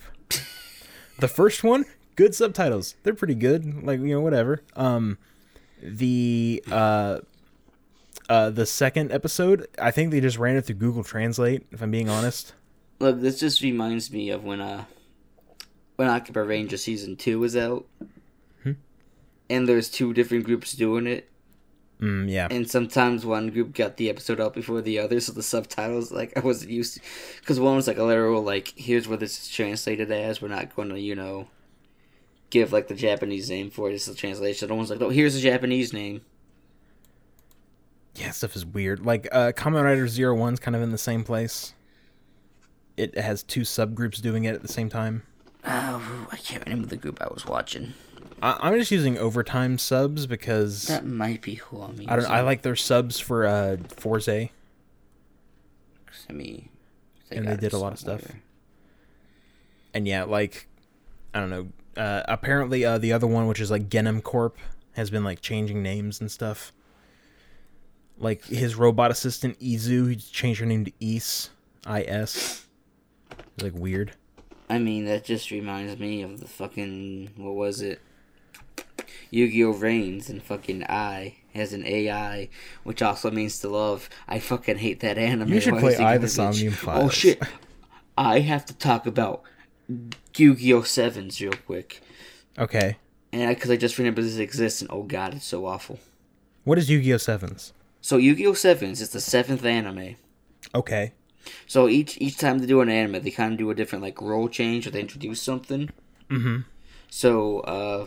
[1.19, 1.85] the first one,
[2.17, 2.95] good subtitles.
[3.03, 3.83] They're pretty good.
[3.85, 4.61] Like you know whatever.
[4.75, 5.17] Um,
[5.81, 7.19] the uh,
[8.29, 11.65] uh, the second episode, I think they just ran it through Google Translate.
[11.71, 12.53] If I'm being honest.
[12.99, 14.85] Look, this just reminds me of when uh
[15.97, 17.85] when Occupy Ranger season two was out.
[19.49, 21.29] And there's two different groups doing it,
[22.01, 22.49] Mm, yeah.
[22.51, 26.33] and sometimes one group got the episode out before the other, so the subtitles like
[26.35, 26.99] I wasn't used to,
[27.39, 30.41] because one was like a literal like here's what this is translated as.
[30.41, 31.47] We're not going to you know
[32.49, 33.93] give like the Japanese name for it.
[33.93, 34.67] It's the translation.
[34.67, 36.21] The one's like, oh, here's the Japanese name.
[38.17, 39.05] Yeah, stuff is weird.
[39.05, 41.73] Like uh Kamen Rider Zero One's kind of in the same place.
[42.97, 45.23] It has two subgroups doing it at the same time.
[45.65, 47.93] Oh, I can't remember the group I was watching.
[48.41, 52.09] I- I'm just using overtime subs because That might be who I'm using.
[52.09, 52.25] I don't.
[52.29, 54.27] I like their subs for uh Fourze.
[56.29, 56.69] I mean,
[57.31, 58.21] And they did a lot of stuff.
[59.93, 60.67] and yeah, like
[61.33, 61.67] I don't know.
[61.95, 64.57] Uh, apparently, uh, the other one, which is like Genom Corp,
[64.93, 66.71] has been like changing names and stuff.
[68.19, 71.49] Like his robot assistant Izu, he changed her name to Is,
[71.85, 72.65] I S.
[73.31, 74.13] It's like weird.
[74.69, 78.01] I mean, that just reminds me of the fucking what was it?
[79.29, 79.71] Yu-Gi-Oh!
[79.71, 82.49] Reigns and fucking I has an AI,
[82.83, 84.09] which also means to love.
[84.27, 85.53] I fucking hate that anime.
[85.53, 87.41] You should Why play I, the Somnium Oh shit!
[88.17, 89.43] I have to talk about
[90.35, 90.81] Yu-Gi-Oh!
[90.83, 92.01] Sevens real quick,
[92.57, 92.97] Okay,
[93.31, 95.99] and because I, just remember this exists, and oh god, it's so awful.
[96.63, 97.73] what is Yu-Gi-Oh Sevens?
[98.07, 98.53] So Yu-Gi-Oh!
[98.53, 100.15] Sevens is the seventh anime.
[100.73, 101.11] Okay,
[101.65, 104.21] So each each time they do an anime, they kind of do a different like
[104.21, 105.89] role change or they introduce something.
[106.29, 106.63] Mhm.
[107.09, 108.05] So uh,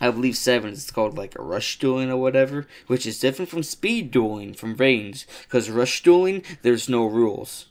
[0.00, 3.62] I believe seven is called like a rush dueling or whatever, which is different from
[3.62, 7.66] speed dueling from Reigns because rush dueling there's no rules.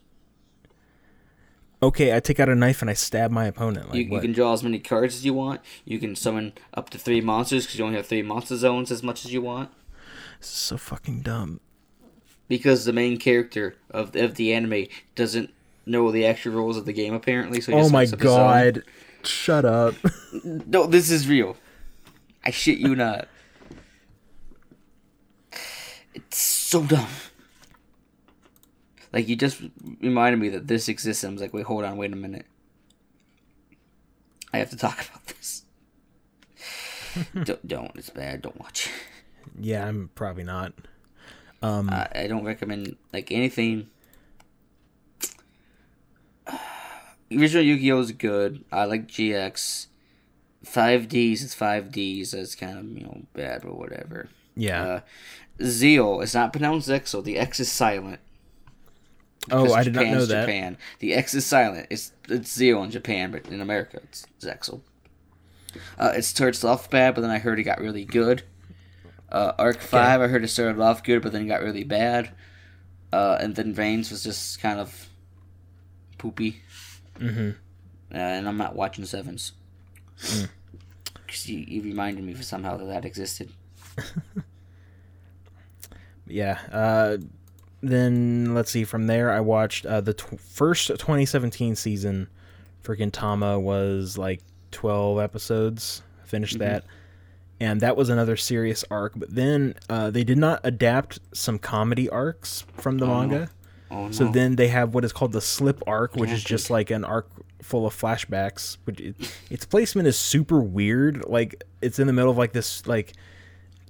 [1.82, 3.90] Okay, I take out a knife and I stab my opponent.
[3.90, 5.62] Like You, you can draw as many cards as you want.
[5.84, 9.02] You can summon up to three monsters because you only have three monster zones as
[9.02, 9.72] much as you want.
[10.40, 11.60] This is so fucking dumb.
[12.48, 14.86] Because the main character of of the anime
[15.16, 15.54] doesn't
[15.86, 17.62] know the actual rules of the game apparently.
[17.62, 18.38] So Oh my makes up his own.
[18.38, 18.84] god!
[19.24, 19.96] Shut up.
[20.44, 21.56] No, this is real.
[22.44, 23.28] I shit you not.
[26.14, 27.08] It's so dumb.
[29.12, 29.62] Like you just
[30.02, 31.24] reminded me that this exists.
[31.24, 32.46] And I was like, wait, hold on, wait a minute.
[34.52, 35.64] I have to talk about this.
[37.44, 37.92] don't, don't.
[37.96, 38.42] It's bad.
[38.42, 38.90] Don't watch.
[39.60, 40.74] Yeah, I'm probably not.
[41.62, 43.90] Um, I, I don't recommend like anything.
[47.32, 48.64] Original Yu-Gi-Oh is good.
[48.72, 49.88] I like GX.
[50.64, 52.32] Five Ds is five Ds.
[52.32, 54.30] That's kind of you know bad, but whatever.
[54.56, 54.84] yeah.
[54.84, 55.00] Uh,
[55.62, 57.24] Zeal is not pronounced Exo.
[57.24, 58.20] The X is silent.
[59.52, 60.46] oh, because I did not know that.
[60.46, 60.78] Japan.
[61.00, 61.88] The X is silent.
[61.90, 64.82] It's it's Zeal in Japan, but in America it's Zexal.
[65.98, 68.44] Uh, it starts off bad, but then I heard it got really good.
[69.34, 72.32] Uh, Arc Five, I heard it started off good, but then it got really bad.
[73.12, 75.10] Uh, and then VRAINS was just kind of
[76.18, 76.62] poopy.
[77.20, 77.50] Mm-hmm.
[78.14, 79.54] Uh, and I'm not watching Sevens.
[80.20, 80.50] Mm.
[81.26, 83.52] Because you, you reminded me somehow that that existed.
[86.28, 86.60] Yeah.
[86.72, 87.18] Uh,
[87.82, 88.84] then let's see.
[88.86, 92.30] From there, I watched uh, the tw- first 2017 season
[92.82, 94.42] for Gintama was like
[94.72, 96.02] 12 episodes.
[96.24, 96.84] Finished that,
[97.60, 99.14] and that was another serious arc.
[99.16, 103.50] But then uh, they did not adapt some comedy arcs from the Oh, manga.
[103.92, 104.12] Oh no.
[104.12, 107.04] So then they have what is called the slip arc, which is just like an
[107.06, 107.30] arc
[107.62, 108.78] full of flashbacks.
[108.86, 109.16] Which it,
[109.50, 111.24] its placement is super weird.
[111.26, 113.14] Like it's in the middle of like this like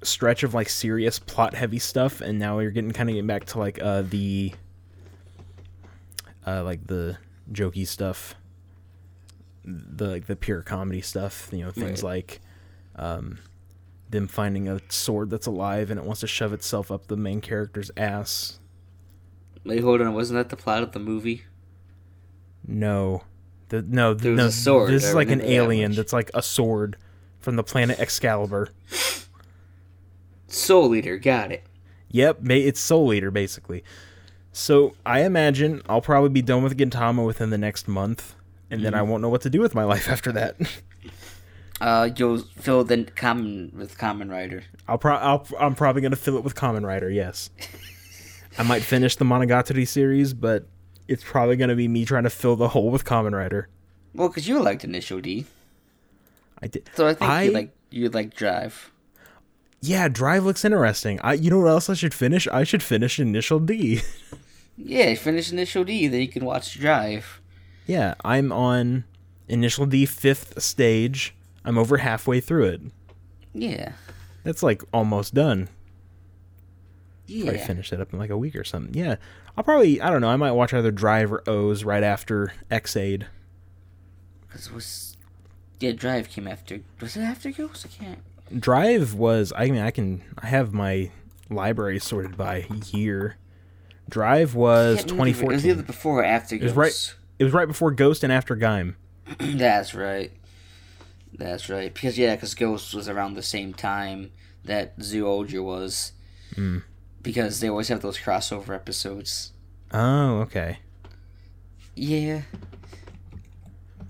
[0.02, 3.45] stretch of like serious plot heavy stuff, and now you're getting kind of getting back
[3.45, 4.52] to like uh the
[6.45, 7.18] uh like the
[7.52, 8.35] jokey stuff,
[9.64, 11.49] the like the pure comedy stuff.
[11.52, 12.10] You know things Right.
[12.10, 12.41] like
[12.95, 13.40] um
[14.14, 17.41] them finding a sword that's alive and it wants to shove itself up the main
[17.41, 18.60] character's ass.
[19.65, 20.14] Wait, hold on.
[20.14, 21.44] Wasn't that the plot of the movie?
[22.65, 23.23] No.
[23.69, 24.45] The, no, no.
[24.45, 26.95] a sword, This I is like an remember that alien that's like a sword
[27.40, 28.69] from the planet Excalibur.
[30.48, 31.64] Soul Eater, got it.
[32.10, 33.84] Yep, it's Soul Eater basically.
[34.52, 38.35] So I imagine I'll probably be done with Gintama within the next month,
[38.69, 39.10] and then I Mm-hmm.
[39.10, 40.56] won't know what to do with my life after that.
[41.84, 44.64] Uh, you'll fill the common with Kamen Rider.
[44.88, 47.10] I'll pro- I'll, I'm probably gonna fill it with Kamen Rider.
[47.10, 47.50] Yes,
[48.58, 50.66] I might finish the Monogatari series, but
[51.10, 53.68] it's probably gonna be me trying to fill the hole with Kamen Rider.
[54.16, 55.46] Well, because you liked Initial D,
[56.62, 56.90] I did.
[56.96, 58.90] so I think I- you like you like Drive.
[59.82, 61.20] Yeah, Drive looks interesting.
[61.22, 62.48] I, you know what else I should finish?
[62.48, 64.02] I should finish Initial D.
[64.76, 67.40] Yeah, finish Initial D, then you can watch Drive.
[67.86, 69.04] Yeah, I'm on
[69.48, 71.36] Initial D fifth stage.
[71.65, 72.81] I'm over halfway through it.
[73.53, 73.94] Yeah,
[74.44, 75.69] That's like almost done.
[77.27, 77.44] Yeah.
[77.45, 78.94] Probably finish that up in like a week or something.
[78.94, 79.15] Yeah,
[79.57, 80.30] I'll probably I don't know.
[80.30, 83.27] I might watch either Drive or OOO right after Ex-Aid.
[84.48, 85.18] Because was
[85.80, 86.81] yeah, Drive came after.
[86.99, 87.85] Was it after Ghost?
[87.85, 88.19] I can't.
[88.61, 91.11] Drive was I mean I can I have my
[91.49, 93.38] library sorted by year.
[94.10, 95.85] Drive was can't remember if It was either 2014.
[95.85, 96.61] before or after Ghost.
[96.64, 98.95] It was right- It was right before Ghost and after Gaim.
[99.40, 100.31] That's right.
[101.38, 101.94] That's right.
[101.94, 104.32] Because yeah, because Ghost was around the same time
[104.64, 106.14] that Zyuohger was.
[106.56, 106.84] Mm.
[107.22, 109.52] Because they always have those crossover episodes.
[109.92, 110.80] Oh, okay.
[111.96, 112.42] Yeah.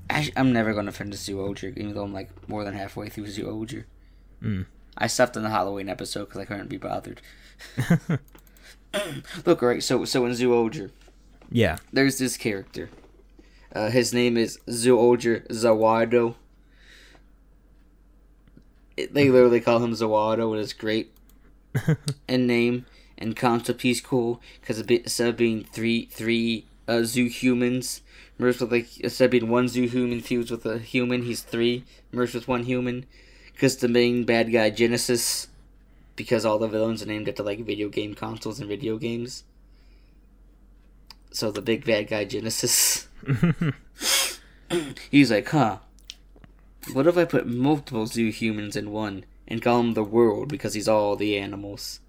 [0.10, 3.86] I, I'm never gonna finish Zyuohger, even though I'm like more than halfway through Zyuohger.
[4.42, 4.66] Mm.
[4.98, 7.22] I stopped in the Halloween episode because I couldn't be bothered.
[9.46, 9.82] Look, right.
[9.82, 10.92] So, so in Zyuohger,
[11.52, 11.78] Yeah.
[11.92, 12.90] there's this character.
[13.76, 16.36] Uh, his name is Zoologist Zawado.
[18.96, 21.14] They literally call him Zawado, and it's great.
[22.28, 22.86] and name
[23.18, 28.02] and concept, he's cool because instead of being three three uh, zoo humans
[28.38, 31.84] merged with like instead of being one zoo human fused with a human, he's three
[32.12, 33.06] merged with one human.
[33.54, 35.48] Because the main bad guy Genesis,
[36.16, 39.44] because all the villains are named after like video game consoles and video games.
[41.32, 43.08] So the big bad guy Genesis,
[45.12, 45.80] he's like, huh?
[46.92, 50.74] What if I put multiple zoo humans in one and call him the world because
[50.74, 52.00] he's all the animals?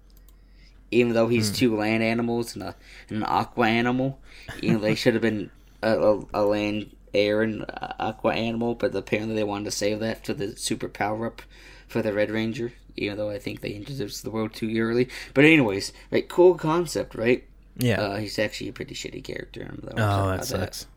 [0.91, 2.75] Even though he's two land animals and, a,
[3.09, 4.19] and an aqua animal,
[4.61, 5.49] you know, they should have been
[5.81, 7.65] a, a, a land, air, and
[7.99, 11.41] aqua animal, but apparently they wanted to save that for the super power up
[11.87, 15.09] for the Red Ranger, even though I think they introduced the world too early.
[15.33, 17.43] But, anyways, right, cool concept, right?
[17.77, 18.01] Yeah.
[18.01, 19.67] Uh, he's actually a pretty shitty character.
[19.67, 20.87] I'm oh, that sucks.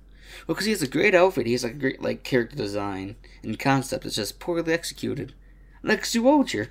[0.46, 1.46] Well, because he has a great outfit.
[1.46, 4.06] He has like a great like character design and concept.
[4.06, 5.34] It's just poorly executed.
[5.82, 6.68] Lex Luthor.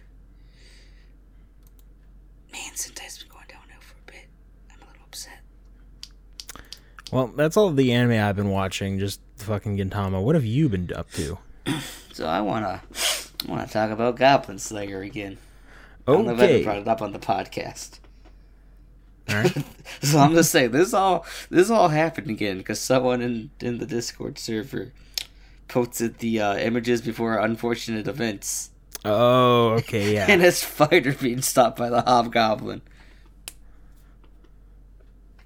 [2.52, 4.28] Man, Sentai's been going downhill for a bit.
[4.72, 5.40] I'm a little upset.
[7.12, 9.00] Well, that's all the anime I've been watching.
[9.00, 10.22] Just fucking Gintama.
[10.24, 11.38] What have you been up to?
[12.14, 12.82] So I wanna,
[13.48, 15.38] I wanna talk about Goblin Slayer again.
[16.08, 16.64] I don't know if I Okay.
[16.64, 18.00] brought it up on the podcast.
[19.30, 19.58] All right.
[20.02, 23.86] So I'm just saying this all this all happened again because someone in in the
[23.86, 24.92] Discord server
[25.68, 28.70] posted the uh, images before unfortunate events
[29.06, 30.26] Oh, okay, yeah.
[30.30, 32.82] and his fighter being stopped by the hobgoblin.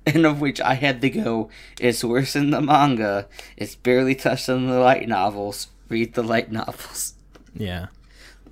[0.05, 1.49] And of which I had to go,
[1.79, 3.27] it's worse in the manga.
[3.55, 5.67] It's barely touched on the light novels.
[5.89, 7.13] Read the light novels.
[7.55, 7.87] Yeah.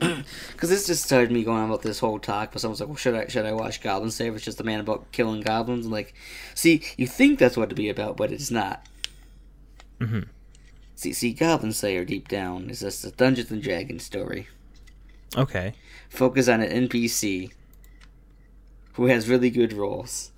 [0.52, 2.52] Because this just started me going on about this whole talk.
[2.52, 4.36] But someone's like, "Well, should I should I watch Goblin Slayer?
[4.36, 6.14] It's just a man about killing goblins." I'm like,
[6.54, 8.86] see, you think that's what it'd be about, but it's not.
[10.00, 10.28] Mhm.
[10.96, 14.48] See, see, Goblin Slayer deep down is just a Dungeons and Dragons story.
[15.38, 15.74] Okay.
[16.10, 17.52] Focus on an NPC
[18.94, 20.32] who has really good rolls,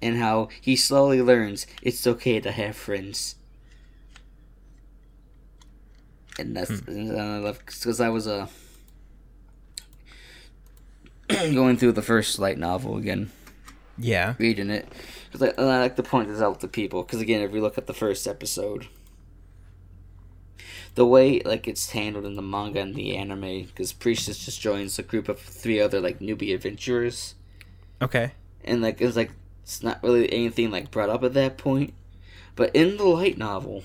[0.00, 3.34] and how he slowly learns it's okay to have friends.
[6.38, 8.46] And that's and I love because I was uh,
[11.28, 13.30] going through the first light novel again,
[13.98, 14.34] Yeah.
[14.38, 14.88] reading it
[15.30, 17.78] because I, I like to point this out to people because again, if we look
[17.78, 18.86] at the first episode,
[20.94, 24.98] the way like it's handled in the manga and the anime, because Priestess just joins
[24.98, 27.34] a group of three other like newbie adventurers,
[28.00, 28.32] Okay.
[28.64, 29.30] and like it's like
[29.62, 31.94] it's not really anything like brought up at that point,
[32.56, 33.84] but in the light novel.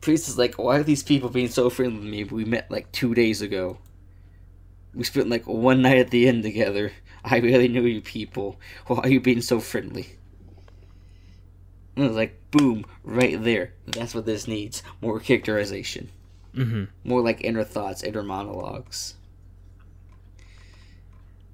[0.00, 2.24] Priest is like, why are these people being so friendly with me?
[2.24, 3.78] We met like two days ago.
[4.94, 6.92] We spent like one night at the inn together.
[7.24, 8.58] I really knew you people.
[8.86, 10.16] Why are you being so friendly?
[11.96, 13.72] And it was like, boom, right there.
[13.86, 14.82] That's what this needs.
[15.00, 16.10] More characterization.
[16.54, 16.84] Mm-hmm.
[17.04, 19.14] More like inner thoughts, inner monologues.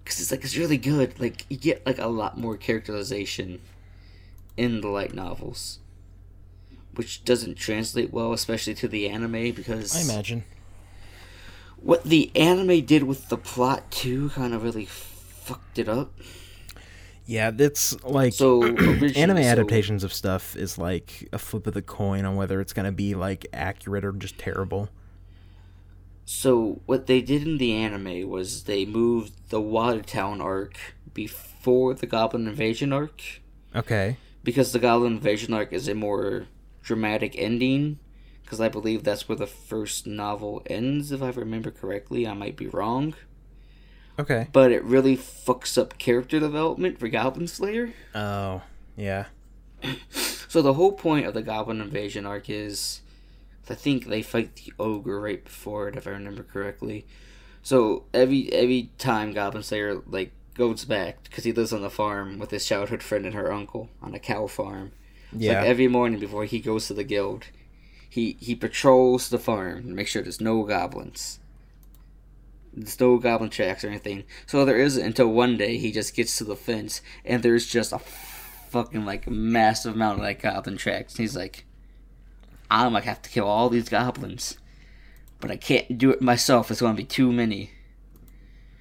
[0.04, 1.18] Because it's like, it's really good.
[1.18, 3.60] Like, you get like a lot more characterization
[4.56, 5.78] in the light novels.
[6.94, 10.44] Which doesn't translate well, especially to the anime, because I imagine.
[11.76, 16.12] what the anime did with the plot too kind of really fucked it up.
[17.26, 18.62] Yeah, that's like So
[19.16, 22.72] anime so- adaptations of stuff is like a flip of the coin on whether it's
[22.74, 24.88] gonna be like accurate or just terrible.
[26.26, 30.76] So what they did in the anime was they moved the Watertown arc
[31.12, 33.22] before the Goblin Invasion arc
[33.76, 34.16] Okay.
[34.42, 36.46] because the Goblin Invasion arc is a more
[36.84, 37.98] dramatic ending.
[38.44, 42.26] Because I believe that's where the first novel ends, if I remember correctly.
[42.28, 43.14] I might be wrong,
[44.18, 44.48] Okay.
[44.52, 47.94] but it really fucks up character development for Goblin Slayer.
[48.14, 48.62] Oh,
[48.96, 49.26] yeah.
[50.46, 53.00] So the whole point of the Goblin Invasion arc is,
[53.68, 57.06] I think they fight the ogre right before it, if I remember correctly.
[57.64, 62.38] So every every time Goblin Slayer like goes back because he lives on the farm
[62.38, 64.92] with his childhood friend and her uncle on a cow farm.
[65.36, 65.60] Yeah.
[65.60, 67.46] Like every morning before he goes to the guild,
[68.08, 71.40] he he patrols the farm and makes sure there's no goblins.
[72.72, 74.24] There's no goblin tracks or anything.
[74.46, 77.92] So there isn't until one day he just gets to the fence and there's just
[77.92, 81.14] a fucking like massive amount of like goblin tracks.
[81.14, 81.64] And he's like,
[82.70, 84.58] I'm gonna have to kill all these goblins,
[85.40, 86.70] but I can't do it myself.
[86.70, 87.70] It's gonna be too many.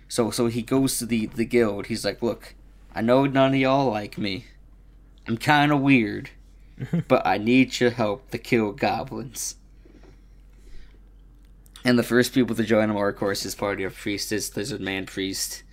[0.08, 1.88] So so he goes to the the guild.
[1.88, 2.56] He's like, look,
[2.96, 4.46] I know none of y'all like me.
[5.28, 6.32] I'm kind of weird,
[7.08, 9.56] but I need your help to kill goblins.
[11.86, 14.82] And the first people to join him are, of course, his party of priestess, lizard
[14.82, 15.64] man priest,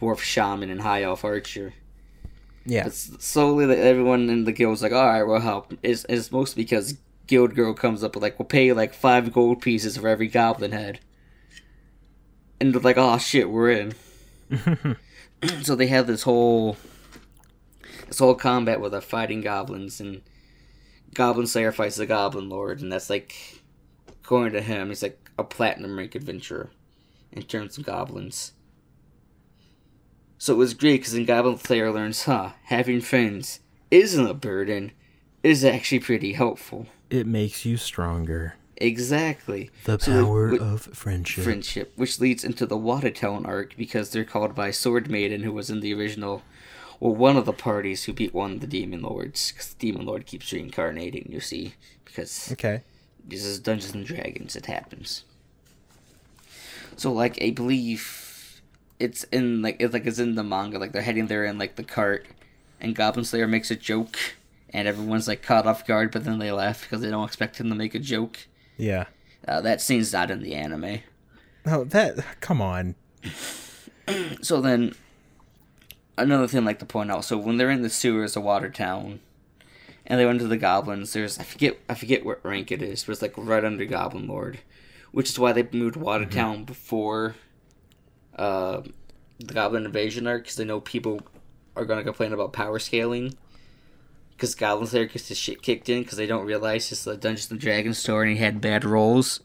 [0.00, 1.74] dwarf shaman, and high elf archer.
[2.64, 2.84] Yeah.
[2.84, 5.72] But slowly, the, everyone in the guild's like, all right, we'll help.
[5.82, 6.96] It's, it's mostly because
[7.26, 10.72] Guild Girl comes up with, like, we'll pay like, five gold pieces for every goblin
[10.72, 11.00] head.
[12.60, 13.94] And they're like, oh, shit, we're in.
[15.62, 16.76] so they have this whole
[18.08, 20.20] this whole combat where they're fighting goblins and
[21.14, 23.34] Goblin Slayer fights the Goblin Lord and that's like
[24.08, 26.70] according to him he's like a platinum rank adventurer
[27.32, 28.52] in terms of goblins.
[30.38, 33.60] So it was great because then Goblin Slayer learns, huh, having friends
[33.90, 34.92] isn't a burden,
[35.42, 36.86] is actually pretty helpful.
[37.10, 38.54] It makes you stronger.
[38.76, 39.70] Exactly.
[39.84, 41.44] The So, power wi- of friendship.
[41.44, 45.70] friendship, which leads into the Watertown arc because they're called by Sword Maiden, who was
[45.70, 46.42] in the original,
[47.02, 49.50] or one of the parties who beat one of the Demon Lords.
[49.50, 51.74] Because the Demon Lord keeps reincarnating, you see,
[52.04, 52.82] because Okay.
[53.26, 54.54] this is Dungeons and Dragons.
[54.54, 55.24] It happens.
[56.96, 58.60] So, like, I believe
[59.00, 60.78] it's in like it's like it's in the manga.
[60.78, 62.26] Like they're heading there in like the cart,
[62.80, 64.16] and Goblin Slayer makes a joke,
[64.70, 67.68] and everyone's like caught off guard, but then they laugh because they don't expect him
[67.68, 68.46] to make a joke.
[68.76, 69.06] Yeah.
[69.48, 71.00] Uh, that scene's not in the anime.
[71.66, 72.94] No, that come on.
[74.42, 74.94] So then,
[76.18, 77.24] another thing I'd like to point out.
[77.24, 79.20] So when they're in the sewers of Watertown,
[80.06, 83.04] and they went to the goblins, there's I forget I forget what rank it is,
[83.04, 84.58] but it's like right under Goblin Lord,
[85.12, 87.36] which is why they moved Watertown before
[88.36, 88.82] uh,
[89.38, 91.20] the Goblin Invasion arc, because they know people
[91.76, 93.34] are gonna complain about power scaling.
[94.30, 97.50] Because Goblin Slayer gets his shit kicked in because they don't realize it's the Dungeons
[97.52, 99.38] and Dragons store and he had bad rolls.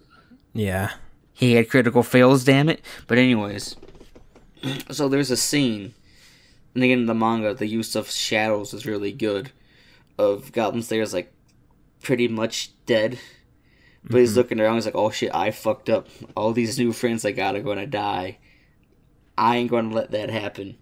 [0.54, 0.94] Yeah.
[1.34, 2.82] He had critical fails, damn it.
[3.06, 3.76] But anyways,
[4.90, 5.94] so there's a scene,
[6.78, 9.52] and again in the manga, the use of shadows is really good.
[10.20, 11.34] Of Goblin Slayer's like
[12.04, 13.18] pretty much dead,
[14.04, 14.76] but he's looking around.
[14.76, 16.08] He's like, "Oh shit, I fucked up.
[16.36, 18.38] All these new friends I got are gonna die.
[19.36, 20.78] I ain't gonna let that happen."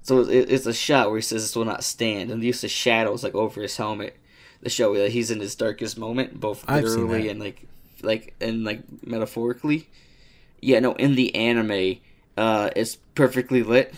[0.00, 2.64] So it, it's a shot where he says, "This will not stand," and the use
[2.64, 4.16] of shadows like over his helmet,
[4.64, 6.66] to show that he's in his darkest moment, both
[6.96, 7.66] literally and like
[8.02, 9.90] like and like metaphorically.
[10.62, 11.98] Yeah, no, in the anime,
[12.38, 13.94] uh, it's perfectly lit.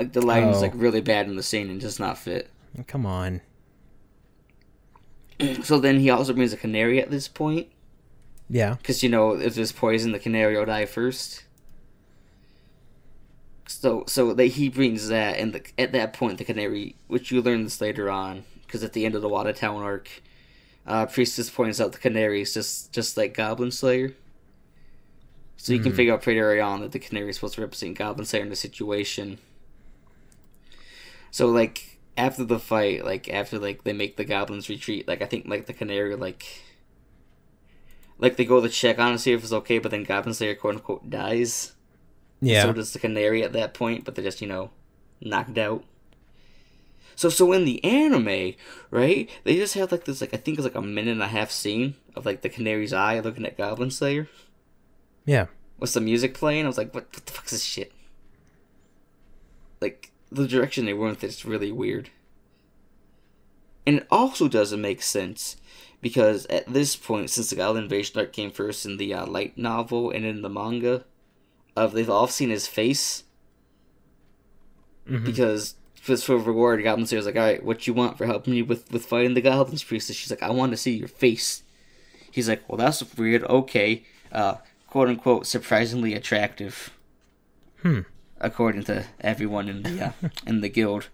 [0.00, 0.60] Like the lighting's Oh.
[0.62, 2.48] like really bad in the scene and does not fit.
[2.86, 3.42] Come on.
[5.62, 7.68] So then he also brings a canary at this point,
[8.48, 8.74] Yeah.
[8.76, 11.44] because you know if there's poison, the canary will die first.
[13.66, 17.40] So so that he brings that, and the, at that point the canary, which you
[17.42, 20.08] learn this later on, because at the end of the Watertown arc,
[20.86, 24.14] uh, Priestess points out the canary is just just like Goblin Slayer.
[25.56, 27.98] So you can figure out pretty early on that the canary is supposed to represent
[27.98, 29.38] Goblin Slayer in the situation.
[31.30, 35.26] So like after the fight, like after like they make the goblins retreat, like I
[35.26, 36.44] think like the canary like
[38.20, 40.54] like they go to check on and see if it's okay, but then Goblin Slayer
[40.54, 41.72] quote unquote dies.
[42.40, 42.62] Yeah.
[42.62, 44.70] So does the canary at that point, but they're just, you know,
[45.20, 45.84] knocked out.
[47.16, 48.54] So so in the anime,
[48.90, 51.28] right, they just have like this like I think it's like a minute and a
[51.28, 54.28] half scene of like the canary's eye looking at Goblin Slayer
[55.24, 55.46] yeah.
[55.78, 56.64] with some music playing.
[56.64, 57.92] I was like, what, what the fuck is this shit?
[59.80, 62.10] Like the direction they went with it's really weird.
[63.86, 65.56] And it also doesn't make sense
[66.00, 69.58] because at this point, since the Goblin Invasion arc came first in the uh, light
[69.58, 71.04] novel and in the manga,
[71.76, 73.24] of they've all seen his face.
[75.08, 75.24] Mhm.
[75.24, 78.62] Because just for reward, Goblin Slayer's like, all right, what you want for helping me
[78.62, 80.16] with with fighting the goblins, priestess?
[80.16, 81.62] She's like, I want to see your face.
[82.30, 83.44] He's like, well, that's weird.
[83.44, 84.56] Okay, uh,
[84.88, 86.96] quote unquote, surprisingly attractive.
[87.82, 88.00] Hmm.
[88.40, 90.12] According to everyone in the uh,
[90.46, 91.08] in the guild.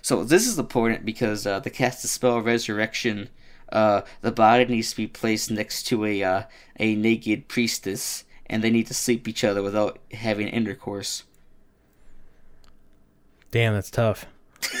[0.00, 3.28] So this is important because uh, the cast the spell resurrection.
[3.70, 6.42] Uh, the body needs to be placed next to a uh,
[6.78, 11.24] a naked priestess, and they need to sleep each other without having intercourse.
[13.50, 14.26] Damn, that's tough.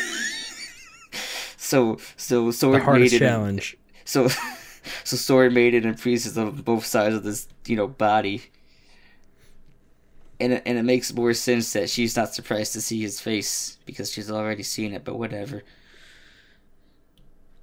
[1.56, 3.28] So so The sword hardest maiden.
[3.28, 3.76] challenge.
[4.06, 4.28] So
[5.04, 8.44] so sword maiden and priestess on both sides of this you know body.
[10.40, 13.78] And it, and it makes more sense that she's not surprised to see his face
[13.86, 15.04] because she's already seen it.
[15.04, 15.62] But whatever.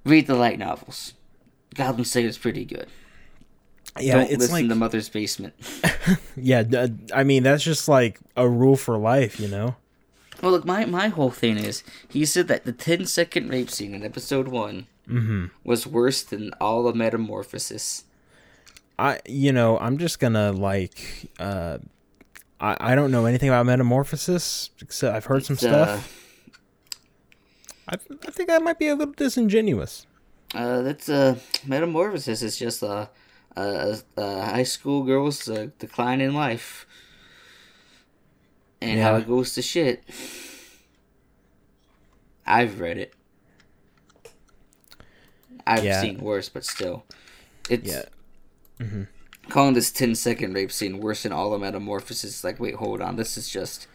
[0.04, 1.14] Read the light novels.
[1.74, 2.86] Goblin Slayer's pretty good.
[3.98, 5.54] Yeah, Don't it's listen like to Mother's Basement.
[6.36, 6.64] yeah.
[7.14, 9.76] I mean, that's just like a rule for life, you know.
[10.42, 13.94] Well, look, my, my whole thing is he said that the 10 second rape scene
[13.94, 15.46] in episode one Mm-hmm.
[15.62, 18.02] was worse than all of Metamorphosis.
[18.98, 21.78] I, you know, I'm just gonna like, uh,
[22.60, 26.22] I, I don't know anything about Metamorphosis except I've heard some It's, stuff.
[27.88, 30.06] I, I think that might be a little disingenuous.
[30.54, 33.10] Uh, that's uh, Metamorphosis is just a,
[33.56, 36.86] a, a high school girl's uh, decline in life.
[38.80, 40.04] And how it goes to shit.
[42.46, 43.14] I've read it.
[45.66, 46.00] I've Yeah.
[46.00, 47.04] seen worse, but still.
[47.68, 48.04] It's Yeah.
[49.48, 52.42] Calling this 10 second rape scene worse than all the metamorphosis.
[52.44, 53.16] Like, wait, hold on.
[53.16, 53.86] This is just.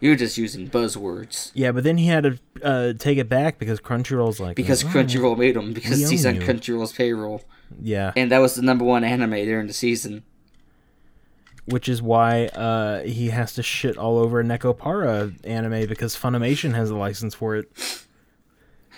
[0.00, 1.50] You're just using buzzwords.
[1.54, 4.86] Yeah, but then he had to uh, take it back because Crunchyroll's like Because "Oh,
[4.86, 5.72] Crunchyroll made him.
[5.72, 7.42] Because he's on you." Crunchyroll's payroll.
[7.82, 10.22] Yeah, And that was the number one anime during the season.
[11.66, 16.90] which is why uh, he has to shit all over Nekopara anime because Funimation has
[16.90, 17.68] a license for it.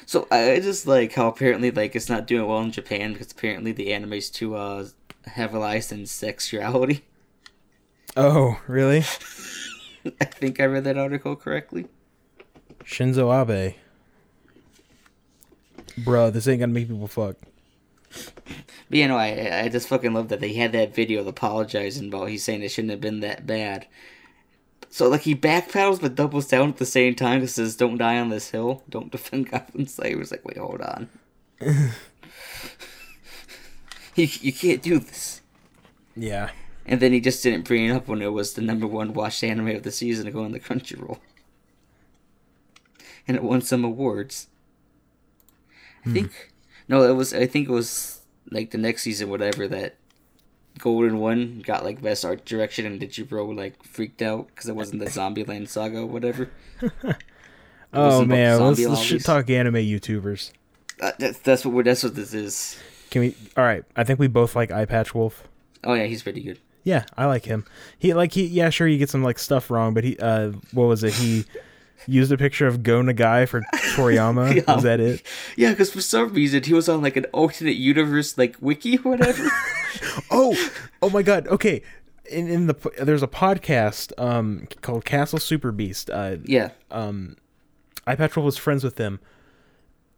[0.06, 3.72] So I just like how apparently like it's not doing well in Japan because apparently
[3.72, 4.86] the anime's too uh
[5.26, 7.04] heavily in sexuality.
[8.16, 8.98] Oh, really?
[10.20, 11.86] I think I read that article correctly.
[12.84, 13.74] Shinzo Abe.
[15.98, 17.36] Bruh, this ain't gonna make people fuck.
[18.88, 22.08] But you know, I I just fucking love that they had that video of apologizing
[22.08, 23.86] about he's saying it shouldn't have been that bad.
[24.88, 27.42] So like he backpedals but doubles down at the same time.
[27.42, 28.82] It says, "Don't die on this hill.
[28.88, 31.08] Don't defend Goblin Slayer." It's like, wait, hold on.
[34.20, 35.40] you you can't do this.
[36.16, 36.50] Yeah.
[36.86, 39.44] And then he just didn't bring it up when it was the number one watched
[39.44, 41.18] anime of the season to go on the Crunchyroll.
[43.28, 44.48] And it won some awards.
[46.04, 46.52] I think
[46.88, 48.20] no, it was I think it was
[48.50, 49.96] like the next season, whatever that
[50.78, 55.00] Golden One got like best art direction, and Digibro like freaked out because it wasn't
[55.00, 56.50] the Zombieland saga or whatever.
[57.92, 60.52] Oh man, let's, let's shit talk anime YouTubers.
[61.00, 62.78] Uh, that's that's what we're, that's what this is.
[63.10, 63.34] Can we?
[63.56, 63.84] All right.
[63.96, 65.48] I think we both like Eye Patch Wolf.
[65.84, 66.58] Oh yeah, he's pretty good.
[66.84, 67.64] Yeah, I like him.
[67.98, 70.84] He like he yeah, sure you get some like stuff wrong, but he uh what
[70.84, 71.12] was it?
[71.14, 71.44] He
[72.06, 73.60] used a picture of Go Nagai for
[73.94, 74.54] Toriyama.
[74.66, 74.74] Yeah.
[74.74, 75.22] Was that it?
[75.56, 79.10] Yeah, because for some reason he was on like an alternate universe like wiki or
[79.12, 79.48] whatever.
[80.30, 80.56] Oh,
[81.02, 81.48] oh my god.
[81.48, 81.82] Okay.
[82.30, 86.08] In in the there's a podcast um called Castle Super Beast.
[86.08, 86.70] Uh yeah.
[86.92, 87.36] Um,
[88.06, 89.18] Eye Patrol was friends with them.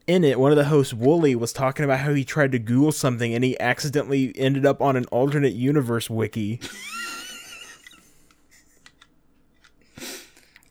[0.06, 2.90] In it, one of the hosts, Wooly, was talking about how he tried to Google
[2.90, 6.60] something and he accidentally ended up on an alternate universe wiki.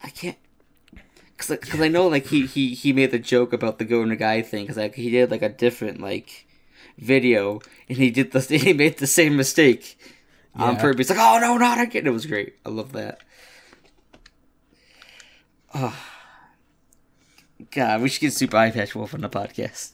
[0.03, 0.37] I can't.
[1.37, 4.03] Cause, like, cause I know like he, he, he made the joke about the Go
[4.03, 6.45] Nagai thing because like he did like a different like
[6.97, 9.97] video and he did the he made the same mistake
[10.55, 11.09] on purpose.
[11.09, 12.05] Like oh no not again!
[12.05, 12.55] It was great.
[12.65, 13.21] I love that.
[15.73, 16.10] Oh.
[17.71, 19.91] God, we should get Super Eye Patch Wolf on the podcast.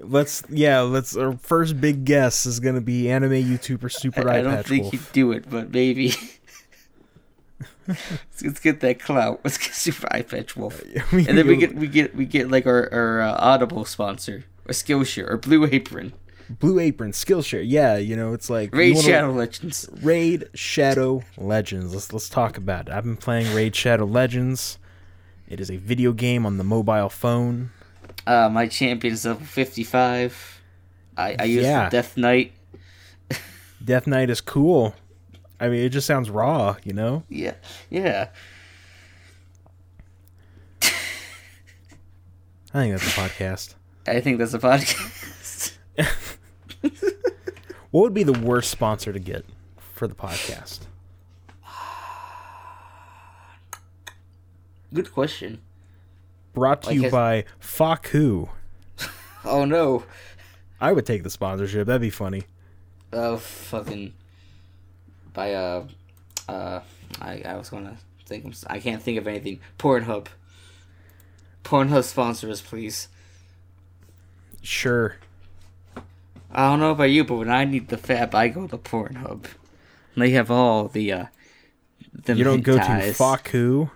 [0.00, 4.38] Let's yeah, let's our first big guess is gonna be anime YouTuber Super I, Eye
[4.38, 4.92] I don't Patch think Wolf.
[4.92, 6.14] he'd do it, but maybe.
[7.88, 8.00] let's,
[8.42, 9.40] let's get that clout.
[9.44, 10.82] Let's get Super Eye Patch Wolf.
[11.12, 14.72] And then we get we get we get like our our uh, Audible sponsor, or
[14.72, 16.12] Skillshare, or Blue Apron,
[16.48, 17.64] Blue Apron, Skillshare.
[17.66, 19.88] Yeah, you know, it's like Raid wanna- Shadow Legends.
[20.02, 21.92] Raid Shadow Legends.
[21.92, 22.92] Let's let's talk about it.
[22.92, 24.78] I've been playing Raid Shadow Legends.
[25.48, 27.70] It is a video game on the mobile phone.
[28.26, 30.60] Uh, my champion's level fifty five.
[31.16, 31.88] I I use Yeah.
[31.88, 32.52] Death Knight.
[33.84, 34.94] Death Knight is cool.
[35.58, 37.24] I mean, it just sounds raw, you know.
[37.28, 37.54] Yeah,
[37.90, 38.28] yeah.
[42.74, 43.74] I think that's a podcast.
[44.06, 45.72] I think that's a podcast.
[47.90, 49.46] What would be the worst sponsor to get
[49.78, 50.80] for the podcast?
[54.92, 55.60] Good question.
[56.54, 58.48] Brought to Like you his- by Fakku.
[59.44, 60.04] Oh no.
[60.80, 61.86] I would take the sponsorship.
[61.86, 62.42] That'd be funny.
[63.12, 64.12] Oh fucking.
[65.32, 65.86] By uh,
[66.48, 66.80] uh,
[67.20, 67.96] I I was gonna
[68.26, 69.60] think of, I can't think of anything.
[69.78, 70.26] Pornhub.
[71.64, 73.08] Pornhub sponsor us, please.
[74.62, 75.16] Sure.
[76.50, 79.44] I don't know about you, but when I need the fab, I go to Pornhub.
[80.16, 81.24] They have all the uh.
[82.12, 83.16] The You don't go to hentais.
[83.16, 83.90] Fakku.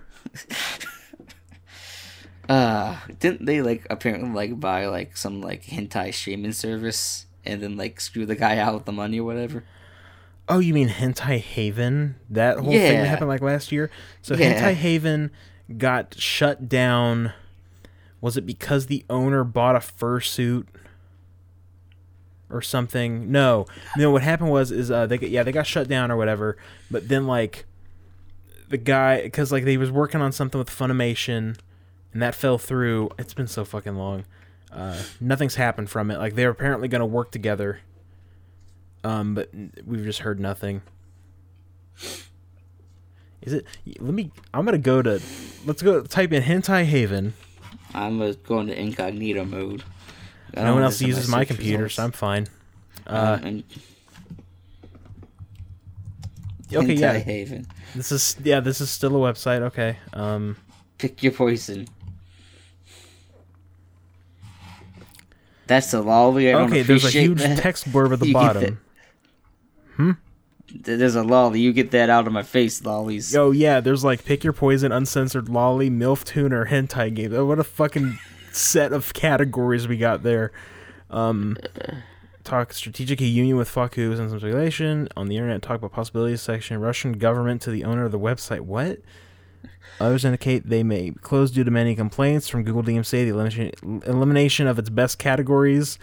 [2.48, 7.76] Uh, didn't they like apparently like buy like some like hentai streaming service and then
[7.76, 9.64] like screw the guy out with the money or whatever?
[10.48, 12.16] Oh, you mean Hentai Haven?
[12.28, 13.90] That whole thing that happened like last year?
[14.22, 14.60] So Yeah.
[14.60, 15.30] Hentai Haven
[15.78, 17.32] got shut down.
[18.20, 20.66] Was it because the owner bought a fursuit
[22.50, 23.30] or something?
[23.30, 23.66] No.
[23.96, 26.58] No, what happened was is uh they got, yeah, they got shut down or whatever,
[26.90, 27.64] but then like
[28.72, 31.56] the guy cuz like they was working on something with Funimation
[32.12, 33.10] and that fell through.
[33.18, 34.24] It's been so fucking long.
[34.72, 36.18] Uh, nothing's happened from it.
[36.18, 37.80] Like they're apparently going to work together.
[39.04, 39.50] Um, but
[39.86, 40.82] we've just heard nothing.
[43.42, 43.66] Is it?
[43.98, 44.30] Let me.
[44.54, 45.20] I'm gonna go to.
[45.66, 47.34] Let's go type in hentai haven.
[47.94, 49.82] I'm going to incognito mode.
[50.56, 51.94] No one else uses my computer, results.
[51.96, 52.46] so I'm fine.
[53.06, 53.64] Uh, Um, and
[56.80, 57.18] okay, yeah.
[57.18, 57.66] Haven.
[57.94, 58.60] This is yeah.
[58.60, 59.60] This is still a website.
[59.62, 59.96] Okay.
[60.12, 60.56] Um.
[60.98, 61.88] Pick your poison.
[65.66, 66.48] That's the lolly.
[66.48, 66.82] I don't Okay.
[66.82, 67.58] There's a huge that.
[67.58, 68.80] text blurb at the You bottom.
[70.74, 71.60] There's a lolly.
[71.60, 73.34] You get that out of my face, lollies.
[73.36, 73.80] Oh yeah.
[73.80, 77.34] There's like pick your poison, uncensored lolly, milf tuner, hentai game.
[77.34, 78.18] Oh, What a fucking
[78.52, 80.52] set of categories we got there.
[81.10, 81.56] Um.
[82.44, 85.62] Talk strategic union with Fakku and some speculation on the internet.
[85.62, 86.80] Talk about possibilities section.
[86.80, 88.60] Russian government to the owner of the website.
[88.60, 88.98] What?
[90.00, 93.10] Others indicate they may close due to many complaints from Google DMC.
[93.10, 95.98] The elimination, elimination of its best categories: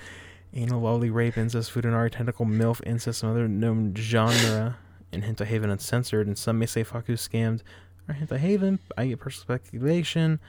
[0.53, 4.77] anal, lolly, rape, incest, food and art, tentacle, milf, incest, and other known genre.
[5.11, 7.61] In Hentai Haven uncensored, and some may say Fakku scammed.
[8.07, 10.39] Or Hentai Haven, I get personal speculation.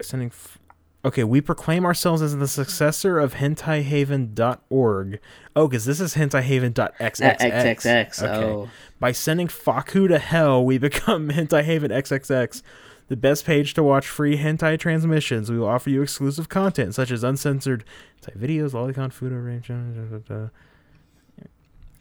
[0.00, 0.58] Sending f-
[1.04, 5.20] Okay, we proclaim ourselves as the successor of hentaihaven.org.
[5.54, 7.20] Oh, because this is hentaihaven.xxx.
[7.20, 8.22] XXX.
[8.22, 8.44] Okay.
[8.44, 8.70] Oh.
[8.98, 12.62] By sending Fakku to hell, we become Hentai Haven XXX,
[13.08, 15.50] the best page to watch free hentai transmissions.
[15.50, 17.84] We will offer you exclusive content such as uncensored
[18.22, 19.68] hentai videos, lolicon, photo range.
[19.68, 20.48] da, da, da, da.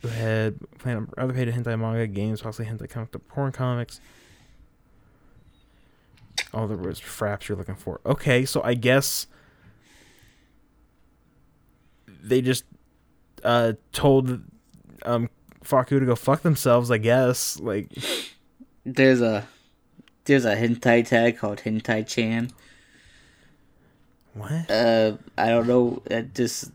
[0.02, 0.60] Go ahead.
[0.80, 4.00] Plan other paid hentai manga, games, possibly hentai comic, porn comics.
[6.54, 8.00] All the words fraps you're looking for.
[8.06, 9.28] Okay, so I guess
[12.08, 12.66] they just
[13.44, 14.42] uh told
[15.04, 15.30] um
[15.64, 17.60] Fakku to go fuck themselves, I guess.
[17.60, 17.88] Like
[18.86, 19.48] There's a
[20.26, 22.52] there's a hentai tag called Hentai Chan.
[24.34, 24.70] what?
[24.70, 26.02] Uh, I don't know.
[26.06, 26.72] That just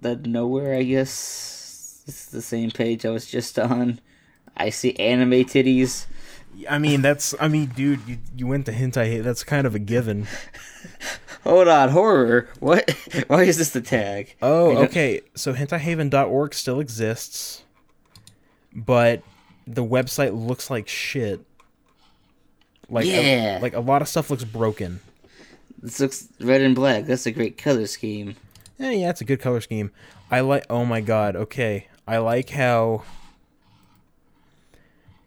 [0.00, 0.74] that nowhere.
[0.76, 4.00] I guess it's the same page I was just on.
[4.56, 6.06] I see anime titties.
[6.68, 9.22] I mean, that's I mean, dude, you you went to hentai.
[9.22, 10.26] That's kind of a given.
[11.44, 12.48] Hold on, horror.
[12.60, 12.90] What?
[13.28, 14.34] Why is this the tag?
[14.42, 15.20] Oh, okay.
[15.34, 17.62] So hentaihaven.org still exists,
[18.74, 19.22] but
[19.66, 21.40] the website looks like shit.
[22.88, 23.58] Like Yeah.
[23.58, 25.00] a, like a lot of stuff looks broken.
[25.82, 27.04] This looks red and black.
[27.04, 28.34] That's a great color scheme.
[28.78, 29.90] Yeah, yeah, it's a good color scheme.
[30.30, 30.64] I like.
[30.70, 31.36] Oh my god.
[31.36, 33.02] Okay, I like how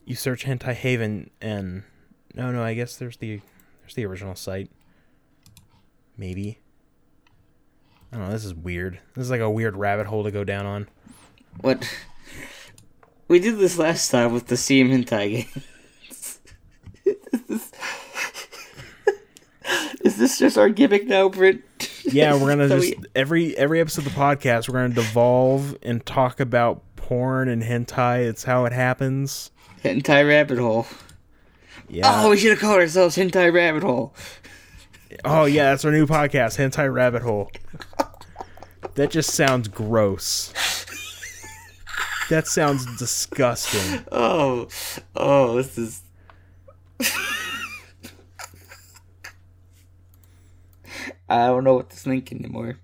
[0.10, 1.84] you search hentai haven and
[2.34, 2.62] no, no.
[2.64, 3.40] I guess there's the
[3.82, 4.70] there's the original site.
[6.18, 6.60] Maybe.
[8.12, 8.32] I don't know.
[8.34, 9.00] This is weird.
[9.16, 10.88] This is like a weird rabbit hole to go down on.
[11.62, 11.88] What?
[13.28, 15.64] We did this last time with the CM hentai game.
[20.04, 21.62] Is this just our gimmick now, Britt?
[22.06, 25.78] Yeah, we're gonna So just we- every every episode of the podcast we're gonna devolve
[25.84, 28.24] and talk about porn and hentai.
[28.30, 29.50] It's how it happens.
[29.84, 30.86] hentai rabbit hole.
[31.88, 32.04] Yeah.
[32.24, 34.14] Oh, we should have called ourselves hentai rabbit hole.
[35.26, 37.50] Oh yeah, that's our new podcast, Hentai Rabbit Hole.
[38.94, 40.54] That just sounds gross.
[42.30, 44.06] That sounds disgusting.
[44.12, 44.68] Oh,
[45.16, 46.04] oh, this is.
[51.28, 52.78] I don't know what to think anymore.